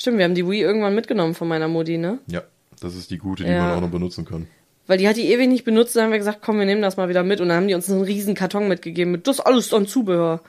Stimmt, 0.00 0.16
wir 0.16 0.24
haben 0.24 0.34
die 0.34 0.48
Wii 0.48 0.62
irgendwann 0.62 0.94
mitgenommen 0.94 1.34
von 1.34 1.46
meiner 1.46 1.68
Mutti, 1.68 1.98
ne? 1.98 2.20
Ja, 2.26 2.42
das 2.80 2.94
ist 2.96 3.10
die 3.10 3.18
gute, 3.18 3.44
die 3.44 3.50
Ja. 3.50 3.64
man 3.66 3.76
auch 3.76 3.80
noch 3.82 3.90
benutzen 3.90 4.24
kann. 4.24 4.46
Weil 4.86 4.96
die 4.96 5.06
hat 5.06 5.18
die 5.18 5.30
ewig 5.30 5.46
nicht 5.46 5.66
benutzt, 5.66 5.94
dann 5.94 6.04
haben 6.04 6.10
wir 6.12 6.18
gesagt, 6.18 6.38
komm, 6.40 6.58
wir 6.58 6.64
nehmen 6.64 6.80
das 6.80 6.96
mal 6.96 7.10
wieder 7.10 7.22
mit. 7.22 7.42
Und 7.42 7.48
dann 7.48 7.58
haben 7.58 7.68
die 7.68 7.74
uns 7.74 7.90
einen 7.90 8.00
riesen 8.00 8.34
Karton 8.34 8.66
mitgegeben 8.66 9.12
mit 9.12 9.26
das 9.26 9.40
alles 9.40 9.74
an 9.74 9.86
Zubehör. 9.86 10.40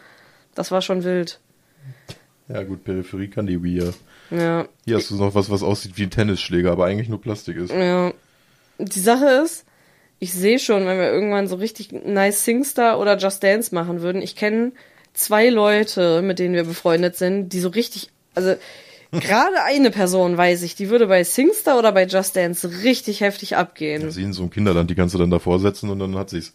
Das 0.56 0.72
war 0.72 0.82
schon 0.82 1.04
wild. 1.04 1.42
Ja 2.48 2.64
gut, 2.64 2.86
Peripherie 2.86 3.28
kann 3.28 3.46
die 3.46 3.62
Wii 3.62 3.84
ja. 3.84 3.90
Ja. 4.32 4.68
Hier 4.86 4.96
hast 4.96 5.12
du 5.12 5.16
noch 5.16 5.36
was, 5.36 5.52
was 5.52 5.64
aussieht 5.64 5.98
wie 5.98 6.04
ein 6.04 6.12
Tennisschläger, 6.12 6.72
aber 6.72 6.86
eigentlich 6.86 7.10
nur 7.10 7.20
Plastik 7.20 7.58
ist. 7.58 7.72
Ja. 7.74 8.14
Die 8.80 9.00
Sache 9.02 9.26
ist, 9.44 9.66
ich 10.20 10.34
sehe 10.34 10.60
schon, 10.60 10.86
wenn 10.86 10.98
wir 10.98 11.12
irgendwann 11.12 11.48
so 11.48 11.58
richtig 11.58 11.92
nice 11.92 12.46
Singstar 12.46 13.02
oder 13.02 13.18
Just 13.18 13.44
Dance 13.44 13.76
machen 13.76 14.02
würden. 14.02 14.22
Ich 14.22 14.38
kenne 14.38 14.72
zwei 15.14 15.50
Leute, 15.50 16.22
mit 16.22 16.40
denen 16.40 16.56
wir 16.56 16.64
befreundet 16.64 17.18
sind, 17.18 17.50
die 17.50 17.60
so 17.60 17.68
richtig, 17.68 18.12
also 18.34 18.56
gerade 19.12 19.64
eine 19.64 19.92
Person 19.92 20.38
weiß 20.38 20.62
ich, 20.64 20.76
die 20.76 20.90
würde 20.90 21.08
bei 21.08 21.24
Singstar 21.24 21.78
oder 21.78 21.92
bei 21.92 22.06
Just 22.06 22.36
Dance 22.36 22.70
richtig 22.84 23.22
heftig 23.22 23.58
abgehen. 23.58 24.10
Sie 24.12 24.24
in 24.24 24.34
so 24.34 24.42
einem 24.44 24.52
Kinderland, 24.52 24.90
die 24.90 24.96
kannst 24.96 25.14
du 25.14 25.20
dann 25.20 25.32
davor 25.32 25.60
setzen 25.60 25.90
und 25.90 26.00
dann 26.00 26.16
hat 26.18 26.30
sie's. 26.30 26.54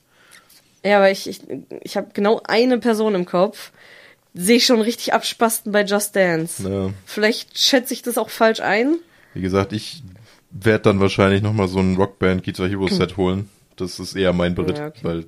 Ja, 0.84 0.98
aber 0.98 1.10
ich, 1.10 1.28
ich, 1.28 1.40
ich 1.82 1.96
habe 1.96 2.08
genau 2.14 2.40
eine 2.46 2.78
Person 2.78 3.14
im 3.14 3.24
Kopf. 3.26 3.72
Sehe 4.34 4.56
ich 4.58 4.66
schon 4.66 4.80
richtig 4.80 5.14
abspasten 5.14 5.72
bei 5.72 5.82
Just 5.82 6.14
Dance. 6.14 6.68
Ja. 6.68 6.90
Vielleicht 7.06 7.58
schätze 7.58 7.94
ich 7.94 8.02
das 8.02 8.18
auch 8.18 8.30
falsch 8.30 8.60
ein. 8.60 8.96
Wie 9.34 9.40
gesagt, 9.40 9.72
ich 9.72 10.02
werde 10.50 10.82
dann 10.84 11.00
wahrscheinlich 11.00 11.42
nochmal 11.42 11.68
so 11.68 11.78
ein 11.80 11.96
Rockband 11.96 12.44
Guitar 12.44 12.68
Hero 12.68 12.86
Set 12.88 13.16
holen. 13.16 13.48
Das 13.76 13.98
ist 13.98 14.14
eher 14.14 14.32
mein 14.32 14.54
Beritt, 14.54 14.78
Ja, 14.78 14.86
okay. 14.88 15.00
weil 15.02 15.24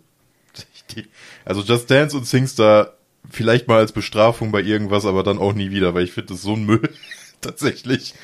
die, 0.94 1.06
also 1.44 1.62
Just 1.62 1.90
Dance 1.90 2.16
und 2.16 2.26
Singstar 2.26 2.94
vielleicht 3.30 3.68
mal 3.68 3.78
als 3.78 3.92
Bestrafung 3.92 4.52
bei 4.52 4.62
irgendwas, 4.62 5.04
aber 5.04 5.22
dann 5.22 5.38
auch 5.38 5.52
nie 5.52 5.70
wieder, 5.70 5.94
weil 5.94 6.04
ich 6.04 6.12
finde 6.12 6.32
das 6.34 6.42
so 6.42 6.54
ein 6.54 6.64
Müll. 6.64 6.88
Tatsächlich. 7.40 8.14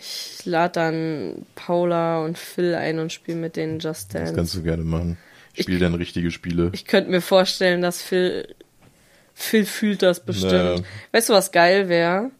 Ich 0.00 0.44
lade 0.44 0.72
dann 0.72 1.46
Paula 1.54 2.24
und 2.24 2.36
Phil 2.36 2.74
ein 2.74 2.98
und 2.98 3.12
spiele 3.12 3.38
mit 3.38 3.56
denen 3.56 3.78
Just 3.78 4.14
Das 4.14 4.20
Dance. 4.22 4.34
kannst 4.34 4.54
du 4.54 4.62
gerne 4.62 4.82
machen. 4.84 5.18
Spiel 5.58 5.78
dann 5.78 5.94
richtige 5.94 6.30
Spiele. 6.30 6.70
Ich 6.72 6.86
könnte 6.86 7.10
mir 7.10 7.20
vorstellen, 7.20 7.82
dass 7.82 8.00
Phil, 8.02 8.54
Phil 9.34 9.66
fühlt 9.66 10.02
das 10.02 10.24
bestimmt. 10.24 10.52
Naja. 10.52 10.80
Weißt 11.12 11.28
du, 11.28 11.34
was 11.34 11.52
geil 11.52 11.88
wäre? 11.88 12.30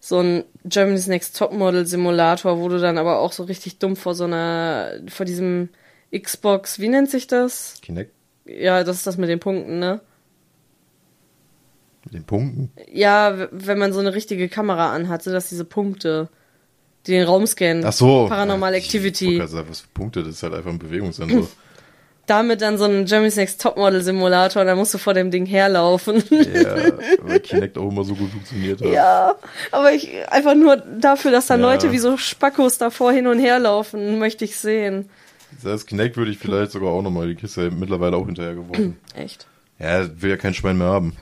So 0.00 0.20
ein 0.20 0.44
Germany's 0.64 1.06
Next 1.08 1.36
Topmodel 1.36 1.86
Simulator, 1.86 2.58
wo 2.58 2.68
du 2.68 2.78
dann 2.78 2.98
aber 2.98 3.18
auch 3.18 3.32
so 3.32 3.44
richtig 3.44 3.78
dumm 3.78 3.96
vor 3.96 4.14
so 4.14 4.24
einer, 4.24 4.92
vor 5.08 5.26
diesem 5.26 5.68
Xbox, 6.16 6.78
wie 6.78 6.88
nennt 6.88 7.10
sich 7.10 7.26
das? 7.26 7.74
Kinect 7.82 8.12
Ja, 8.46 8.82
das 8.84 8.96
ist 8.96 9.06
das 9.06 9.16
mit 9.18 9.28
den 9.28 9.40
Punkten, 9.40 9.78
ne? 9.78 10.00
Mit 12.12 12.14
den 12.14 12.24
Punkten. 12.24 12.72
Ja, 12.92 13.48
wenn 13.50 13.78
man 13.78 13.92
so 13.92 14.00
eine 14.00 14.14
richtige 14.14 14.48
Kamera 14.48 14.92
anhat, 14.92 15.22
sind 15.22 15.32
das 15.34 15.48
diese 15.48 15.64
Punkte, 15.64 16.28
die 17.06 17.12
den 17.12 17.24
Raum 17.26 17.46
scannen. 17.46 17.84
Ach 17.84 17.92
so. 17.92 18.26
Paranormal 18.28 18.72
Ja, 18.72 18.78
ich 18.78 18.84
Activity. 18.86 19.36
gerade 19.36 19.48
sagen, 19.48 19.66
was 19.70 19.80
für 19.80 19.88
Punkte, 19.94 20.20
das 20.22 20.34
ist 20.34 20.42
halt 20.42 20.54
einfach 20.54 20.70
ein 20.70 20.78
Bewegungssensor. 20.78 21.48
Damit 22.26 22.60
dann 22.60 22.76
so 22.76 22.84
ein 22.84 23.06
Jeremy's 23.06 23.36
Next 23.36 23.58
Topmodel 23.62 24.02
Simulator 24.02 24.62
dann 24.66 24.76
musst 24.76 24.92
du 24.92 24.98
vor 24.98 25.14
dem 25.14 25.30
Ding 25.30 25.46
herlaufen. 25.46 26.22
ja, 26.30 26.76
weil 27.22 27.40
Kinect 27.40 27.78
auch 27.78 27.90
immer 27.90 28.04
so 28.04 28.14
gut 28.14 28.30
funktioniert 28.30 28.82
hat. 28.82 28.88
ja, 28.88 29.34
aber 29.72 29.92
ich 29.92 30.10
einfach 30.30 30.54
nur 30.54 30.76
dafür, 30.76 31.30
dass 31.30 31.46
da 31.46 31.54
Ja. 31.56 31.62
Leute 31.62 31.90
wie 31.90 31.96
so 31.98 32.18
Spackos 32.18 32.76
davor 32.76 33.12
hin 33.12 33.26
und 33.28 33.38
her 33.38 33.58
laufen, 33.58 34.18
möchte 34.18 34.44
ich 34.44 34.56
sehen. 34.58 35.08
Das 35.62 35.72
heißt, 35.72 35.86
Kinect 35.86 36.18
würde 36.18 36.30
ich 36.30 36.36
vielleicht 36.38 36.72
sogar 36.72 36.90
auch 36.90 37.00
nochmal, 37.00 37.28
die 37.28 37.34
Kiste 37.34 37.70
mittlerweile 37.70 38.14
auch 38.18 38.26
hinterher 38.26 38.54
geworfen. 38.56 38.98
Echt. 39.14 39.46
ja, 39.78 40.06
will 40.20 40.28
ja 40.28 40.36
kein 40.36 40.52
Schwein 40.52 40.76
mehr 40.76 40.88
haben. 40.88 41.16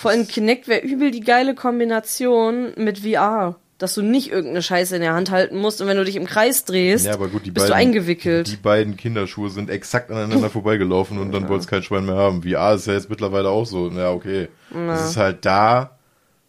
Vor 0.00 0.12
allem 0.12 0.26
Kinect 0.26 0.66
wäre 0.66 0.80
übel 0.80 1.10
die 1.10 1.20
geile 1.20 1.54
Kombination 1.54 2.72
mit 2.78 3.00
VR. 3.00 3.56
Dass 3.76 3.92
du 3.92 4.00
nicht 4.00 4.30
irgendeine 4.30 4.62
Scheiße 4.62 4.96
in 4.96 5.02
der 5.02 5.12
Hand 5.12 5.30
halten 5.30 5.58
musst 5.58 5.82
und 5.82 5.88
wenn 5.88 5.98
du 5.98 6.06
dich 6.06 6.16
im 6.16 6.24
Kreis 6.24 6.64
drehst, 6.64 7.04
Ja, 7.04 7.16
gut, 7.16 7.42
bist 7.42 7.54
beiden, 7.54 7.68
du 7.68 7.74
eingewickelt. 7.74 8.46
Die 8.50 8.56
beiden 8.56 8.96
Kinderschuhe 8.96 9.50
sind 9.50 9.68
exakt 9.68 10.10
aneinander 10.10 10.48
vorbeigelaufen 10.50 11.18
und 11.18 11.32
dann 11.32 11.50
wollte 11.50 11.64
es 11.64 11.66
kein 11.66 11.82
Schwein 11.82 12.06
mehr 12.06 12.16
haben. 12.16 12.42
VR 12.42 12.76
ist 12.76 12.86
ja 12.86 12.94
jetzt 12.94 13.10
mittlerweile 13.10 13.50
auch 13.50 13.66
so. 13.66 13.90
Ja, 13.90 14.10
okay. 14.10 14.48
Es 14.90 15.10
ist 15.10 15.16
halt 15.18 15.44
da. 15.44 15.98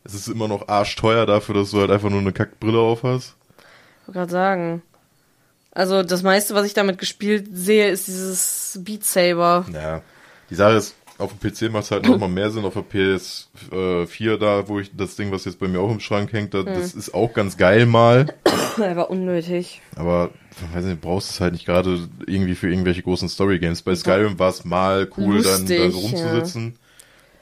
Es 0.05 0.13
ist 0.13 0.29
immer 0.29 0.47
noch 0.47 0.69
arschteuer 0.69 1.25
dafür, 1.25 1.55
dass 1.55 1.71
du 1.71 1.81
halt 1.81 1.91
einfach 1.91 2.09
nur 2.09 2.21
eine 2.21 2.31
Kackbrille 2.31 2.79
auf 2.79 3.03
hast. 3.03 3.35
Ich 3.57 4.07
wollte 4.07 4.19
gerade 4.19 4.31
sagen. 4.31 4.81
Also 5.73 6.03
das 6.03 6.23
meiste, 6.23 6.55
was 6.55 6.65
ich 6.65 6.73
damit 6.73 6.99
gespielt 6.99 7.49
sehe, 7.51 7.89
ist 7.89 8.07
dieses 8.07 8.79
Beat 8.81 9.03
Saber. 9.03 9.65
Ja. 9.73 10.01
Die 10.49 10.55
Sache 10.55 10.75
ist, 10.75 10.95
auf 11.21 11.33
dem 11.37 11.39
PC 11.51 11.71
macht 11.71 11.83
es 11.85 11.91
halt 11.91 12.05
nochmal 12.07 12.29
mehr 12.29 12.51
Sinn. 12.51 12.65
Auf 12.65 12.73
der 12.73 12.83
PS4 12.83 14.37
da, 14.37 14.67
wo 14.67 14.79
ich 14.79 14.91
das 14.95 15.15
Ding, 15.15 15.31
was 15.31 15.45
jetzt 15.45 15.59
bei 15.59 15.67
mir 15.67 15.79
auch 15.79 15.91
im 15.91 15.99
Schrank 15.99 16.33
hängt, 16.33 16.53
da, 16.53 16.63
das 16.63 16.93
ist 16.93 17.13
auch 17.13 17.33
ganz 17.33 17.57
geil 17.57 17.85
mal. 17.85 18.33
War 18.77 19.09
unnötig. 19.09 19.81
Aber, 19.95 20.31
weiß 20.73 20.85
nicht, 20.85 20.97
du 21.03 21.07
brauchst 21.07 21.31
es 21.31 21.41
halt 21.41 21.53
nicht 21.53 21.65
gerade 21.65 22.07
irgendwie 22.25 22.55
für 22.55 22.69
irgendwelche 22.69 23.03
großen 23.03 23.29
Story-Games. 23.29 23.81
Bei 23.83 23.95
Skyrim 23.95 24.39
war 24.39 24.49
es 24.49 24.65
mal 24.65 25.07
cool, 25.17 25.41
dann 25.43 25.65
da 25.67 25.75
Lustig, 25.85 26.03
rumzusitzen. 26.03 26.75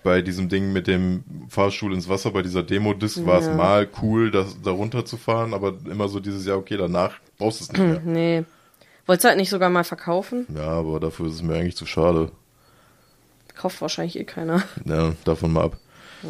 Bei 0.03 0.21
diesem 0.21 0.47
Ding 0.49 0.71
mit 0.71 0.87
dem 0.87 1.23
Fahrstuhl 1.49 1.93
ins 1.93 2.07
Wasser, 2.07 2.31
bei 2.31 2.41
dieser 2.41 2.63
Demo-Disc 2.63 3.25
war 3.25 3.39
es 3.39 3.47
Ja. 3.47 3.55
mal 3.55 3.87
cool, 4.01 4.31
das, 4.31 4.57
da 4.63 4.71
runterzufahren, 4.71 5.53
aber 5.53 5.73
immer 5.89 6.07
so 6.07 6.19
dieses 6.19 6.45
Jahr, 6.45 6.57
okay, 6.57 6.77
danach 6.77 7.15
brauchst 7.37 7.59
du 7.59 7.63
es 7.65 7.71
nicht 7.73 7.79
mehr. 7.81 8.01
Nee. 8.05 8.43
Wolltest 9.05 9.25
du 9.25 9.27
halt 9.29 9.37
nicht 9.39 9.49
sogar 9.49 9.69
mal 9.69 9.83
verkaufen? 9.83 10.45
Ja, 10.55 10.67
aber 10.67 10.99
dafür 10.99 11.25
ist 11.27 11.33
es 11.33 11.41
mir 11.43 11.55
eigentlich 11.55 11.75
zu 11.75 11.85
schade. 11.85 12.31
Kauft 13.59 13.81
wahrscheinlich 13.81 14.17
eh 14.17 14.23
keiner. 14.23 14.63
Ja, 14.85 15.13
davon 15.25 15.51
mal 15.51 15.65
ab. 15.65 15.77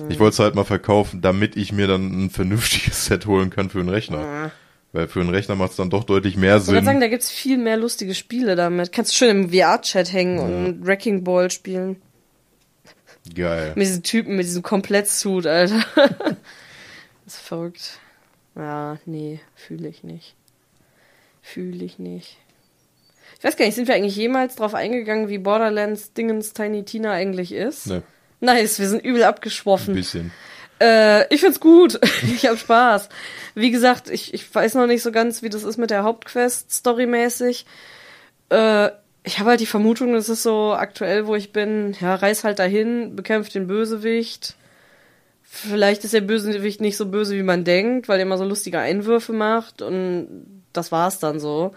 Ich 0.09 0.19
wollte 0.19 0.33
es 0.33 0.39
halt 0.39 0.55
mal 0.55 0.63
verkaufen, 0.63 1.21
damit 1.21 1.55
ich 1.57 1.71
mir 1.71 1.85
dann 1.85 2.25
ein 2.25 2.29
vernünftiges 2.31 3.05
Set 3.05 3.27
holen 3.27 3.51
kann 3.51 3.69
für 3.69 3.79
einen 3.79 3.89
Rechner. 3.89 4.21
Ja. 4.21 4.51
Weil 4.93 5.07
für 5.07 5.19
einen 5.19 5.29
Rechner 5.29 5.53
macht 5.55 5.69
es 5.69 5.77
dann 5.77 5.91
doch 5.91 6.05
deutlich 6.05 6.37
mehr 6.37 6.55
Ich 6.57 6.61
wollte 6.65 6.77
Sinn. 6.79 6.85
sagen, 6.85 6.99
da 7.01 7.07
gibt's 7.07 7.29
viel 7.29 7.59
mehr 7.59 7.77
lustige 7.77 8.15
Spiele 8.15 8.55
damit. 8.55 8.91
Kannst 8.91 9.11
du 9.11 9.17
schön 9.17 9.43
im 9.43 9.49
VR-Chat 9.51 10.11
hängen 10.11 10.39
und 10.39 10.87
Wrecking 10.87 11.23
Ball 11.23 11.51
spielen. 11.51 12.01
Geil. 13.35 13.73
Mit 13.75 13.85
diesen 13.85 14.01
Typen, 14.01 14.35
mit 14.35 14.47
diesem 14.47 14.63
Komplettsuit, 14.63 15.45
Alter. 15.45 15.85
das 17.25 17.35
ist 17.35 17.41
verrückt. 17.41 17.99
Ja, 18.55 18.97
nee, 19.05 19.39
fühle 19.53 19.87
ich 19.87 20.03
nicht. 20.03 20.33
Fühle 21.43 21.85
ich 21.85 21.99
nicht. 21.99 22.37
Ich 23.39 23.45
weiß 23.45 23.55
gar 23.55 23.65
nicht, 23.65 23.75
sind 23.75 23.87
wir 23.87 23.95
eigentlich 23.95 24.17
jemals 24.17 24.55
drauf 24.55 24.73
eingegangen, 24.73 25.29
wie 25.29 25.37
Borderlands 25.37 26.13
Dingens 26.13 26.53
Tiny 26.53 26.83
Tina 26.83 27.11
eigentlich 27.11 27.53
ist? 27.53 27.87
Ne, 27.87 28.03
Nice, 28.41 28.79
wir 28.79 28.87
sind 28.87 29.03
übel 29.03 29.23
ein 29.23 29.29
abgeschwoffen. 29.29 29.93
bisschen. 29.93 30.31
Äh, 30.81 31.33
ich 31.33 31.41
find's 31.41 31.59
gut. 31.59 31.99
ich 32.23 32.45
hab 32.45 32.57
Spaß. 32.57 33.09
Wie 33.55 33.71
gesagt, 33.71 34.09
ich, 34.09 34.33
ich 34.33 34.53
weiß 34.53 34.75
noch 34.75 34.87
nicht 34.87 35.03
so 35.03 35.11
ganz, 35.11 35.41
wie 35.41 35.49
das 35.49 35.63
ist 35.63 35.77
mit 35.77 35.89
der 35.89 36.03
Hauptquest 36.03 36.71
storymäßig. 36.71 37.65
Äh, 38.49 38.89
ich 39.23 39.39
habe 39.39 39.51
halt 39.51 39.59
die 39.59 39.65
Vermutung, 39.65 40.13
das 40.13 40.29
ist 40.29 40.43
so 40.43 40.73
aktuell, 40.73 41.27
wo 41.27 41.35
ich 41.35 41.51
bin, 41.51 41.95
ja, 41.99 42.15
reis 42.15 42.43
halt 42.43 42.59
dahin, 42.59 43.15
bekämpft 43.15 43.55
den 43.55 43.67
Bösewicht. 43.67 44.55
Vielleicht 45.43 46.03
ist 46.03 46.13
der 46.13 46.21
Bösewicht 46.21 46.79
nicht 46.79 46.95
so 46.95 47.07
böse, 47.07 47.35
wie 47.35 47.43
man 47.43 47.63
denkt, 47.63 48.07
weil 48.07 48.19
er 48.19 48.23
immer 48.23 48.37
so 48.37 48.45
lustige 48.45 48.79
Einwürfe 48.79 49.33
macht 49.33 49.81
und 49.81 50.27
das 50.73 50.91
war's 50.91 51.19
dann 51.19 51.39
so. 51.39 51.73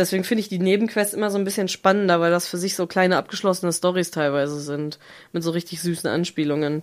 Deswegen 0.00 0.24
finde 0.24 0.40
ich 0.40 0.48
die 0.48 0.58
Nebenquests 0.58 1.12
immer 1.12 1.30
so 1.30 1.36
ein 1.36 1.44
bisschen 1.44 1.68
spannender, 1.68 2.20
weil 2.20 2.30
das 2.30 2.48
für 2.48 2.56
sich 2.56 2.74
so 2.74 2.86
kleine 2.86 3.18
abgeschlossene 3.18 3.70
Stories 3.70 4.10
teilweise 4.10 4.58
sind. 4.58 4.98
Mit 5.32 5.42
so 5.42 5.50
richtig 5.50 5.82
süßen 5.82 6.08
Anspielungen. 6.08 6.82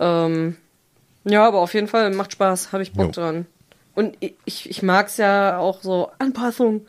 Ähm, 0.00 0.56
ja, 1.24 1.46
aber 1.46 1.58
auf 1.58 1.74
jeden 1.74 1.86
Fall 1.86 2.10
macht 2.14 2.32
Spaß, 2.32 2.72
habe 2.72 2.82
ich 2.82 2.94
Bock 2.94 3.08
Jo. 3.08 3.12
dran. 3.12 3.46
Und 3.94 4.16
ich, 4.20 4.36
ich, 4.46 4.70
ich 4.70 4.82
mag's 4.82 5.18
ja 5.18 5.58
auch 5.58 5.82
so 5.82 6.10
Anpassung. 6.18 6.86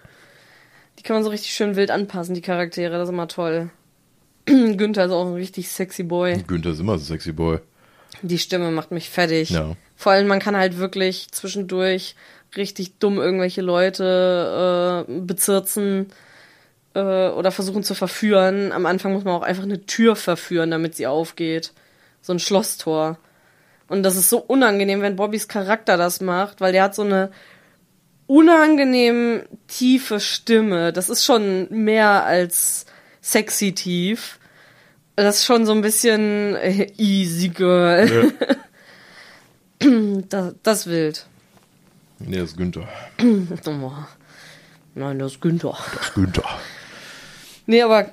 Die 0.97 1.03
kann 1.03 1.17
man 1.17 1.25
so 1.25 1.31
richtig 1.31 1.51
schön 1.53 1.75
wild 1.75 1.91
anpassen, 1.91 2.33
die 2.33 2.41
Charaktere, 2.41 2.93
das 2.93 3.09
ist 3.09 3.13
immer 3.13 3.27
toll. 3.27 3.69
Günther 4.45 5.03
ist 5.03 5.11
auch 5.11 5.25
ein 5.27 5.33
richtig 5.33 5.69
sexy 5.69 6.03
Boy. 6.03 6.41
Günther 6.47 6.71
ist 6.71 6.79
immer 6.79 6.97
so 6.97 7.03
sexy 7.03 7.33
Boy. 7.33 7.59
Die 8.21 8.37
Stimme 8.39 8.71
macht 8.71 8.91
mich 8.91 9.09
fertig. 9.09 9.49
Ja. 9.49 9.75
Vor 9.97 10.13
allem, 10.13 10.27
man 10.27 10.39
kann 10.39 10.55
halt 10.55 10.77
wirklich 10.77 11.29
zwischendurch 11.31 12.15
richtig 12.55 12.99
dumm 12.99 13.17
irgendwelche 13.17 13.61
Leute 13.61 15.05
äh, 15.07 15.11
bezirzen 15.19 16.07
äh, 16.93 17.29
oder 17.29 17.51
versuchen 17.51 17.83
zu 17.83 17.93
verführen. 17.93 18.71
Am 18.71 18.85
Anfang 18.85 19.13
muss 19.13 19.23
man 19.23 19.35
auch 19.35 19.43
einfach 19.43 19.63
eine 19.63 19.85
Tür 19.85 20.15
verführen, 20.15 20.71
damit 20.71 20.95
sie 20.95 21.07
aufgeht. 21.07 21.73
So 22.21 22.33
ein 22.33 22.39
Schlosstor. 22.39 23.17
Und 23.87 24.03
das 24.03 24.15
ist 24.15 24.29
so 24.29 24.39
unangenehm, 24.39 25.01
wenn 25.01 25.15
Bobbys 25.15 25.47
Charakter 25.47 25.97
das 25.97 26.21
macht, 26.21 26.61
weil 26.61 26.71
der 26.71 26.83
hat 26.83 26.95
so 26.95 27.01
eine 27.01 27.31
unangenehm 28.27 29.43
tiefe 29.67 30.19
Stimme. 30.19 30.93
Das 30.93 31.09
ist 31.09 31.25
schon 31.25 31.67
mehr 31.71 32.25
als 32.25 32.85
sexy 33.21 33.73
tief. 33.73 34.39
Das 35.15 35.37
ist 35.37 35.45
schon 35.45 35.65
so 35.65 35.73
ein 35.73 35.81
bisschen 35.81 36.55
äh, 36.55 36.91
easy 36.97 37.49
girl. 37.49 38.33
Ja. 38.39 38.55
Das, 40.27 40.55
das 40.61 40.87
wild. 40.87 41.25
Nee, 42.19 42.37
das 42.37 42.51
ist 42.51 42.57
Günther. 42.57 42.87
Nein, 44.95 45.19
das 45.19 45.33
ist 45.33 45.41
Günther. 45.41 45.77
Das 45.95 46.07
ist 46.07 46.13
Günther. 46.15 46.43
Nee, 47.65 47.81
aber 47.83 48.07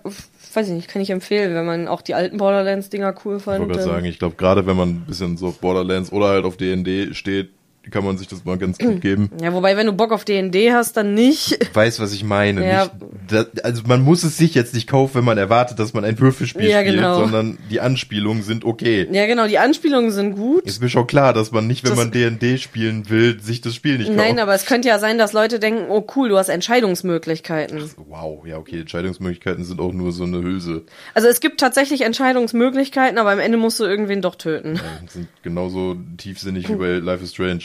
weiß 0.54 0.68
ich 0.68 0.74
nicht, 0.74 0.88
kann 0.88 1.02
ich 1.02 1.10
empfehlen, 1.10 1.54
wenn 1.54 1.66
man 1.66 1.88
auch 1.88 2.02
die 2.02 2.14
alten 2.14 2.36
Borderlands-Dinger 2.38 3.14
cool 3.24 3.38
Ich 3.38 3.42
fand. 3.42 3.60
wollte 3.60 3.72
gerade 3.74 3.86
dann- 3.86 3.94
sagen, 3.96 4.06
ich 4.06 4.18
glaube, 4.18 4.36
gerade 4.36 4.66
wenn 4.66 4.76
man 4.76 4.88
ein 4.90 5.00
bisschen 5.06 5.36
so 5.36 5.48
auf 5.48 5.58
Borderlands 5.60 6.12
oder 6.12 6.28
halt 6.28 6.44
auf 6.44 6.56
D&D 6.56 7.14
steht, 7.14 7.50
kann 7.90 8.04
man 8.04 8.18
sich 8.18 8.28
das 8.28 8.44
mal 8.44 8.56
ganz 8.58 8.78
gut 8.78 9.00
geben. 9.00 9.30
Ja, 9.42 9.52
wobei, 9.52 9.76
wenn 9.76 9.86
du 9.86 9.92
Bock 9.92 10.12
auf 10.12 10.24
D&D 10.24 10.72
hast, 10.72 10.96
dann 10.96 11.14
nicht. 11.14 11.58
Weiß, 11.74 12.00
was 12.00 12.12
ich 12.12 12.24
meine. 12.24 12.66
Ja. 12.66 12.82
Nicht, 12.84 12.92
da, 13.28 13.46
also 13.62 13.82
man 13.86 14.02
muss 14.02 14.24
es 14.24 14.36
sich 14.36 14.54
jetzt 14.54 14.74
nicht 14.74 14.88
kaufen, 14.88 15.14
wenn 15.16 15.24
man 15.24 15.38
erwartet, 15.38 15.78
dass 15.78 15.92
man 15.94 16.04
ein 16.04 16.18
Würfelspiel 16.18 16.68
Ja, 16.68 16.80
spielt, 16.80 16.96
genau. 16.96 17.20
sondern 17.20 17.58
die 17.70 17.80
Anspielungen 17.80 18.42
sind 18.42 18.64
okay. 18.64 19.06
Ja, 19.12 19.26
genau, 19.26 19.46
die 19.46 19.58
Anspielungen 19.58 20.10
sind 20.10 20.34
gut. 20.36 20.64
Ist 20.64 20.80
mir 20.82 20.88
schon 20.88 21.06
klar, 21.06 21.32
dass 21.32 21.52
man 21.52 21.66
nicht, 21.66 21.84
wenn 21.84 21.90
Das- 21.90 21.98
man 21.98 22.10
D&D 22.10 22.58
spielen 22.58 23.08
will, 23.10 23.40
sich 23.40 23.60
das 23.60 23.74
Spiel 23.74 23.98
nicht 23.98 24.06
kauft. 24.08 24.18
Nein, 24.18 24.38
aber 24.38 24.54
es 24.54 24.64
könnte 24.66 24.88
ja 24.88 24.98
sein, 24.98 25.18
dass 25.18 25.32
Leute 25.32 25.58
denken, 25.60 25.86
oh 25.90 26.04
cool, 26.16 26.28
du 26.30 26.38
hast 26.38 26.48
Entscheidungsmöglichkeiten. 26.48 27.82
Wow, 28.08 28.46
ja 28.46 28.56
okay, 28.58 28.80
Entscheidungsmöglichkeiten 28.80 29.64
sind 29.64 29.80
auch 29.80 29.92
nur 29.92 30.12
so 30.12 30.24
eine 30.24 30.42
Hülse. 30.42 30.84
Also 31.14 31.28
es 31.28 31.40
gibt 31.40 31.60
tatsächlich 31.60 32.02
Entscheidungsmöglichkeiten, 32.02 33.18
aber 33.18 33.30
am 33.32 33.38
Ende 33.38 33.58
musst 33.58 33.78
du 33.80 33.84
irgendwen 33.84 34.22
doch 34.22 34.34
töten. 34.34 34.76
Ja, 34.76 35.08
sind 35.08 35.28
genauso 35.42 35.96
tiefsinnig 36.16 36.68
wie 36.68 36.74
bei 36.74 36.92
Life 36.94 37.22
is 37.24 37.32
Strange. 37.32 37.64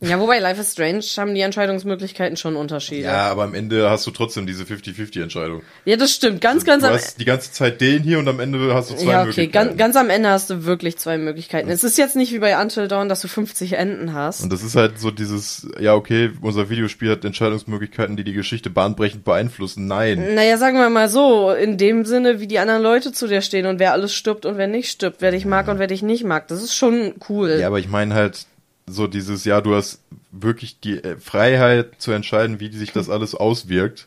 Ja, 0.00 0.20
wobei 0.20 0.38
Life 0.38 0.60
is 0.60 0.70
Strange 0.72 1.02
haben 1.16 1.34
die 1.34 1.40
Entscheidungsmöglichkeiten 1.40 2.36
schon 2.36 2.54
Unterschiede. 2.54 3.02
Ja, 3.08 3.30
aber 3.30 3.42
am 3.42 3.54
Ende 3.54 3.90
hast 3.90 4.06
du 4.06 4.12
trotzdem 4.12 4.46
diese 4.46 4.62
50-50-Entscheidung. 4.62 5.62
Ja, 5.84 5.96
das 5.96 6.12
stimmt. 6.12 6.40
Ganz, 6.40 6.64
ganz 6.64 6.82
Du 6.84 6.88
am 6.88 6.94
hast 6.94 7.18
die 7.18 7.24
ganze 7.24 7.50
Zeit 7.50 7.80
den 7.80 8.04
hier 8.04 8.20
und 8.20 8.28
am 8.28 8.38
Ende 8.38 8.72
hast 8.74 8.90
du 8.90 8.94
zwei 8.94 9.10
Ja, 9.10 9.18
okay, 9.22 9.26
Möglichkeiten. 9.26 9.52
ganz, 9.52 9.76
ganz 9.76 9.96
am 9.96 10.08
Ende 10.08 10.28
hast 10.28 10.50
du 10.50 10.64
wirklich 10.64 10.98
zwei 10.98 11.18
Möglichkeiten. 11.18 11.68
Es 11.68 11.82
ist 11.82 11.98
jetzt 11.98 12.14
nicht 12.14 12.32
wie 12.32 12.38
bei 12.38 12.60
Until 12.62 12.86
Dawn, 12.86 13.08
dass 13.08 13.22
du 13.22 13.28
50 13.28 13.72
Enden 13.72 14.12
hast. 14.14 14.44
Und 14.44 14.52
das 14.52 14.62
ist 14.62 14.76
halt 14.76 15.00
so 15.00 15.10
dieses, 15.10 15.66
ja 15.80 15.94
okay, 15.94 16.30
unser 16.42 16.70
Videospiel 16.70 17.10
hat 17.10 17.24
Entscheidungsmöglichkeiten, 17.24 18.16
die 18.16 18.22
die 18.22 18.34
Geschichte 18.34 18.70
bahnbrechend 18.70 19.24
beeinflussen. 19.24 19.88
Nein. 19.88 20.34
Naja, 20.36 20.58
sagen 20.58 20.78
wir 20.78 20.90
mal 20.90 21.08
so, 21.08 21.50
in 21.50 21.76
dem 21.76 22.04
Sinne, 22.04 22.38
wie 22.38 22.46
die 22.46 22.60
anderen 22.60 22.82
Leute 22.82 23.10
zu 23.10 23.26
dir 23.26 23.40
stehen 23.42 23.66
und 23.66 23.80
wer 23.80 23.94
alles 23.94 24.14
stirbt 24.14 24.46
und 24.46 24.58
wer 24.58 24.68
nicht 24.68 24.92
stirbt, 24.92 25.22
wer 25.22 25.32
dich 25.32 25.44
mag 25.44 25.66
und 25.66 25.80
wer 25.80 25.88
dich 25.88 26.02
nicht 26.02 26.22
mag. 26.22 26.46
Das 26.46 26.62
ist 26.62 26.76
schon 26.76 27.14
cool. 27.28 27.58
Ja, 27.60 27.66
aber 27.66 27.80
ich 27.80 27.88
meine 27.88 28.14
halt 28.14 28.46
so 28.90 29.06
dieses, 29.06 29.44
ja, 29.44 29.60
du 29.60 29.74
hast 29.74 30.00
wirklich 30.30 30.80
die 30.80 31.02
äh, 31.02 31.16
Freiheit 31.18 31.92
zu 31.98 32.12
entscheiden, 32.12 32.60
wie 32.60 32.70
sich 32.72 32.92
das 32.92 33.08
alles 33.10 33.34
auswirkt, 33.34 34.06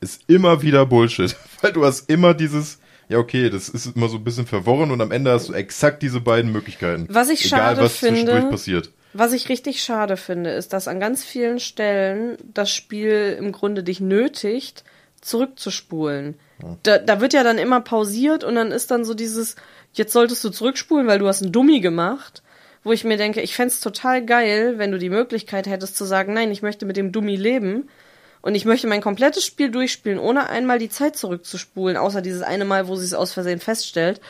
ist 0.00 0.22
immer 0.26 0.62
wieder 0.62 0.86
Bullshit. 0.86 1.36
Weil 1.60 1.72
du 1.72 1.84
hast 1.84 2.10
immer 2.10 2.34
dieses, 2.34 2.78
ja 3.08 3.18
okay, 3.18 3.50
das 3.50 3.68
ist 3.68 3.94
immer 3.96 4.08
so 4.08 4.16
ein 4.16 4.24
bisschen 4.24 4.46
verworren 4.46 4.90
und 4.90 5.00
am 5.00 5.10
Ende 5.10 5.30
hast 5.32 5.48
du 5.48 5.52
exakt 5.52 6.02
diese 6.02 6.20
beiden 6.20 6.52
Möglichkeiten. 6.52 7.06
Was 7.10 7.28
ich 7.28 7.44
Egal, 7.46 7.58
schade 7.60 7.80
was 7.82 7.96
finde- 7.96 8.42
passiert. 8.50 8.90
Was 9.12 9.32
ich 9.32 9.48
richtig 9.48 9.82
schade 9.82 10.16
finde, 10.16 10.50
ist, 10.50 10.72
dass 10.72 10.86
an 10.86 11.00
ganz 11.00 11.24
vielen 11.24 11.58
Stellen 11.58 12.36
das 12.54 12.70
Spiel 12.70 13.36
im 13.40 13.50
Grunde 13.50 13.82
dich 13.82 13.98
nötigt, 13.98 14.84
zurückzuspulen. 15.20 16.36
Da, 16.82 16.98
da 16.98 17.20
wird 17.20 17.32
ja 17.32 17.42
dann 17.42 17.58
immer 17.58 17.80
pausiert 17.80 18.44
und 18.44 18.54
dann 18.54 18.70
ist 18.70 18.90
dann 18.90 19.04
so 19.04 19.14
dieses, 19.14 19.56
jetzt 19.92 20.12
solltest 20.12 20.44
du 20.44 20.50
zurückspulen, 20.50 21.06
weil 21.06 21.18
du 21.18 21.26
hast 21.26 21.42
einen 21.42 21.52
Dummy 21.52 21.80
gemacht. 21.80 22.42
Wo 22.82 22.92
ich 22.92 23.04
mir 23.04 23.16
denke, 23.16 23.42
ich 23.42 23.54
fänd's 23.54 23.80
total 23.80 24.24
geil, 24.24 24.78
wenn 24.78 24.90
du 24.90 24.98
die 24.98 25.10
Möglichkeit 25.10 25.66
hättest 25.66 25.96
zu 25.96 26.04
sagen, 26.04 26.32
nein, 26.32 26.50
ich 26.50 26.62
möchte 26.62 26.86
mit 26.86 26.96
dem 26.96 27.12
Dummy 27.12 27.36
leben 27.36 27.88
und 28.40 28.54
ich 28.54 28.64
möchte 28.64 28.86
mein 28.86 29.02
komplettes 29.02 29.44
Spiel 29.44 29.70
durchspielen, 29.70 30.18
ohne 30.18 30.48
einmal 30.48 30.78
die 30.78 30.88
Zeit 30.88 31.16
zurückzuspulen, 31.16 31.96
außer 31.96 32.22
dieses 32.22 32.42
eine 32.42 32.64
Mal, 32.64 32.88
wo 32.88 32.96
sie 32.96 33.04
es 33.04 33.14
aus 33.14 33.32
Versehen 33.32 33.60
feststellt. 33.60 34.20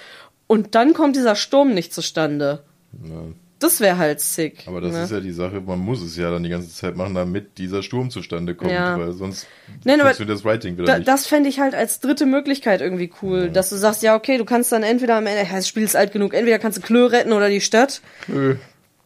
Und 0.49 0.75
dann 0.75 0.95
kommt 0.95 1.15
dieser 1.15 1.37
Sturm 1.37 1.75
nicht 1.75 1.95
zustande. 1.95 2.65
Ja. 3.05 3.23
Das 3.61 3.81
wäre 3.81 3.99
halt 3.99 4.21
sick. 4.21 4.65
Aber 4.67 4.81
das 4.81 4.93
ne? 4.93 5.05
ist 5.05 5.13
ja 5.13 5.21
die 5.21 5.31
Sache, 5.33 5.61
man 5.61 5.79
muss 5.79 6.03
es 6.03 6.17
ja 6.17 6.31
dann 6.31 6.43
die 6.43 6.49
ganze 6.49 6.75
Zeit 6.75 6.97
machen, 6.97 7.15
damit 7.15 7.59
dieser 7.59 7.83
Sturm 7.83 8.11
zustande 8.11 8.55
kommt, 8.55 8.73
Ja. 8.73 8.99
weil 8.99 9.13
sonst 9.13 9.47
Nein, 9.85 10.01
funktioniert 10.01 10.37
das 10.37 10.45
Writing 10.45 10.77
wieder 10.79 10.87
Da, 10.87 10.97
nicht. 10.97 11.07
das 11.07 11.27
fände 11.27 11.49
ich 11.49 11.61
halt 11.61 11.75
als 11.75 12.01
dritte 12.01 12.25
Möglichkeit 12.27 12.81
irgendwie 12.81 13.13
cool, 13.23 13.51
dass 13.51 13.69
du 13.71 13.77
sagst, 13.77 14.03
ja, 14.03 14.17
okay, 14.17 14.39
du 14.39 14.45
kannst 14.45 14.73
dann 14.73 14.83
entweder 14.83 15.17
am 15.17 15.27
Ende, 15.27 15.43
ja, 15.49 15.57
das 15.57 15.69
Spiel 15.69 15.83
ist 15.85 15.95
alt 15.95 16.13
genug, 16.13 16.35
entweder 16.35 16.59
kannst 16.59 16.79
du 16.79 16.83
Klö 16.83 17.05
retten 17.07 17.33
oder 17.33 17.49
die 17.51 17.61
Stadt, 17.61 18.01
Nö. 18.27 18.57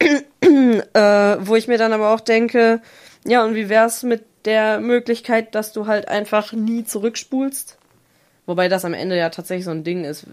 äh, 0.00 1.36
wo 1.40 1.56
ich 1.56 1.68
mir 1.68 1.78
dann 1.78 1.92
aber 1.92 2.14
auch 2.14 2.20
denke, 2.20 2.80
ja, 3.26 3.44
und 3.44 3.54
wie 3.54 3.68
wär's 3.68 4.02
mit 4.02 4.22
der 4.44 4.80
Möglichkeit, 4.80 5.54
dass 5.54 5.72
du 5.72 5.86
halt 5.86 6.08
einfach 6.08 6.52
nie 6.52 6.84
zurückspulst? 6.84 7.78
Wobei 8.46 8.68
das 8.68 8.84
am 8.84 8.92
Ende 8.92 9.16
ja 9.16 9.30
tatsächlich 9.30 9.64
so 9.64 9.70
ein 9.70 9.84
Ding 9.84 10.04
ist. 10.04 10.26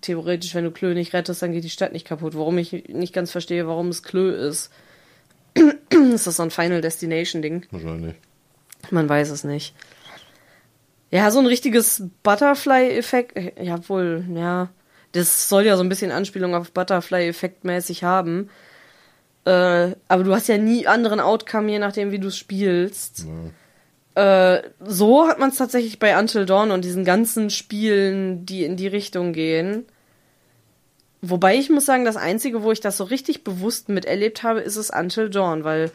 Theoretisch, 0.00 0.54
wenn 0.54 0.64
du 0.64 0.70
Klö 0.70 0.94
nicht 0.94 1.12
rettest, 1.12 1.42
dann 1.42 1.52
geht 1.52 1.64
die 1.64 1.70
Stadt 1.70 1.92
nicht 1.92 2.06
kaputt. 2.06 2.36
Warum 2.36 2.58
ich 2.58 2.88
nicht 2.88 3.12
ganz 3.12 3.32
verstehe, 3.32 3.66
warum 3.66 3.88
es 3.88 4.02
Klö 4.02 4.30
ist. 4.30 4.70
ist 6.14 6.26
das 6.26 6.36
so 6.36 6.42
ein 6.42 6.50
Final 6.50 6.80
Destination 6.80 7.42
Ding? 7.42 7.66
Wahrscheinlich. 7.70 8.14
Man 8.90 9.08
weiß 9.08 9.30
es 9.30 9.42
nicht. 9.42 9.74
Ja, 11.10 11.30
so 11.30 11.38
ein 11.38 11.46
richtiges 11.46 12.02
Butterfly-Effekt, 12.22 13.38
ja 13.60 13.88
wohl, 13.88 14.24
ja. 14.34 14.70
Das 15.12 15.48
soll 15.48 15.64
ja 15.64 15.76
so 15.76 15.82
ein 15.82 15.88
bisschen 15.88 16.10
Anspielung 16.10 16.54
auf 16.54 16.72
Butterfly-Effekt 16.72 17.64
mäßig 17.64 18.04
haben. 18.04 18.50
Äh, 19.44 19.92
aber 20.08 20.24
du 20.24 20.34
hast 20.34 20.48
ja 20.48 20.58
nie 20.58 20.86
anderen 20.86 21.20
Outcome, 21.20 21.70
je 21.70 21.78
nachdem, 21.78 22.10
wie 22.10 22.18
du 22.18 22.30
spielst. 22.30 23.24
Äh, 24.16 24.62
so 24.80 25.28
hat 25.28 25.38
man 25.38 25.50
es 25.50 25.58
tatsächlich 25.58 25.98
bei 25.98 26.18
Until 26.18 26.46
Dawn 26.46 26.70
und 26.70 26.84
diesen 26.84 27.04
ganzen 27.04 27.50
Spielen, 27.50 28.46
die 28.46 28.64
in 28.64 28.76
die 28.76 28.86
Richtung 28.86 29.34
gehen. 29.34 29.84
Wobei 31.20 31.56
ich 31.56 31.68
muss 31.68 31.84
sagen, 31.84 32.06
das 32.06 32.16
Einzige, 32.16 32.62
wo 32.62 32.72
ich 32.72 32.80
das 32.80 32.96
so 32.96 33.04
richtig 33.04 33.44
bewusst 33.44 33.90
miterlebt 33.90 34.42
habe, 34.42 34.60
ist 34.60 34.76
es 34.76 34.88
Until 34.88 35.28
Dawn, 35.28 35.64
weil 35.64 35.90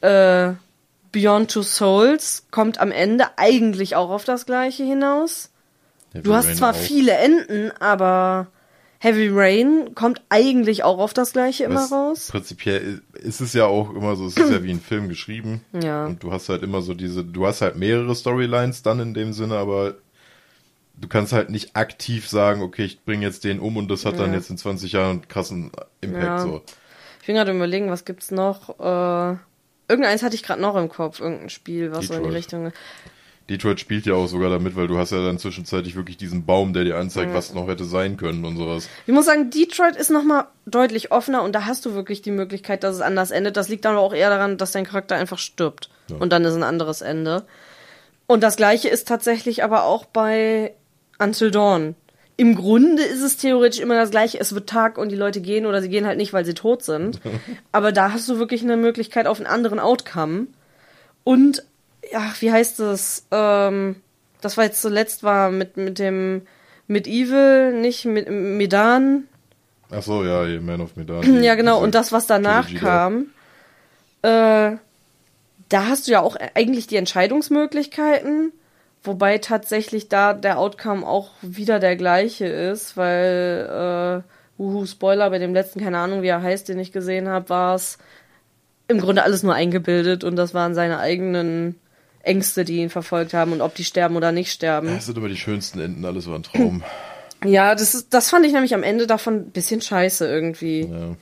äh, 0.00 0.54
Beyond 1.12 1.52
Two 1.52 1.62
Souls 1.62 2.46
kommt 2.50 2.80
am 2.80 2.90
Ende 2.90 3.26
eigentlich 3.36 3.94
auch 3.94 4.10
auf 4.10 4.24
das 4.24 4.46
gleiche 4.46 4.82
hinaus. 4.82 5.50
Heavy 6.12 6.24
Du 6.24 6.34
hast 6.34 6.48
Rain 6.48 6.56
zwar 6.56 6.72
auch. 6.72 6.76
viele 6.76 7.12
Enden, 7.12 7.70
aber 7.78 8.48
Heavy 9.04 9.28
Rain 9.30 9.94
kommt 9.94 10.22
eigentlich 10.30 10.82
auch 10.82 10.98
auf 10.98 11.12
das 11.12 11.32
gleiche 11.34 11.64
immer 11.64 11.74
Das- 11.82 11.92
raus. 11.92 12.28
Prinzipiell 12.30 13.02
ist 13.12 13.40
es 13.42 13.52
ja 13.52 13.66
auch 13.66 13.90
immer 13.94 14.16
so, 14.16 14.26
es 14.26 14.36
ist 14.36 14.50
ja 14.50 14.62
wie 14.62 14.70
ein 14.70 14.80
Film 14.80 15.08
geschrieben. 15.10 15.60
Ja. 15.72 16.06
Und 16.06 16.22
du 16.22 16.32
hast 16.32 16.48
halt 16.48 16.62
immer 16.62 16.80
so 16.80 16.94
diese, 16.94 17.22
du 17.22 17.46
hast 17.46 17.60
halt 17.60 17.76
mehrere 17.76 18.14
Storylines 18.14 18.82
dann 18.82 19.00
in 19.00 19.12
dem 19.12 19.32
Sinne, 19.34 19.56
aber 19.58 19.94
du 20.96 21.06
kannst 21.08 21.32
halt 21.34 21.50
nicht 21.50 21.76
aktiv 21.76 22.28
sagen, 22.28 22.62
okay, 22.62 22.84
ich 22.84 23.04
bringe 23.04 23.26
jetzt 23.26 23.44
den 23.44 23.60
um 23.60 23.76
und 23.76 23.90
das 23.90 24.06
hat 24.06 24.18
dann 24.18 24.30
Ja. 24.30 24.36
jetzt 24.38 24.48
in 24.48 24.56
20 24.56 24.92
Jahren 24.92 25.10
einen 25.10 25.28
krassen 25.28 25.70
Impact 26.00 26.24
Ja. 26.24 26.38
so. 26.38 26.62
Ich 27.20 27.26
bin 27.26 27.36
gerade 27.36 27.52
überlegen, 27.52 27.90
was 27.90 28.04
gibt's 28.06 28.30
noch? 28.30 28.70
Äh, 28.80 29.36
irgendeins 29.88 30.22
hatte 30.22 30.34
ich 30.34 30.42
gerade 30.42 30.62
noch 30.62 30.76
im 30.76 30.88
Kopf, 30.88 31.20
irgendein 31.20 31.50
Spiel, 31.50 31.92
was 31.92 32.06
so 32.06 32.14
in 32.14 32.20
die 32.22 32.30
Detroit. 32.30 32.36
Richtung. 32.36 32.72
Detroit 33.50 33.78
spielt 33.78 34.06
ja 34.06 34.14
auch 34.14 34.26
sogar 34.26 34.48
damit, 34.48 34.74
weil 34.74 34.86
du 34.86 34.96
hast 34.96 35.12
ja 35.12 35.24
dann 35.24 35.38
zwischenzeitlich 35.38 35.96
wirklich 35.96 36.16
diesen 36.16 36.46
Baum, 36.46 36.72
der 36.72 36.84
dir 36.84 36.96
anzeigt, 36.96 37.34
was 37.34 37.52
noch 37.52 37.68
hätte 37.68 37.84
sein 37.84 38.16
können 38.16 38.44
und 38.44 38.56
sowas. 38.56 38.88
Ich 39.06 39.12
muss 39.12 39.26
sagen, 39.26 39.50
Detroit 39.50 39.96
ist 39.96 40.10
nochmal 40.10 40.46
deutlich 40.64 41.12
offener 41.12 41.42
und 41.42 41.52
da 41.54 41.66
hast 41.66 41.84
du 41.84 41.94
wirklich 41.94 42.22
die 42.22 42.30
Möglichkeit, 42.30 42.84
dass 42.84 42.94
es 42.94 43.02
anders 43.02 43.30
endet. 43.30 43.58
Das 43.58 43.68
liegt 43.68 43.84
aber 43.84 43.98
auch 43.98 44.14
eher 44.14 44.30
daran, 44.30 44.56
dass 44.56 44.72
dein 44.72 44.86
Charakter 44.86 45.16
einfach 45.16 45.38
stirbt. 45.38 45.90
Ja. 46.08 46.16
Und 46.16 46.32
dann 46.32 46.44
ist 46.44 46.54
ein 46.54 46.62
anderes 46.62 47.02
Ende. 47.02 47.44
Und 48.26 48.42
das 48.42 48.56
gleiche 48.56 48.88
ist 48.88 49.06
tatsächlich 49.08 49.62
aber 49.62 49.84
auch 49.84 50.06
bei 50.06 50.72
Until 51.18 51.50
Dawn. 51.50 51.94
Im 52.36 52.56
Grunde 52.56 53.02
ist 53.02 53.22
es 53.22 53.36
theoretisch 53.36 53.80
immer 53.80 53.94
das 53.94 54.10
gleiche. 54.10 54.40
Es 54.40 54.54
wird 54.54 54.68
Tag 54.68 54.98
und 54.98 55.10
die 55.10 55.16
Leute 55.16 55.40
gehen 55.40 55.66
oder 55.66 55.82
sie 55.82 55.88
gehen 55.88 56.06
halt 56.06 56.16
nicht, 56.16 56.32
weil 56.32 56.44
sie 56.44 56.54
tot 56.54 56.82
sind. 56.82 57.20
aber 57.72 57.92
da 57.92 58.12
hast 58.12 58.28
du 58.28 58.38
wirklich 58.38 58.62
eine 58.62 58.76
Möglichkeit 58.76 59.26
auf 59.26 59.38
einen 59.38 59.46
anderen 59.46 59.78
Outcome. 59.78 60.46
Und, 61.22 61.64
ja, 62.12 62.32
wie 62.40 62.52
heißt 62.52 62.80
es? 62.80 63.26
Ähm, 63.30 63.96
das 64.40 64.56
war 64.56 64.64
jetzt 64.64 64.82
zuletzt 64.82 65.22
war 65.22 65.50
mit, 65.50 65.76
mit 65.76 65.98
dem, 65.98 66.42
mit 66.86 67.06
Evil, 67.06 67.72
nicht 67.80 68.04
mit 68.04 68.28
Medan. 68.28 69.24
Ach 69.90 70.02
so, 70.02 70.24
ja, 70.24 70.44
Man 70.60 70.80
of 70.80 70.96
Medan. 70.96 71.22
Ja, 71.42 71.54
genau. 71.54 71.82
Und 71.82 71.94
das, 71.94 72.12
was 72.12 72.26
danach 72.26 72.66
Trilogy 72.66 72.84
da. 72.84 72.86
kam, 72.86 73.26
äh, 74.22 74.76
da 75.68 75.86
hast 75.86 76.06
du 76.06 76.12
ja 76.12 76.20
auch 76.20 76.36
eigentlich 76.54 76.86
die 76.86 76.96
Entscheidungsmöglichkeiten, 76.96 78.52
wobei 79.02 79.38
tatsächlich 79.38 80.08
da 80.08 80.34
der 80.34 80.58
Outcome 80.58 81.06
auch 81.06 81.30
wieder 81.40 81.80
der 81.80 81.96
gleiche 81.96 82.46
ist, 82.46 82.96
weil, 82.96 84.22
äh, 84.24 84.30
wuhu, 84.58 84.86
Spoiler, 84.86 85.30
bei 85.30 85.38
dem 85.38 85.54
letzten, 85.54 85.80
keine 85.80 85.98
Ahnung, 85.98 86.22
wie 86.22 86.28
er 86.28 86.42
heißt, 86.42 86.68
den 86.68 86.78
ich 86.78 86.92
gesehen 86.92 87.28
habe, 87.28 87.48
war 87.48 87.74
es 87.74 87.98
im 88.88 89.00
Grunde 89.00 89.22
alles 89.22 89.42
nur 89.42 89.54
eingebildet 89.54 90.24
und 90.24 90.36
das 90.36 90.52
waren 90.52 90.74
seine 90.74 90.98
eigenen 90.98 91.80
Ängste, 92.26 92.64
die 92.64 92.78
ihn 92.78 92.90
verfolgt 92.90 93.34
haben 93.34 93.52
und 93.52 93.60
ob 93.60 93.74
die 93.74 93.84
sterben 93.84 94.16
oder 94.16 94.32
nicht 94.32 94.50
sterben. 94.52 94.88
Das 94.88 95.06
sind 95.06 95.16
immer 95.18 95.28
die 95.28 95.36
schönsten 95.36 95.80
Enden, 95.80 96.04
alles 96.04 96.26
war 96.28 96.36
ein 96.36 96.42
Traum. 96.42 96.82
Ja, 97.44 97.74
das 97.74 97.94
ist, 97.94 98.14
das 98.14 98.30
fand 98.30 98.46
ich 98.46 98.52
nämlich 98.54 98.74
am 98.74 98.82
Ende 98.82 99.06
davon 99.06 99.34
ein 99.34 99.50
bisschen 99.50 99.82
scheiße 99.82 100.26
irgendwie. 100.26 100.82
ja. 100.90 101.14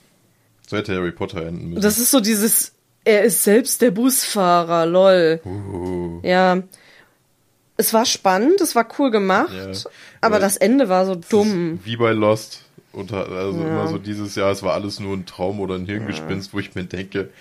So 0.65 0.77
hätte 0.77 0.95
Harry 0.95 1.11
Potter 1.11 1.45
enden 1.45 1.71
müssen. 1.71 1.81
Das 1.81 1.97
ist 1.97 2.11
so 2.11 2.21
dieses, 2.21 2.71
er 3.03 3.23
ist 3.23 3.43
selbst 3.43 3.81
der 3.81 3.91
Busfahrer, 3.91 4.85
lol. 4.85 5.41
Uh, 5.43 6.21
Ja. 6.25 6.63
Es 7.75 7.93
war 7.93 8.05
spannend, 8.05 8.61
es 8.61 8.73
war 8.75 8.87
cool 8.99 9.11
gemacht, 9.11 9.51
Ja, 9.53 9.89
aber 10.21 10.35
weil 10.35 10.41
das 10.41 10.55
Ende 10.55 10.87
war 10.87 11.05
so 11.05 11.15
dumm. 11.15 11.79
Wie 11.83 11.97
bei 11.97 12.11
Lost. 12.13 12.61
Und 12.93 13.11
ha- 13.11 13.23
also 13.23 13.59
Ja. 13.59 13.67
immer 13.67 13.87
so 13.89 13.97
dieses 13.97 14.35
Jahr, 14.35 14.51
es 14.51 14.63
war 14.63 14.73
alles 14.73 15.01
nur 15.01 15.17
ein 15.17 15.25
Traum 15.25 15.59
oder 15.59 15.75
ein 15.75 15.85
Hirngespinst, 15.87 16.53
wo 16.53 16.59
ich 16.59 16.73
mir 16.75 16.85
denke, 16.85 17.31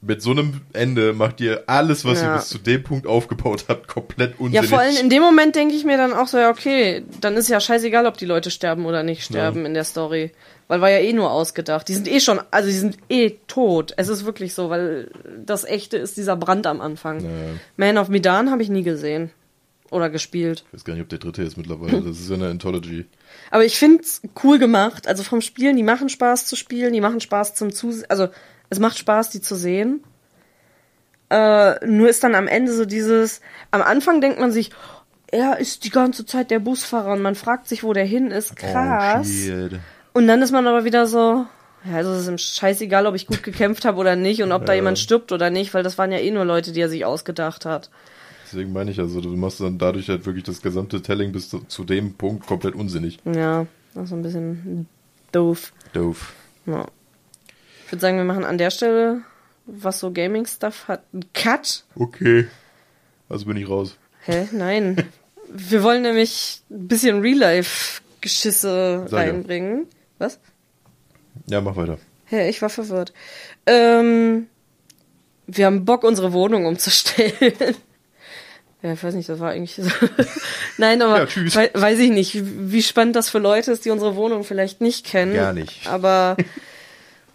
mit 0.00 0.22
so 0.22 0.30
einem 0.30 0.60
Ende 0.72 1.12
macht 1.12 1.40
ihr 1.40 1.64
alles, 1.66 2.04
was 2.04 2.20
Ja. 2.20 2.32
ihr 2.32 2.36
bis 2.38 2.48
zu 2.48 2.58
dem 2.58 2.82
Punkt 2.84 3.06
aufgebaut 3.06 3.64
habt, 3.68 3.88
komplett 3.88 4.32
Ja, 4.32 4.36
unsinnig. 4.38 4.68
vor 4.70 4.78
allem 4.78 4.96
in 4.96 5.10
dem 5.10 5.22
Moment 5.22 5.56
denke 5.56 5.74
ich 5.74 5.84
mir 5.84 5.96
dann 5.96 6.12
auch 6.12 6.28
so, 6.28 6.38
ja, 6.38 6.50
okay, 6.50 7.02
dann 7.20 7.36
ist 7.36 7.48
ja 7.48 7.58
scheißegal, 7.60 8.06
ob 8.06 8.16
die 8.16 8.24
Leute 8.26 8.50
sterben 8.50 8.86
oder 8.86 9.02
nicht 9.02 9.24
sterben 9.24 9.66
in 9.66 9.74
der 9.74 9.84
Story. 9.84 10.32
Weil 10.68 10.80
war 10.82 10.90
ja 10.90 10.98
eh 10.98 11.14
nur 11.14 11.30
ausgedacht. 11.30 11.88
Die 11.88 11.94
sind 11.94 12.06
eh 12.08 12.20
schon, 12.20 12.40
also 12.50 12.68
die 12.68 12.74
sind 12.76 12.98
eh 13.08 13.38
tot. 13.46 13.94
Es 13.96 14.08
ist 14.08 14.26
wirklich 14.26 14.52
so, 14.52 14.68
weil 14.68 15.10
das 15.44 15.64
echte 15.64 15.96
ist 15.96 16.16
dieser 16.18 16.36
Brand 16.36 16.66
am 16.66 16.80
Anfang. 16.82 17.20
Ja. 17.24 17.30
Man 17.78 17.96
of 17.98 18.08
Medan 18.08 18.50
habe 18.50 18.62
ich 18.62 18.68
nie 18.68 18.82
gesehen. 18.82 19.30
Oder 19.90 20.10
gespielt. 20.10 20.64
Ich 20.68 20.74
weiß 20.74 20.84
gar 20.84 20.92
nicht, 20.92 21.02
ob 21.02 21.08
der 21.08 21.18
dritte 21.18 21.42
ist 21.42 21.56
mittlerweile. 21.56 22.02
Das 22.02 22.20
ist 22.20 22.28
ja 22.28 22.34
eine 22.36 22.48
Anthology. 22.48 23.06
Aber 23.50 23.64
ich 23.64 23.78
find's 23.78 24.20
cool 24.44 24.58
gemacht. 24.58 25.08
Also 25.08 25.22
vom 25.22 25.40
Spielen, 25.40 25.76
die 25.76 25.82
machen 25.82 26.10
Spaß 26.10 26.44
zu 26.44 26.56
spielen, 26.56 26.92
die 26.92 27.00
machen 27.00 27.20
Spaß 27.22 27.54
zum 27.54 27.72
Zusehen. 27.72 28.04
Also 28.10 28.28
es 28.70 28.78
macht 28.78 28.98
Spaß, 28.98 29.30
die 29.30 29.40
zu 29.40 29.54
sehen. 29.56 30.02
Äh, 31.30 31.84
nur 31.86 32.08
ist 32.08 32.24
dann 32.24 32.34
am 32.34 32.48
Ende 32.48 32.72
so 32.72 32.86
dieses, 32.86 33.40
am 33.70 33.82
Anfang 33.82 34.20
denkt 34.20 34.40
man 34.40 34.50
sich, 34.50 34.70
er 35.30 35.58
ist 35.58 35.84
die 35.84 35.90
ganze 35.90 36.24
Zeit 36.24 36.50
der 36.50 36.58
Busfahrer 36.58 37.12
und 37.12 37.20
man 37.20 37.34
fragt 37.34 37.68
sich, 37.68 37.84
wo 37.84 37.92
der 37.92 38.06
hin 38.06 38.30
ist. 38.30 38.56
Krass. 38.56 39.28
Oh, 39.50 39.76
und 40.14 40.26
dann 40.26 40.40
ist 40.40 40.52
man 40.52 40.66
aber 40.66 40.84
wieder 40.84 41.06
so, 41.06 41.44
ja, 41.84 41.96
also 41.96 42.12
es 42.12 42.22
ist 42.22 42.28
ihm 42.28 42.38
scheißegal, 42.38 43.06
ob 43.06 43.14
ich 43.14 43.26
gut 43.26 43.42
gekämpft 43.42 43.84
habe 43.84 43.98
oder 43.98 44.16
nicht 44.16 44.42
und 44.42 44.52
ob 44.52 44.64
da 44.64 44.72
Ja. 44.72 44.76
jemand 44.76 44.98
stirbt 44.98 45.30
oder 45.30 45.50
nicht, 45.50 45.74
weil 45.74 45.82
das 45.82 45.98
waren 45.98 46.12
ja 46.12 46.18
eh 46.18 46.30
nur 46.30 46.46
Leute, 46.46 46.72
die 46.72 46.80
er 46.80 46.88
sich 46.88 47.04
ausgedacht 47.04 47.66
hat. 47.66 47.90
Deswegen 48.46 48.72
meine 48.72 48.90
ich 48.90 48.98
also, 48.98 49.20
du 49.20 49.28
machst 49.36 49.60
dann 49.60 49.76
dadurch 49.76 50.08
halt 50.08 50.24
wirklich 50.24 50.44
das 50.44 50.62
gesamte 50.62 51.02
Telling 51.02 51.32
bis 51.32 51.50
zu, 51.50 51.58
zu 51.68 51.84
dem 51.84 52.14
Punkt 52.14 52.46
komplett 52.46 52.74
unsinnig. 52.74 53.18
Ja, 53.26 53.66
das 53.94 54.04
ist 54.04 54.12
ein 54.14 54.22
bisschen 54.22 54.88
doof. 55.32 55.74
Doof. 55.92 56.32
Ja. 56.64 56.86
Ich 57.88 57.92
würde 57.92 58.00
sagen, 58.02 58.18
wir 58.18 58.24
machen 58.24 58.44
an 58.44 58.58
der 58.58 58.70
Stelle, 58.70 59.22
was 59.64 59.98
so 59.98 60.12
Gaming-Stuff 60.12 60.88
hat, 60.88 61.04
einen 61.14 61.24
Cut. 61.32 61.84
Okay. 61.96 62.46
Also 63.30 63.46
bin 63.46 63.56
ich 63.56 63.66
raus. 63.66 63.96
Hä? 64.24 64.46
Nein. 64.52 65.08
wir 65.48 65.82
wollen 65.82 66.02
nämlich 66.02 66.60
ein 66.70 66.86
bisschen 66.86 67.22
Real-Life-Geschisse 67.22 69.06
reinbringen. 69.10 69.86
Was? 70.18 70.38
Ja, 71.46 71.62
mach 71.62 71.76
weiter. 71.76 71.96
Hä, 72.26 72.50
ich 72.50 72.60
war 72.60 72.68
verwirrt. 72.68 73.14
Ähm, 73.64 74.48
wir 75.46 75.64
haben 75.64 75.86
Bock, 75.86 76.04
unsere 76.04 76.34
Wohnung 76.34 76.66
umzustellen. 76.66 77.32
Ja, 78.80 78.92
ich 78.92 79.02
weiß 79.02 79.14
nicht, 79.16 79.28
das 79.28 79.40
war 79.40 79.50
eigentlich 79.50 79.74
so. 79.74 79.82
Nein, 80.76 81.02
aber 81.02 81.24
Ja, 81.24 81.54
wei- 81.56 81.70
weiß 81.74 81.98
ich 81.98 82.10
nicht, 82.10 82.38
wie 82.40 82.80
spannend 82.84 83.16
das 83.16 83.28
für 83.28 83.40
Leute 83.40 83.72
ist, 83.72 83.84
die 83.84 83.90
unsere 83.90 84.14
Wohnung 84.14 84.44
vielleicht 84.44 84.80
nicht 84.80 85.04
kennen. 85.04 85.34
Gar 85.34 85.52
nicht. 85.52 85.84
Aber 85.88 86.36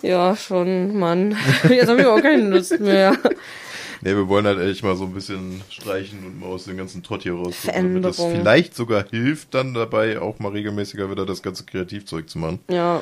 Ja, 0.03 0.35
schon, 0.35 0.99
Mann. 0.99 1.35
Jetzt 1.69 1.87
habe 1.87 2.01
ich 2.01 2.07
auch 2.07 2.21
keine 2.21 2.49
Lust 2.49 2.79
mehr. 2.79 3.13
Ne, 4.01 4.17
wir 4.17 4.27
wollen 4.27 4.45
halt 4.45 4.59
echt 4.59 4.83
mal 4.83 4.97
so 4.97 5.05
ein 5.05 5.13
bisschen 5.13 5.61
streichen 5.69 6.25
und 6.25 6.41
mal 6.41 6.47
aus 6.47 6.65
dem 6.65 6.75
ganzen 6.75 7.03
Trott 7.03 7.23
hier 7.23 7.35
raus. 7.35 7.55
Damit 7.65 8.03
das 8.03 8.17
vielleicht 8.17 8.75
sogar 8.75 9.05
hilft, 9.09 9.53
dann 9.53 9.73
dabei 9.73 10.19
auch 10.19 10.39
mal 10.39 10.51
regelmäßiger 10.51 11.09
wieder 11.09 11.25
das 11.25 11.41
ganze 11.41 11.63
Kreativzeug 11.63 12.29
zu 12.29 12.37
machen. 12.37 12.59
Ja, 12.69 13.01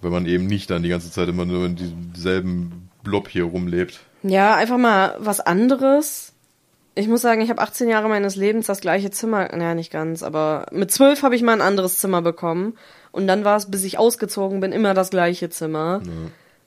Wenn 0.00 0.10
man 0.10 0.24
eben 0.24 0.46
nicht 0.46 0.70
dann 0.70 0.82
die 0.82 0.88
ganze 0.88 1.10
Zeit 1.10 1.28
immer 1.28 1.44
nur 1.44 1.66
in 1.66 1.76
diesem 1.76 2.14
selben 2.14 2.88
Blob 3.02 3.28
hier 3.28 3.44
rumlebt. 3.44 4.00
Ja, 4.22 4.54
einfach 4.54 4.78
mal 4.78 5.16
was 5.18 5.40
anderes. 5.40 6.32
Ich 6.94 7.06
muss 7.06 7.20
sagen, 7.20 7.42
ich 7.42 7.50
habe 7.50 7.60
18 7.60 7.88
Jahre 7.90 8.08
meines 8.08 8.36
Lebens 8.36 8.66
das 8.66 8.80
gleiche 8.80 9.10
Zimmer, 9.10 9.48
naja, 9.54 9.74
nicht 9.74 9.92
ganz, 9.92 10.22
aber 10.22 10.66
mit 10.72 10.92
12 10.92 11.22
habe 11.22 11.36
ich 11.36 11.42
mal 11.42 11.52
ein 11.52 11.60
anderes 11.60 11.98
Zimmer 11.98 12.22
bekommen. 12.22 12.78
Und 13.14 13.28
dann 13.28 13.44
war 13.44 13.56
es, 13.56 13.70
bis 13.70 13.84
ich 13.84 13.96
ausgezogen 13.96 14.58
bin, 14.58 14.72
immer 14.72 14.92
das 14.92 15.10
gleiche 15.10 15.48
Zimmer. 15.48 16.02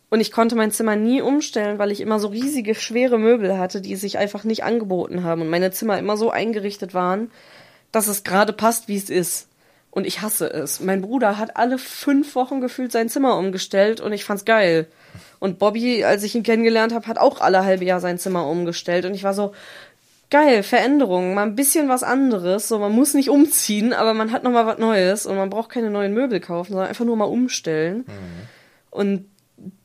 Und 0.10 0.22
ich 0.22 0.32
konnte 0.32 0.56
mein 0.56 0.72
Zimmer 0.72 0.96
nie 0.96 1.22
umstellen, 1.22 1.78
weil 1.78 1.92
ich 1.92 2.00
immer 2.00 2.20
so 2.20 2.30
riesige, 2.30 2.74
schwere 2.74 3.20
Möbel 3.20 3.58
hatte, 3.58 3.82
die 3.82 3.98
sich 3.98 4.18
einfach 4.18 4.46
nicht 4.46 4.64
angeboten 4.64 5.26
haben. 5.26 5.42
Und 5.42 5.50
meine 5.50 5.72
Zimmer 5.72 6.00
immer 6.00 6.16
so 6.16 6.32
eingerichtet 6.32 6.94
waren, 6.94 7.32
dass 7.92 8.08
es 8.08 8.24
gerade 8.24 8.54
passt, 8.54 8.88
wie 8.88 8.96
es 8.96 9.10
ist. 9.10 9.50
Und 9.92 10.08
ich 10.08 10.22
hasse 10.22 10.50
es. 10.50 10.80
Mein 10.80 11.02
Bruder 11.02 11.38
hat 11.38 11.58
alle 11.58 11.78
fünf 11.78 12.34
Wochen 12.36 12.62
gefühlt 12.62 12.94
sein 12.94 13.10
Zimmer 13.10 13.38
umgestellt 13.38 14.00
und 14.00 14.14
ich 14.14 14.24
fand's 14.24 14.46
geil. 14.46 14.88
Und 15.40 15.60
Bobby, 15.60 16.06
als 16.06 16.24
ich 16.24 16.34
ihn 16.34 16.44
kennengelernt 16.44 16.94
habe, 16.94 17.08
hat 17.08 17.18
auch 17.18 17.42
alle 17.42 17.66
halbe 17.66 17.84
Jahr 17.84 18.00
sein 18.00 18.20
Zimmer 18.20 18.48
umgestellt. 18.48 19.04
Und 19.04 19.16
ich 19.16 19.26
war 19.26 19.34
so, 19.34 19.52
geil, 20.30 20.64
Veränderung, 20.64 21.34
mal 21.34 21.44
ein 21.44 21.56
bisschen 21.56 21.90
was 21.90 22.04
anderes. 22.04 22.68
So, 22.68 22.80
man 22.80 22.92
muss 22.92 23.14
nicht 23.14 23.30
umziehen, 23.30 23.94
aber 23.94 24.14
man 24.14 24.32
hat 24.32 24.44
noch 24.44 24.52
mal 24.52 24.66
was 24.66 24.78
Neues 24.78 25.26
und 25.26 25.36
man 25.36 25.50
braucht 25.50 25.70
keine 25.70 25.90
neuen 25.90 26.14
Möbel 26.14 26.40
kaufen, 26.40 26.74
sondern 26.74 26.90
einfach 26.90 27.06
nur 27.06 27.16
mal 27.16 27.26
umstellen. 27.26 28.06
Und 28.90 29.26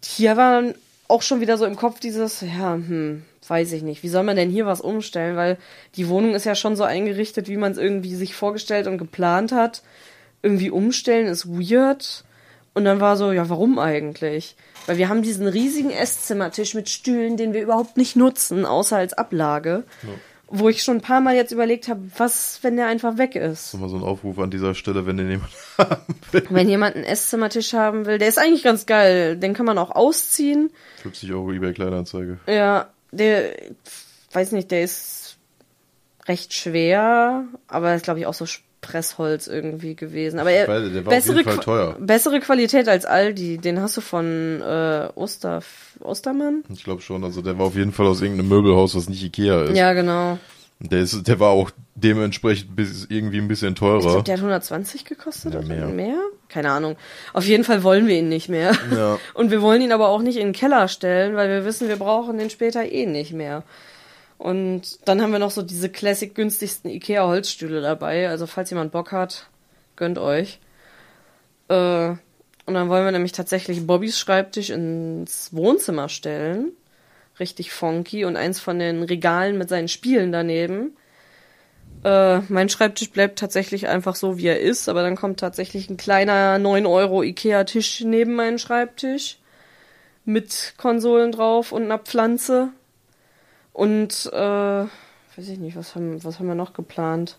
hier 0.05 0.37
war 0.37 0.61
dann 0.63 0.75
auch 1.09 1.23
schon 1.23 1.41
wieder 1.41 1.59
so 1.59 1.67
im 1.67 1.77
Kopf 1.77 2.01
dieses, 2.01 2.41
ja, 2.41 2.75
hm, 2.75 3.25
weiß 3.47 3.73
ich 3.73 3.83
nicht, 3.83 4.03
wie 4.03 4.09
soll 4.09 4.23
man 4.23 4.37
denn 4.37 4.51
hier 4.51 4.67
was 4.67 4.81
umstellen? 4.81 5.37
Weil 5.37 5.59
die 5.97 6.09
Wohnung 6.09 6.35
ist 6.35 6.45
ja 6.45 6.55
schon 6.55 6.77
so 6.77 6.85
eingerichtet, 6.85 7.49
wie 7.49 7.57
man 7.57 7.73
es 7.73 7.79
irgendwie 7.79 8.15
sich 8.15 8.35
vorgestellt 8.35 8.87
und 8.87 8.99
geplant 8.99 9.53
hat. 9.53 9.83
Irgendwie 10.43 10.71
umstellen 10.71 11.27
ist 11.27 11.47
weird. 11.49 12.25
Und 12.75 12.85
dann 12.85 13.01
war 13.01 13.17
so, 13.17 13.33
ja, 13.33 13.49
warum 13.51 13.79
eigentlich? 13.79 14.57
Weil 14.87 14.97
wir 14.97 15.09
haben 15.09 15.23
diesen 15.23 15.47
riesigen 15.47 15.91
Esszimmertisch 15.91 16.75
mit 16.75 16.89
Stühlen, 16.89 17.37
den 17.37 17.53
wir 17.53 17.63
überhaupt 17.63 17.97
nicht 17.97 18.17
nutzen, 18.17 18.65
außer 18.65 18.97
als 18.97 19.13
Ablage. 19.13 19.85
Wo 20.55 20.69
ich 20.69 20.83
schon 20.83 20.99
ein 20.99 21.01
paar 21.01 21.23
Mal 21.23 21.35
jetzt 21.35 21.51
überlegt 21.51 21.89
habe, 21.89 22.03
was, 22.19 22.59
wenn 22.63 22.77
der 22.77 22.87
einfach 22.87 23.17
weg 23.17 23.37
ist? 23.37 23.73
Nochmal 23.73 23.89
so 23.89 23.97
ein 23.97 24.03
Aufruf 24.03 24.39
an 24.39 24.51
dieser 24.51 24.75
Stelle, 24.75 25.07
wenn 25.07 25.17
den 25.17 25.31
jemand 25.31 25.53
haben 25.79 26.15
will. 26.31 26.47
Wenn 26.51 26.69
jemand 26.69 26.95
einen 26.95 27.05
Esszimmertisch 27.05 27.73
haben 27.73 28.05
will, 28.05 28.19
der 28.19 28.29
ist 28.29 28.39
eigentlich 28.39 28.63
ganz 28.63 28.85
geil. 28.85 29.39
Den 29.39 29.55
kann 29.55 29.65
man 29.65 29.79
auch 29.79 29.91
ausziehen. 29.91 30.71
50 31.03 31.33
Euro 31.33 31.53
eBay 31.53 31.73
Kleinanzeige. 31.73 32.39
Ja, 32.47 32.91
der, 33.13 33.57
weiß 34.33 34.53
nicht, 34.53 34.71
der 34.71 34.85
ist 34.85 35.39
recht 36.27 36.53
schwer, 36.53 37.45
aber 37.67 37.95
ist, 37.95 38.05
glaube 38.05 38.21
ich, 38.21 38.27
auch 38.27 38.35
so 38.35 38.47
Pressholz 38.83 39.47
irgendwie 39.47 39.97
gewesen. 39.97 40.39
Aber 40.39 40.51
er, 40.51 40.69
weiß, 40.69 40.93
der 40.93 41.07
war 41.07 41.17
auf 41.17 41.27
jeden 41.27 41.45
Fall 41.45 41.59
teuer. 41.59 41.97
bessere 41.99 42.41
Qualität 42.41 42.89
als 42.89 43.07
Aldi. 43.07 43.57
Den 43.59 43.81
hast 43.81 43.97
du 43.97 44.03
von 44.03 44.61
äh, 44.61 45.09
Oster, 45.15 45.63
Ostermann? 46.01 46.65
Ich 46.69 46.85
glaube 46.85 47.01
schon, 47.01 47.25
also 47.25 47.41
der 47.41 47.59
war 47.59 47.67
auf 47.67 47.77
jeden 47.77 47.93
Fall 47.93 48.07
aus 48.07 48.21
irgendeinem 48.21 48.49
Möbelhaus, 48.51 48.95
was 48.95 49.09
nicht 49.09 49.23
Ikea 49.23 49.63
ist. 49.63 49.77
Ja, 49.77 49.95
genau. 49.95 50.39
Der, 50.81 50.99
ist, 51.01 51.29
der 51.29 51.39
war 51.39 51.51
auch 51.51 51.71
dementsprechend 51.95 52.75
bis, 52.75 53.07
irgendwie 53.09 53.39
ein 53.39 53.47
bisschen 53.47 53.69
Ich 53.75 53.79
glaube, 53.79 54.03
teurer. 54.03 54.23
der 54.25 54.35
hat 54.35 54.41
120 54.41 55.05
gekostet 55.05 55.55
Ja, 55.55 55.61
oder 55.61 55.69
mehr. 55.69 55.87
mehr. 55.87 56.19
Keine 56.49 56.73
Ahnung. 56.73 56.97
Auf 57.33 57.47
jeden 57.47 57.63
Fall 57.63 57.85
wollen 57.85 58.09
wir 58.09 58.19
ihn 58.19 58.29
nicht 58.29 58.49
mehr. 58.49 58.73
Ja. 58.95 59.19
Und 59.35 59.53
wir 59.53 59.63
wollen 59.63 59.81
ihn 59.81 59.93
aber 59.93 60.09
auch 60.09 60.21
nicht 60.23 60.37
in 60.39 60.49
den 60.49 60.53
Keller 60.53 60.89
stellen, 60.89 61.37
weil 61.37 61.49
wir 61.49 61.65
wissen, 61.65 61.89
wir 61.89 61.97
brauchen 61.97 62.37
den 62.37 62.51
später 62.51 62.85
eh 62.85 63.07
nicht 63.07 63.33
mehr. 63.33 63.63
Und 64.43 64.99
dann 65.05 65.23
haben 65.23 65.31
wir 65.31 65.39
noch 65.39 65.53
so 65.53 65.63
diese 65.63 65.89
Classic 65.89 66.35
günstigsten 66.35 66.91
Ikea 66.91 67.29
Holzstühle 67.29 67.81
dabei. 67.81 68.29
Also 68.29 68.49
falls 68.49 68.71
jemand 68.71 68.91
Bock 68.91 69.13
hat, 69.13 69.47
gönnt 69.95 70.19
euch. 70.19 70.59
Äh, 71.69 72.09
und 72.09 72.75
dann 72.75 72.89
wollen 72.89 73.05
wir 73.05 73.13
nämlich 73.13 73.31
tatsächlich 73.31 73.87
Bobbys 73.87 74.19
Schreibtisch 74.19 74.71
ins 74.71 75.55
Wohnzimmer 75.55 76.09
stellen. 76.09 76.73
Richtig 77.39 77.71
funky 77.71 78.25
und 78.25 78.37
eins 78.37 78.59
von 78.59 78.81
den 78.81 79.05
Regalen 79.05 79.59
mit 79.59 79.69
seinen 79.69 79.87
Spielen 79.87 80.33
daneben. 80.33 80.97
Äh, 82.03 82.41
mein 82.49 82.69
Schreibtisch 82.69 83.13
bleibt 83.13 83.39
tatsächlich 83.39 83.87
einfach 83.87 84.17
so, 84.17 84.39
wie 84.39 84.49
er 84.49 84.59
ist, 84.59 84.89
aber 84.89 85.03
dann 85.03 85.15
kommt 85.15 85.39
tatsächlich 85.39 85.89
ein 85.89 85.97
kleiner 85.97 86.59
9 86.59 86.85
Euro 86.87 87.23
Ikea-Tisch 87.23 88.01
neben 88.01 88.35
meinen 88.35 88.59
Schreibtisch 88.59 89.39
mit 90.25 90.75
Konsolen 90.79 91.31
drauf 91.31 91.71
und 91.71 91.85
einer 91.85 92.01
Pflanze. 92.01 92.71
Und, 93.73 94.31
äh, 94.33 94.37
weiß 94.37 95.49
ich 95.49 95.59
nicht, 95.59 95.77
was 95.77 95.95
haben, 95.95 96.23
was 96.25 96.39
haben 96.39 96.49
wir 96.49 96.55
noch 96.55 96.75
geplant? 96.75 97.39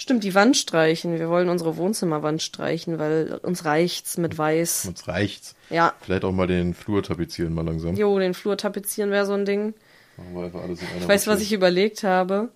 Stimmt, 0.00 0.22
die 0.22 0.34
Wand 0.34 0.56
streichen. 0.56 1.18
Wir 1.18 1.28
wollen 1.28 1.48
unsere 1.48 1.76
Wohnzimmerwand 1.76 2.40
streichen, 2.40 3.00
weil 3.00 3.40
uns 3.42 3.64
reicht's 3.64 4.16
mit 4.16 4.38
weiß. 4.38 4.86
Uns 4.86 5.08
reicht's. 5.08 5.56
Ja. 5.70 5.92
Vielleicht 6.00 6.24
auch 6.24 6.30
mal 6.30 6.46
den 6.46 6.72
Flur 6.72 7.02
tapezieren 7.02 7.52
mal 7.52 7.64
langsam. 7.64 7.96
Jo, 7.96 8.16
den 8.18 8.34
Flur 8.34 8.56
tapezieren 8.56 9.10
wäre 9.10 9.26
so 9.26 9.32
ein 9.32 9.44
Ding. 9.44 9.74
Machen 10.16 10.34
wir 10.34 10.44
einfach 10.44 10.62
alles 10.62 10.80
in 10.80 10.86
einer 10.86 11.00
Ich 11.00 11.08
weiß, 11.08 11.26
was 11.26 11.40
ich 11.40 11.52
überlegt 11.52 12.04
habe. 12.04 12.48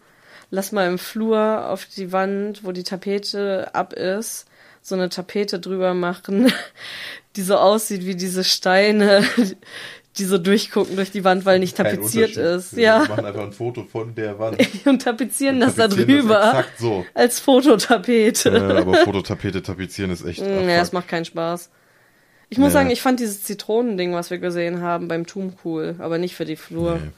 Lass 0.51 0.70
mal 0.70 0.87
im 0.87 0.99
Flur 0.99 1.68
auf 1.68 1.87
die 1.87 2.12
Wand, 2.12 2.62
wo 2.62 2.70
die 2.70 2.85
Tapete 2.85 3.74
ab 3.74 3.93
ist, 3.93 4.47
so 4.80 4.95
eine 4.95 5.09
Tapete 5.09 5.59
drüber 5.59 5.95
machen, 5.95 6.53
die 7.37 7.43
so 7.43 7.57
aussieht 7.57 8.07
wie 8.07 8.14
diese 8.14 8.45
Steine, 8.45 9.24
die 10.19 10.25
so 10.25 10.37
durchgucken 10.39 10.97
durch 10.97 11.11
die 11.11 11.25
Wand, 11.25 11.45
weil 11.47 11.59
nicht 11.59 11.77
Kein 11.77 11.87
tapeziert 11.87 12.37
ist. 12.37 12.77
Wir 12.77 12.83
Ja. 12.83 12.99
machen 13.09 13.25
einfach 13.25 13.43
ein 13.43 13.53
Foto 13.53 13.85
von 13.85 14.15
der 14.15 14.39
Wand. 14.39 14.59
Und 14.87 15.01
tapezieren 15.03 15.61
das 15.61 15.75
da 15.77 15.89
Tapezieren 15.89 16.09
das 16.09 16.21
drüber. 16.27 16.45
exakt 16.49 16.79
so. 16.79 17.07
als 17.15 17.41
Fototapete. 17.41 18.51
Ja, 18.51 18.77
aber 18.79 18.95
Fototapete 18.97 19.63
tapezieren 19.63 20.11
ist 20.11 20.25
echt. 20.25 20.41
Ja, 20.47 20.61
es 20.81 20.89
fuck. 20.89 20.95
macht 20.95 21.09
keinen 21.09 21.25
Spaß. 21.25 21.71
Ich 22.51 22.59
muss 22.59 22.69
Nee. 22.69 22.73
sagen, 22.75 22.91
ich 22.91 23.01
fand 23.01 23.19
dieses 23.21 23.43
Zitronending, 23.45 24.13
was 24.13 24.31
wir 24.31 24.37
gesehen 24.39 24.83
haben, 24.83 25.09
beim 25.09 25.27
Tum 25.27 25.55
cool, 25.65 25.95
aber 25.99 26.19
nicht 26.19 26.35
für 26.37 26.45
die 26.45 26.57
Flur. 26.57 26.97
Nee. 27.03 27.11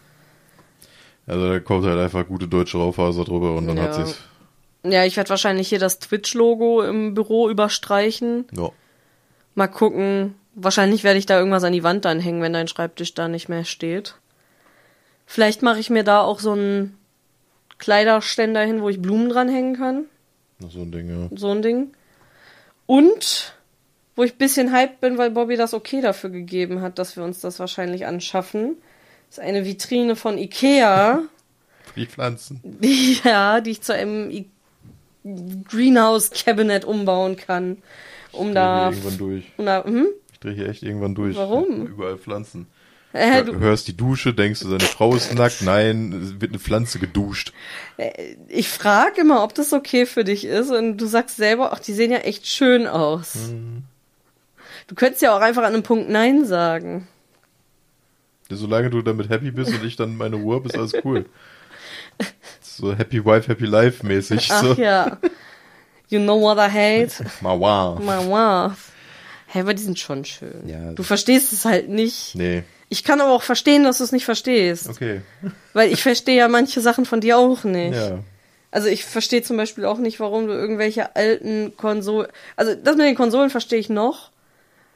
Also 1.26 1.48
da 1.48 1.58
kommt 1.58 1.84
halt 1.86 1.98
einfach 1.98 2.26
gute 2.28 2.46
deutsche 2.46 2.78
Raufaser 2.78 3.24
drüber 3.24 3.54
und 3.56 3.66
dann 3.66 3.80
hat 3.80 3.96
Ja. 3.98 4.04
sie's. 4.06 4.18
Ja, 4.86 5.04
ich 5.04 5.16
werde 5.16 5.30
wahrscheinlich 5.30 5.68
hier 5.68 5.78
das 5.78 5.98
Twitch-Logo 5.98 6.82
im 6.82 7.14
Büro 7.14 7.48
überstreichen. 7.48 8.44
Ja. 8.56 8.68
Mal 9.54 9.68
gucken. 9.68 10.34
Wahrscheinlich 10.54 11.04
werde 11.04 11.18
ich 11.18 11.26
da 11.26 11.38
irgendwas 11.38 11.64
an 11.64 11.72
die 11.72 11.82
Wand 11.82 12.04
dann 12.04 12.20
hängen, 12.20 12.42
wenn 12.42 12.52
dein 12.52 12.68
Schreibtisch 12.68 13.14
da 13.14 13.28
nicht 13.28 13.48
mehr 13.48 13.64
steht. 13.64 14.16
Vielleicht 15.26 15.62
mache 15.62 15.80
ich 15.80 15.90
mir 15.90 16.04
da 16.04 16.20
auch 16.20 16.38
so 16.38 16.52
einen 16.52 16.98
Kleiderständer 17.78 18.62
hin, 18.62 18.80
wo 18.80 18.88
ich 18.88 19.00
Blumen 19.02 19.28
dran 19.28 19.48
hängen 19.48 19.76
kann. 19.76 20.04
So 20.68 20.82
ein 20.82 20.92
Ding, 20.92 21.08
ja. 21.08 21.36
So 21.36 21.50
ein 21.50 21.62
Ding. 21.62 21.92
Und 22.86 23.54
wo 24.16 24.22
ich 24.22 24.36
bisschen 24.36 24.72
hyped 24.72 25.00
bin, 25.00 25.18
weil 25.18 25.30
Bobby 25.30 25.56
das 25.56 25.74
okay 25.74 26.00
dafür 26.00 26.30
gegeben 26.30 26.80
hat, 26.80 26.98
dass 26.98 27.16
wir 27.16 27.24
uns 27.24 27.40
das 27.40 27.58
wahrscheinlich 27.58 28.06
anschaffen, 28.06 28.76
ist 29.28 29.40
eine 29.40 29.64
Vitrine 29.64 30.14
von 30.14 30.38
Ikea. 30.38 31.22
Für 31.82 32.00
die 32.00 32.06
Pflanzen. 32.06 32.60
Die, 32.62 33.18
ja, 33.24 33.60
die 33.60 33.72
ich 33.72 33.82
zu 33.82 33.92
einem 33.92 34.30
I 34.30 34.48
Greenhouse 35.68 36.30
Cabinet 36.30 36.84
umbauen 36.84 37.36
kann. 37.36 37.78
Um 38.32 38.54
da. 38.54 38.90
irgendwann 38.90 39.18
durch. 39.18 39.44
Um 39.56 39.66
da 39.66 39.84
hm? 39.84 40.06
Ich 40.44 40.50
drehe 40.50 40.56
hier 40.62 40.68
echt 40.68 40.82
irgendwann 40.82 41.14
durch. 41.14 41.36
Warum? 41.36 41.86
Überall 41.86 42.18
Pflanzen. 42.18 42.66
äh, 43.14 43.42
Du 43.44 43.58
hörst 43.60 43.88
die 43.88 43.96
Dusche, 43.96 44.34
denkst 44.34 44.60
du, 44.60 44.68
seine 44.68 44.80
Frau 44.80 45.14
ist 45.14 45.32
nackt. 45.34 45.62
Nein, 45.62 46.38
wird 46.38 46.50
eine 46.52 46.58
Pflanze 46.58 46.98
geduscht. 46.98 47.54
ich 48.48 48.68
frage 48.68 49.22
immer, 49.22 49.42
ob 49.42 49.54
das 49.54 49.72
okay 49.72 50.04
für 50.04 50.22
dich 50.22 50.44
ist. 50.44 50.70
Und 50.70 50.98
du 50.98 51.06
sagst 51.06 51.36
selber, 51.36 51.72
ach, 51.72 51.78
die 51.78 51.94
sehen 51.94 52.10
ja 52.12 52.18
echt 52.18 52.46
schön 52.46 52.86
aus. 52.86 53.36
Mhm. 53.52 53.84
Du 54.86 54.94
könntest 54.94 55.22
ja 55.22 55.34
auch 55.34 55.40
einfach 55.40 55.62
an 55.62 55.72
einem 55.72 55.82
Punkt 55.82 56.10
Nein 56.10 56.44
sagen. 56.44 57.08
Solange 58.50 58.90
du 58.90 59.00
damit 59.00 59.30
happy 59.30 59.50
bist 59.50 59.72
und 59.72 59.82
ich 59.82 59.96
dann 59.96 60.18
meine 60.18 60.36
Ruhe 60.36 60.56
habe, 60.56 60.68
ist 60.68 60.76
alles 60.76 60.92
cool. 61.04 61.24
So 62.60 62.92
Happy 62.94 63.24
Wife, 63.24 63.48
Happy 63.48 63.66
Life 63.66 64.04
mäßig. 64.04 64.48
Ach 64.52 64.62
so. 64.62 64.72
ja. 64.74 65.16
You 66.08 66.18
know 66.20 66.38
what 66.40 66.58
I 66.58 66.68
hate? 66.68 67.24
Mawa. 67.40 67.98
My 68.00 68.18
wife. 68.28 68.90
Hä, 69.54 69.60
aber 69.60 69.72
die 69.72 69.82
sind 69.84 70.00
schon 70.00 70.24
schön. 70.24 70.66
Ja. 70.66 70.90
Du 70.94 71.04
verstehst 71.04 71.52
es 71.52 71.64
halt 71.64 71.88
nicht. 71.88 72.34
Nee. 72.34 72.64
Ich 72.88 73.04
kann 73.04 73.20
aber 73.20 73.30
auch 73.30 73.44
verstehen, 73.44 73.84
dass 73.84 73.98
du 73.98 74.04
es 74.04 74.10
nicht 74.10 74.24
verstehst. 74.24 74.88
Okay. 74.88 75.20
Weil 75.74 75.92
ich 75.92 76.02
verstehe 76.02 76.36
ja 76.36 76.48
manche 76.48 76.80
Sachen 76.80 77.04
von 77.04 77.20
dir 77.20 77.38
auch 77.38 77.62
nicht. 77.62 77.94
Ja. 77.94 78.18
Also 78.72 78.88
ich 78.88 79.04
verstehe 79.04 79.42
zum 79.42 79.56
Beispiel 79.56 79.84
auch 79.84 79.98
nicht, 79.98 80.18
warum 80.18 80.48
du 80.48 80.52
irgendwelche 80.52 81.14
alten 81.14 81.76
Konsolen. 81.76 82.26
Also 82.56 82.74
das 82.74 82.96
mit 82.96 83.06
den 83.06 83.14
Konsolen 83.14 83.48
verstehe 83.48 83.78
ich 83.78 83.88
noch. 83.88 84.30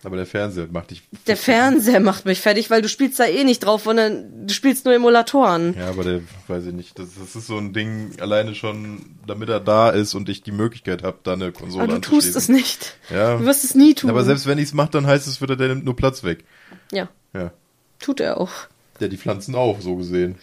Aber 0.05 0.17
der 0.17 0.27
Fernseher 0.27 0.69
macht 0.71 0.93
dich. 0.93 1.03
Der 1.27 1.37
Fernseher 1.37 1.99
macht 1.99 2.25
mich 2.25 2.41
fertig, 2.41 2.71
weil 2.71 2.83
du 2.83 2.89
spielst 2.89 3.19
da 3.19 3.25
eh 3.25 3.43
nicht 3.43 3.61
drauf, 3.65 3.83
sondern 3.83 4.47
du 4.47 4.55
spielst 4.55 4.85
nur 4.85 4.95
Emulatoren. 4.95 5.75
Ja, 5.77 5.89
aber 5.89 6.05
der, 6.05 6.21
weiß 6.47 6.67
ich 6.67 6.73
nicht, 6.73 6.97
das, 6.99 7.09
das 7.19 7.35
ist 7.35 7.49
so 7.49 7.59
ein 7.59 7.73
Ding, 7.73 8.13
alleine 8.21 8.55
schon, 8.55 9.17
damit 9.27 9.49
er 9.49 9.59
da 9.59 9.91
ist 9.91 10.15
und 10.15 10.29
ich 10.29 10.43
die 10.43 10.53
Möglichkeit 10.53 11.03
habe, 11.03 11.19
da 11.25 11.33
eine 11.33 11.51
Konsole 11.51 11.83
Aber 11.83 11.95
du 11.95 12.01
tust 12.01 12.37
es 12.37 12.49
nicht. 12.49 12.97
Ja. 13.11 13.39
Du 13.39 13.45
wirst 13.45 13.65
es 13.65 13.75
nie 13.75 13.95
tun. 13.95 14.09
Aber 14.11 14.23
selbst 14.23 14.47
wenn 14.47 14.59
ich 14.59 14.67
es 14.67 14.73
mache, 14.75 14.91
dann 14.91 15.07
heißt 15.07 15.27
es 15.27 15.43
wieder, 15.43 15.57
der 15.57 15.69
nimmt 15.69 15.85
nur 15.85 15.97
Platz 15.97 16.23
weg. 16.23 16.45
ja, 16.93 17.09
Ja. 17.35 17.51
tut 17.99 18.21
er 18.21 18.41
auch. 18.41 18.53
Ja, 19.01 19.09
die 19.09 19.17
Pflanzen 19.19 19.57
auch, 19.57 19.81
so 19.81 19.97
gesehen. 19.97 20.37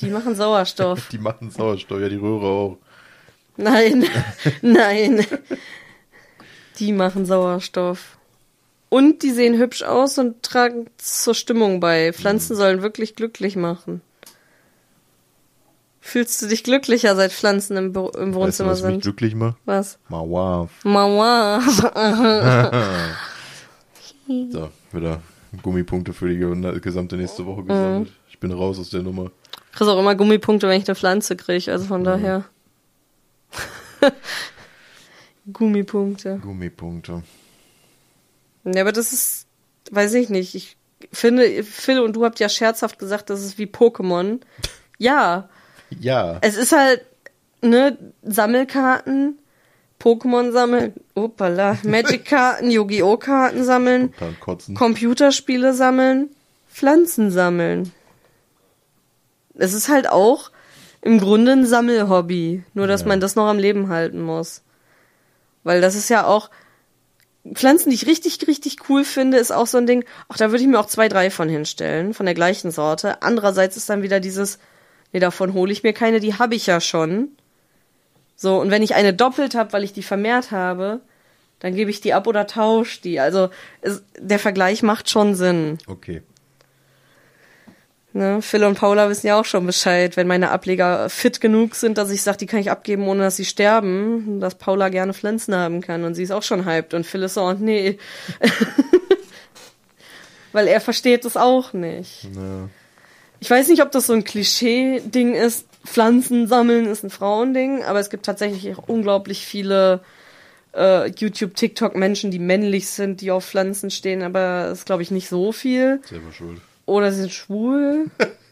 Die 0.00 0.10
machen 0.10 0.34
Sauerstoff. 0.34 1.08
Die 1.12 1.18
machen 1.18 1.50
Sauerstoff, 1.52 2.00
ja, 2.00 2.08
die 2.08 2.16
Röhre 2.16 2.46
auch. 2.46 2.78
Nein, 3.56 4.04
nein. 4.62 5.24
Die 6.80 6.92
machen 6.92 7.24
Sauerstoff. 7.24 8.18
Und 8.94 9.22
die 9.24 9.30
sehen 9.32 9.58
hübsch 9.58 9.82
aus 9.82 10.18
und 10.18 10.42
tragen 10.42 10.86
zur 10.98 11.34
Stimmung 11.34 11.80
bei. 11.80 12.12
Pflanzen 12.12 12.54
sollen 12.54 12.80
wirklich 12.82 13.16
glücklich 13.16 13.56
machen. 13.56 14.02
Fühlst 16.00 16.40
du 16.42 16.46
dich 16.46 16.62
glücklicher, 16.62 17.16
seit 17.16 17.32
Pflanzen 17.32 17.76
im, 17.76 17.92
Bü- 17.92 18.14
im 18.16 18.26
Weißt 18.28 18.34
du, 18.34 18.40
Wohnzimmer 18.40 18.70
was 18.70 18.82
mich 18.82 18.90
sind? 18.92 19.02
glücklich 19.02 19.34
macht? 19.34 19.56
Was? 19.64 19.98
Mauaf. 20.08 20.70
Mama. 20.84 21.60
So, 24.50 24.70
wieder 24.92 25.20
Gummipunkte 25.62 26.14
für 26.14 26.28
die 26.30 26.38
ge- 26.38 26.80
gesamte 26.80 27.16
nächste 27.16 27.44
Woche 27.44 27.62
gesammelt. 27.64 28.10
Ich 28.30 28.38
bin 28.38 28.50
raus 28.52 28.78
aus 28.78 28.88
der 28.90 29.02
Nummer. 29.02 29.30
kriegst 29.72 29.90
auch 29.90 29.98
immer 29.98 30.14
Gummipunkte, 30.14 30.66
wenn 30.66 30.80
ich 30.80 30.88
eine 30.88 30.94
Pflanze 30.94 31.36
kriege. 31.36 31.70
Also 31.70 31.84
von 31.84 32.04
daher. 32.04 32.44
Gummipunkte. 35.52 36.38
Gummipunkte. 36.42 37.22
Ja, 38.64 38.80
aber 38.82 38.92
das 38.92 39.12
ist, 39.12 39.46
weiß 39.90 40.14
ich 40.14 40.28
nicht. 40.30 40.54
Ich 40.54 40.76
finde, 41.12 41.62
Phil 41.64 42.00
und 42.00 42.14
du 42.16 42.24
habt 42.24 42.40
ja 42.40 42.48
scherzhaft 42.48 42.98
gesagt, 42.98 43.30
das 43.30 43.42
ist 43.44 43.58
wie 43.58 43.66
Pokémon. 43.66 44.40
Ja, 44.98 45.48
Ja. 46.00 46.38
es 46.40 46.56
ist 46.56 46.72
halt, 46.72 47.04
ne, 47.62 47.98
Sammelkarten, 48.22 49.38
Pokémon 50.00 50.50
sammeln, 50.52 50.94
opala, 51.14 51.78
Magic-Karten, 51.84 52.70
Yu-Gi-Oh! 52.70 53.16
Karten 53.16 53.64
sammeln. 53.64 54.12
Computerspiele 54.74 55.72
sammeln, 55.74 56.30
Pflanzen 56.70 57.30
sammeln. 57.30 57.92
Es 59.56 59.72
ist 59.72 59.88
halt 59.88 60.08
auch 60.08 60.50
im 61.00 61.20
Grunde 61.20 61.52
ein 61.52 61.66
Sammelhobby, 61.66 62.64
nur 62.74 62.86
dass 62.86 63.02
Ja. 63.02 63.08
man 63.08 63.20
das 63.20 63.36
noch 63.36 63.46
am 63.46 63.58
Leben 63.58 63.88
halten 63.88 64.20
muss. 64.20 64.62
Weil 65.62 65.80
das 65.80 65.94
ist 65.94 66.08
ja 66.08 66.26
auch 66.26 66.50
Pflanzen, 67.52 67.90
die 67.90 67.96
ich 67.96 68.06
richtig, 68.06 68.46
richtig 68.46 68.88
cool 68.88 69.04
finde, 69.04 69.36
ist 69.36 69.52
auch 69.52 69.66
so 69.66 69.76
ein 69.76 69.86
Ding, 69.86 70.04
ach, 70.28 70.38
da 70.38 70.50
würde 70.50 70.62
ich 70.62 70.68
mir 70.68 70.80
auch 70.80 70.86
zwei, 70.86 71.08
drei 71.08 71.30
von 71.30 71.48
hinstellen, 71.48 72.14
von 72.14 72.24
der 72.24 72.34
gleichen 72.34 72.70
Sorte. 72.70 73.22
Andererseits 73.22 73.76
ist 73.76 73.90
dann 73.90 74.02
wieder 74.02 74.18
dieses, 74.18 74.58
nee, 75.12 75.20
davon 75.20 75.52
hole 75.52 75.72
ich 75.72 75.82
mir 75.82 75.92
keine, 75.92 76.20
die 76.20 76.34
habe 76.34 76.54
ich 76.54 76.66
ja 76.66 76.80
schon. 76.80 77.28
So, 78.34 78.60
und 78.60 78.70
wenn 78.70 78.82
ich 78.82 78.94
eine 78.94 79.12
doppelt 79.12 79.54
habe, 79.54 79.72
weil 79.72 79.84
ich 79.84 79.92
die 79.92 80.02
vermehrt 80.02 80.50
habe, 80.50 81.00
dann 81.60 81.74
gebe 81.74 81.90
ich 81.90 82.00
die 82.00 82.14
ab 82.14 82.26
oder 82.26 82.46
tausche 82.46 83.00
die. 83.02 83.20
Also 83.20 83.50
es, 83.80 84.02
der 84.18 84.38
Vergleich 84.38 84.82
macht 84.82 85.10
schon 85.10 85.34
Sinn. 85.34 85.78
Okay. 85.86 86.22
Ne? 88.14 88.40
Phil 88.42 88.62
und 88.62 88.78
Paula 88.78 89.08
wissen 89.08 89.26
ja 89.26 89.40
auch 89.40 89.44
schon 89.44 89.66
Bescheid, 89.66 90.16
wenn 90.16 90.28
meine 90.28 90.52
Ableger 90.52 91.10
fit 91.10 91.40
genug 91.40 91.74
sind, 91.74 91.98
dass 91.98 92.12
ich 92.12 92.22
sage, 92.22 92.38
die 92.38 92.46
kann 92.46 92.60
ich 92.60 92.70
abgeben, 92.70 93.08
ohne 93.08 93.24
dass 93.24 93.34
sie 93.34 93.44
sterben, 93.44 94.38
dass 94.38 94.54
Paula 94.54 94.88
gerne 94.88 95.12
Pflanzen 95.12 95.52
haben 95.52 95.80
kann. 95.80 96.04
Und 96.04 96.14
sie 96.14 96.22
ist 96.22 96.30
auch 96.30 96.44
schon 96.44 96.64
hyped. 96.64 96.94
Und 96.94 97.06
Phil 97.06 97.24
ist 97.24 97.34
so, 97.34 97.42
oh, 97.42 97.56
nee. 97.58 97.98
Weil 100.52 100.68
er 100.68 100.80
versteht 100.80 101.24
es 101.24 101.36
auch 101.36 101.72
nicht. 101.72 102.28
Ja. 102.36 102.68
Ich 103.40 103.50
weiß 103.50 103.68
nicht, 103.68 103.82
ob 103.82 103.90
das 103.90 104.06
so 104.06 104.12
ein 104.12 104.22
Klischee-Ding 104.22 105.34
ist. 105.34 105.66
Pflanzen 105.84 106.46
sammeln 106.46 106.86
ist 106.86 107.02
ein 107.02 107.10
Frauending, 107.10 107.82
aber 107.82 107.98
es 107.98 108.10
gibt 108.10 108.26
tatsächlich 108.26 108.76
auch 108.76 108.84
unglaublich 108.86 109.44
viele 109.44 110.02
äh, 110.72 111.10
YouTube, 111.10 111.56
TikTok-Menschen, 111.56 112.30
die 112.30 112.38
männlich 112.38 112.88
sind, 112.88 113.22
die 113.22 113.32
auf 113.32 113.44
Pflanzen 113.44 113.90
stehen, 113.90 114.22
aber 114.22 114.68
es 114.70 114.78
ist, 114.78 114.86
glaube 114.86 115.02
ich, 115.02 115.10
nicht 115.10 115.28
so 115.28 115.50
viel. 115.50 116.00
Selber 116.04 116.32
schuld. 116.32 116.60
Oder 116.86 117.12
sie 117.12 117.20
sind 117.22 117.32
schwul. 117.32 118.10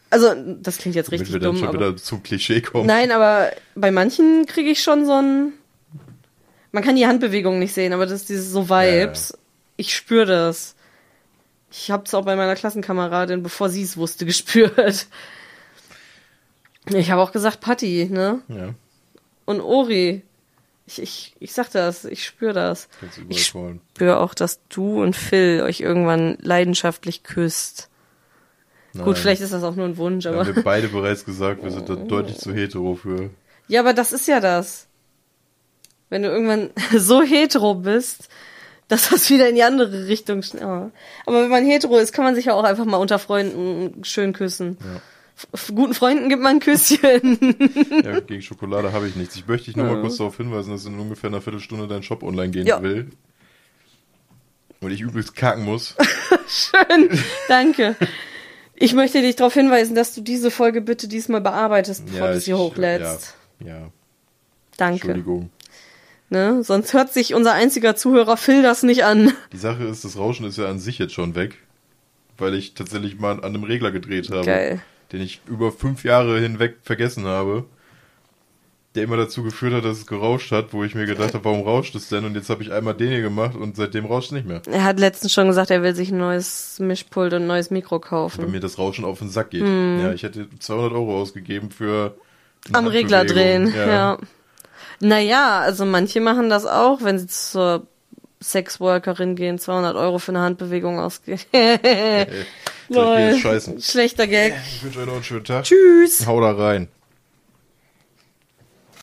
Also, 0.09 0.33
das 0.61 0.77
klingt 0.77 0.95
jetzt 0.95 1.07
Damit 1.07 1.21
richtig 1.21 1.33
wir 1.33 1.39
dann 1.39 1.55
dumm, 1.55 1.63
schon 1.63 1.73
wieder 1.73 1.95
zum 1.97 2.21
Klischee 2.23 2.61
kommen. 2.61 2.85
Nein, 2.85 3.11
aber 3.11 3.51
bei 3.75 3.91
manchen 3.91 4.45
kriege 4.45 4.69
ich 4.69 4.81
schon 4.83 5.05
so 5.05 5.13
ein. 5.13 5.53
Man 6.71 6.83
kann 6.83 6.95
die 6.95 7.07
Handbewegung 7.07 7.59
nicht 7.59 7.73
sehen, 7.73 7.93
aber 7.93 8.05
das 8.05 8.21
ist 8.21 8.29
dieses 8.29 8.51
so 8.51 8.69
Vibes. 8.69 9.37
Ich 9.77 9.95
spüre 9.95 10.25
das. 10.25 10.75
Ich 11.71 11.89
habe 11.89 12.03
es 12.05 12.13
auch 12.13 12.25
bei 12.25 12.35
meiner 12.35 12.55
Klassenkameradin, 12.55 13.41
bevor 13.41 13.69
sie 13.69 13.81
es 13.81 13.97
wusste, 13.97 14.25
gespürt. 14.27 15.07
Ich 16.89 17.11
habe 17.11 17.21
auch 17.21 17.31
gesagt, 17.31 17.61
Patti, 17.61 18.07
ne? 18.11 18.41
Ja. 18.47 18.73
Und 19.45 19.61
Ori. 19.61 20.21
Ich, 20.85 21.01
ich, 21.01 21.35
ich 21.39 21.53
sag 21.53 21.71
das, 21.71 22.03
ich 22.03 22.25
spüre 22.25 22.53
das. 22.53 22.89
Ich 23.29 23.45
spüre 23.45 24.19
auch, 24.19 24.33
dass 24.33 24.59
du 24.67 25.01
und 25.01 25.15
Phil 25.15 25.61
euch 25.65 25.79
irgendwann 25.79 26.37
leidenschaftlich 26.41 27.23
küsst. 27.23 27.89
Gut, 28.95 29.05
Nein. 29.05 29.15
vielleicht 29.15 29.41
ist 29.41 29.53
das 29.53 29.63
auch 29.63 29.75
nur 29.75 29.85
ein 29.87 29.97
Wunsch, 29.97 30.25
aber. 30.27 30.45
haben 30.45 30.55
wir 30.55 30.63
beide 30.63 30.87
bereits 30.87 31.25
gesagt, 31.25 31.63
wir 31.63 31.71
sind 31.71 31.89
da 31.89 31.95
deutlich 32.07 32.37
zu 32.37 32.53
hetero 32.53 32.95
für. 32.95 33.31
Ja, 33.67 33.79
aber 33.79 33.93
das 33.93 34.13
ist 34.13 34.27
ja 34.27 34.39
das. 34.39 34.87
Wenn 36.09 36.21
du 36.21 36.29
irgendwann 36.29 36.69
so 36.97 37.23
hetero 37.23 37.73
bist, 37.75 38.29
dass 38.89 39.09
das 39.09 39.29
wieder 39.31 39.49
in 39.49 39.55
die 39.55 39.63
andere 39.63 40.07
Richtung 40.07 40.43
ja. 40.59 40.91
Aber 41.25 41.41
wenn 41.43 41.49
man 41.49 41.65
hetero 41.65 41.97
ist, 41.97 42.13
kann 42.13 42.23
man 42.25 42.35
sich 42.35 42.45
ja 42.45 42.53
auch 42.53 42.63
einfach 42.63 42.85
mal 42.85 42.97
unter 42.97 43.17
Freunden 43.17 44.03
schön 44.03 44.31
küssen. 44.33 44.77
F- 45.51 45.71
Guten 45.73 45.95
Freunden 45.95 46.29
gibt 46.29 46.43
man 46.43 46.57
ein 46.57 46.59
Küsschen. 46.59 47.39
Ja, 48.03 48.19
gegen 48.19 48.43
Schokolade 48.43 48.91
habe 48.93 49.07
ich 49.07 49.15
nichts. 49.15 49.35
Ich 49.35 49.47
möchte 49.47 49.65
dich 49.65 49.75
nur 49.75 49.87
mal 49.87 50.01
kurz 50.01 50.17
darauf 50.17 50.37
hinweisen, 50.37 50.69
dass 50.71 50.85
in 50.85 50.99
ungefähr 50.99 51.31
einer 51.31 51.41
Viertelstunde 51.41 51.87
dein 51.87 52.03
Shop 52.03 52.21
online 52.21 52.51
gehen 52.51 52.67
Ja. 52.67 52.83
will. 52.83 53.09
Und 54.81 54.91
ich 54.91 55.01
übelst 55.01 55.35
kacken 55.35 55.63
muss. 55.63 55.95
Schön. 56.47 57.09
Danke. 57.47 57.95
Ich 58.83 58.93
möchte 58.93 59.21
dich 59.21 59.37
darauf 59.37 59.53
hinweisen, 59.53 59.95
dass 59.95 60.13
du 60.13 60.19
diese 60.19 60.51
Folge 60.51 60.81
bitte 60.81 61.07
diesmal 61.07 61.39
bearbeitest, 61.39 62.05
bevor 62.05 62.27
du 62.31 62.37
ich- 62.37 62.43
sie 62.43 62.53
hochlädst. 62.53 63.33
Ja, 63.61 63.67
ja, 63.67 63.91
Danke. 64.75 64.93
Entschuldigung. 65.07 65.49
Ne? 66.29 66.63
Sonst 66.63 66.93
hört 66.93 67.13
sich 67.13 67.33
unser 67.33 67.53
einziger 67.53 67.95
Zuhörer 67.95 68.35
Phil 68.35 68.61
das 68.61 68.83
nicht 68.83 69.05
an. 69.05 69.31
Die 69.53 69.57
Sache 69.57 69.83
ist, 69.85 70.03
das 70.03 70.17
Rauschen 70.17 70.45
ist 70.45 70.57
ja 70.57 70.65
an 70.67 70.79
sich 70.79 70.97
jetzt 70.99 71.13
schon 71.13 71.33
weg, 71.35 71.59
weil 72.37 72.55
ich 72.55 72.73
tatsächlich 72.73 73.17
mal 73.19 73.33
an 73.37 73.43
einem 73.43 73.63
Regler 73.63 73.91
gedreht 73.91 74.29
habe, 74.31 74.45
Geil. 74.45 74.81
den 75.13 75.21
ich 75.21 75.39
über 75.47 75.71
fünf 75.71 76.03
Jahre 76.03 76.39
hinweg 76.41 76.77
vergessen 76.83 77.25
habe, 77.25 77.65
der 78.95 79.03
immer 79.03 79.17
dazu 79.17 79.41
geführt 79.43 79.73
hat, 79.73 79.85
dass 79.85 79.97
es 79.97 80.05
gerauscht 80.05 80.51
hat, 80.51 80.71
wo 80.71 80.83
ich 80.83 80.93
mir 80.93 81.05
gedacht 81.05 81.33
habe, 81.33 81.43
warum 81.45 81.61
rauscht 81.61 81.95
es 81.95 82.09
denn? 82.09 82.25
Und 82.25 82.35
jetzt 82.35 82.49
habe 82.49 82.61
ich 82.61 82.71
einmal 82.71 82.93
den 82.93 83.09
hier 83.09 83.21
gemacht 83.21 83.55
und 83.55 83.75
seitdem 83.75 84.05
rauscht 84.05 84.27
es 84.27 84.31
nicht 84.33 84.47
mehr. 84.47 84.61
Er 84.69 84.83
hat 84.83 84.99
letztens 84.99 85.33
schon 85.33 85.47
gesagt, 85.47 85.71
er 85.71 85.81
will 85.81 85.95
sich 85.95 86.11
ein 86.11 86.17
neues 86.17 86.77
Mischpult 86.79 87.33
und 87.33 87.43
ein 87.43 87.47
neues 87.47 87.71
Mikro 87.71 87.99
kaufen. 87.99 88.51
mir 88.51 88.59
das 88.59 88.77
Rauschen 88.77 89.03
auf 89.03 89.19
den 89.19 89.29
Sack 89.29 89.49
geht. 89.49 89.63
Ja, 89.63 90.13
ich 90.13 90.23
hätte 90.23 90.47
200 90.59 90.93
Euro 90.93 91.19
ausgegeben 91.19 91.71
für 91.71 92.15
Am 92.71 92.87
Regler 92.87 93.25
drehen, 93.25 93.65
Handbewegung. 93.65 93.89
ja. 93.89 94.17
Naja, 94.99 95.59
also 95.59 95.85
manche 95.85 96.21
machen 96.21 96.49
das 96.49 96.65
auch, 96.65 97.01
wenn 97.01 97.17
sie 97.19 97.27
zur 97.27 97.87
Sexworkerin 98.41 99.35
gehen, 99.35 99.57
200 99.57 99.95
Euro 99.95 100.19
für 100.19 100.31
eine 100.31 100.39
Handbewegung 100.41 100.99
ausgeben. 100.99 101.39
Ey, 101.51 102.27
soll 102.89 103.03
ich 103.05 103.19
mir 103.19 103.31
jetzt 103.31 103.41
scheißen? 103.41 103.81
Schlechter 103.81 104.27
Gag. 104.27 104.53
Ich 104.67 104.83
wünsche 104.83 104.99
euch 104.99 105.05
noch 105.07 105.13
einen 105.15 105.23
schönen 105.23 105.43
Tag. 105.45 105.63
Tschüss. 105.63 106.25
Hau 106.27 106.39
da 106.39 106.51
rein. 106.51 106.87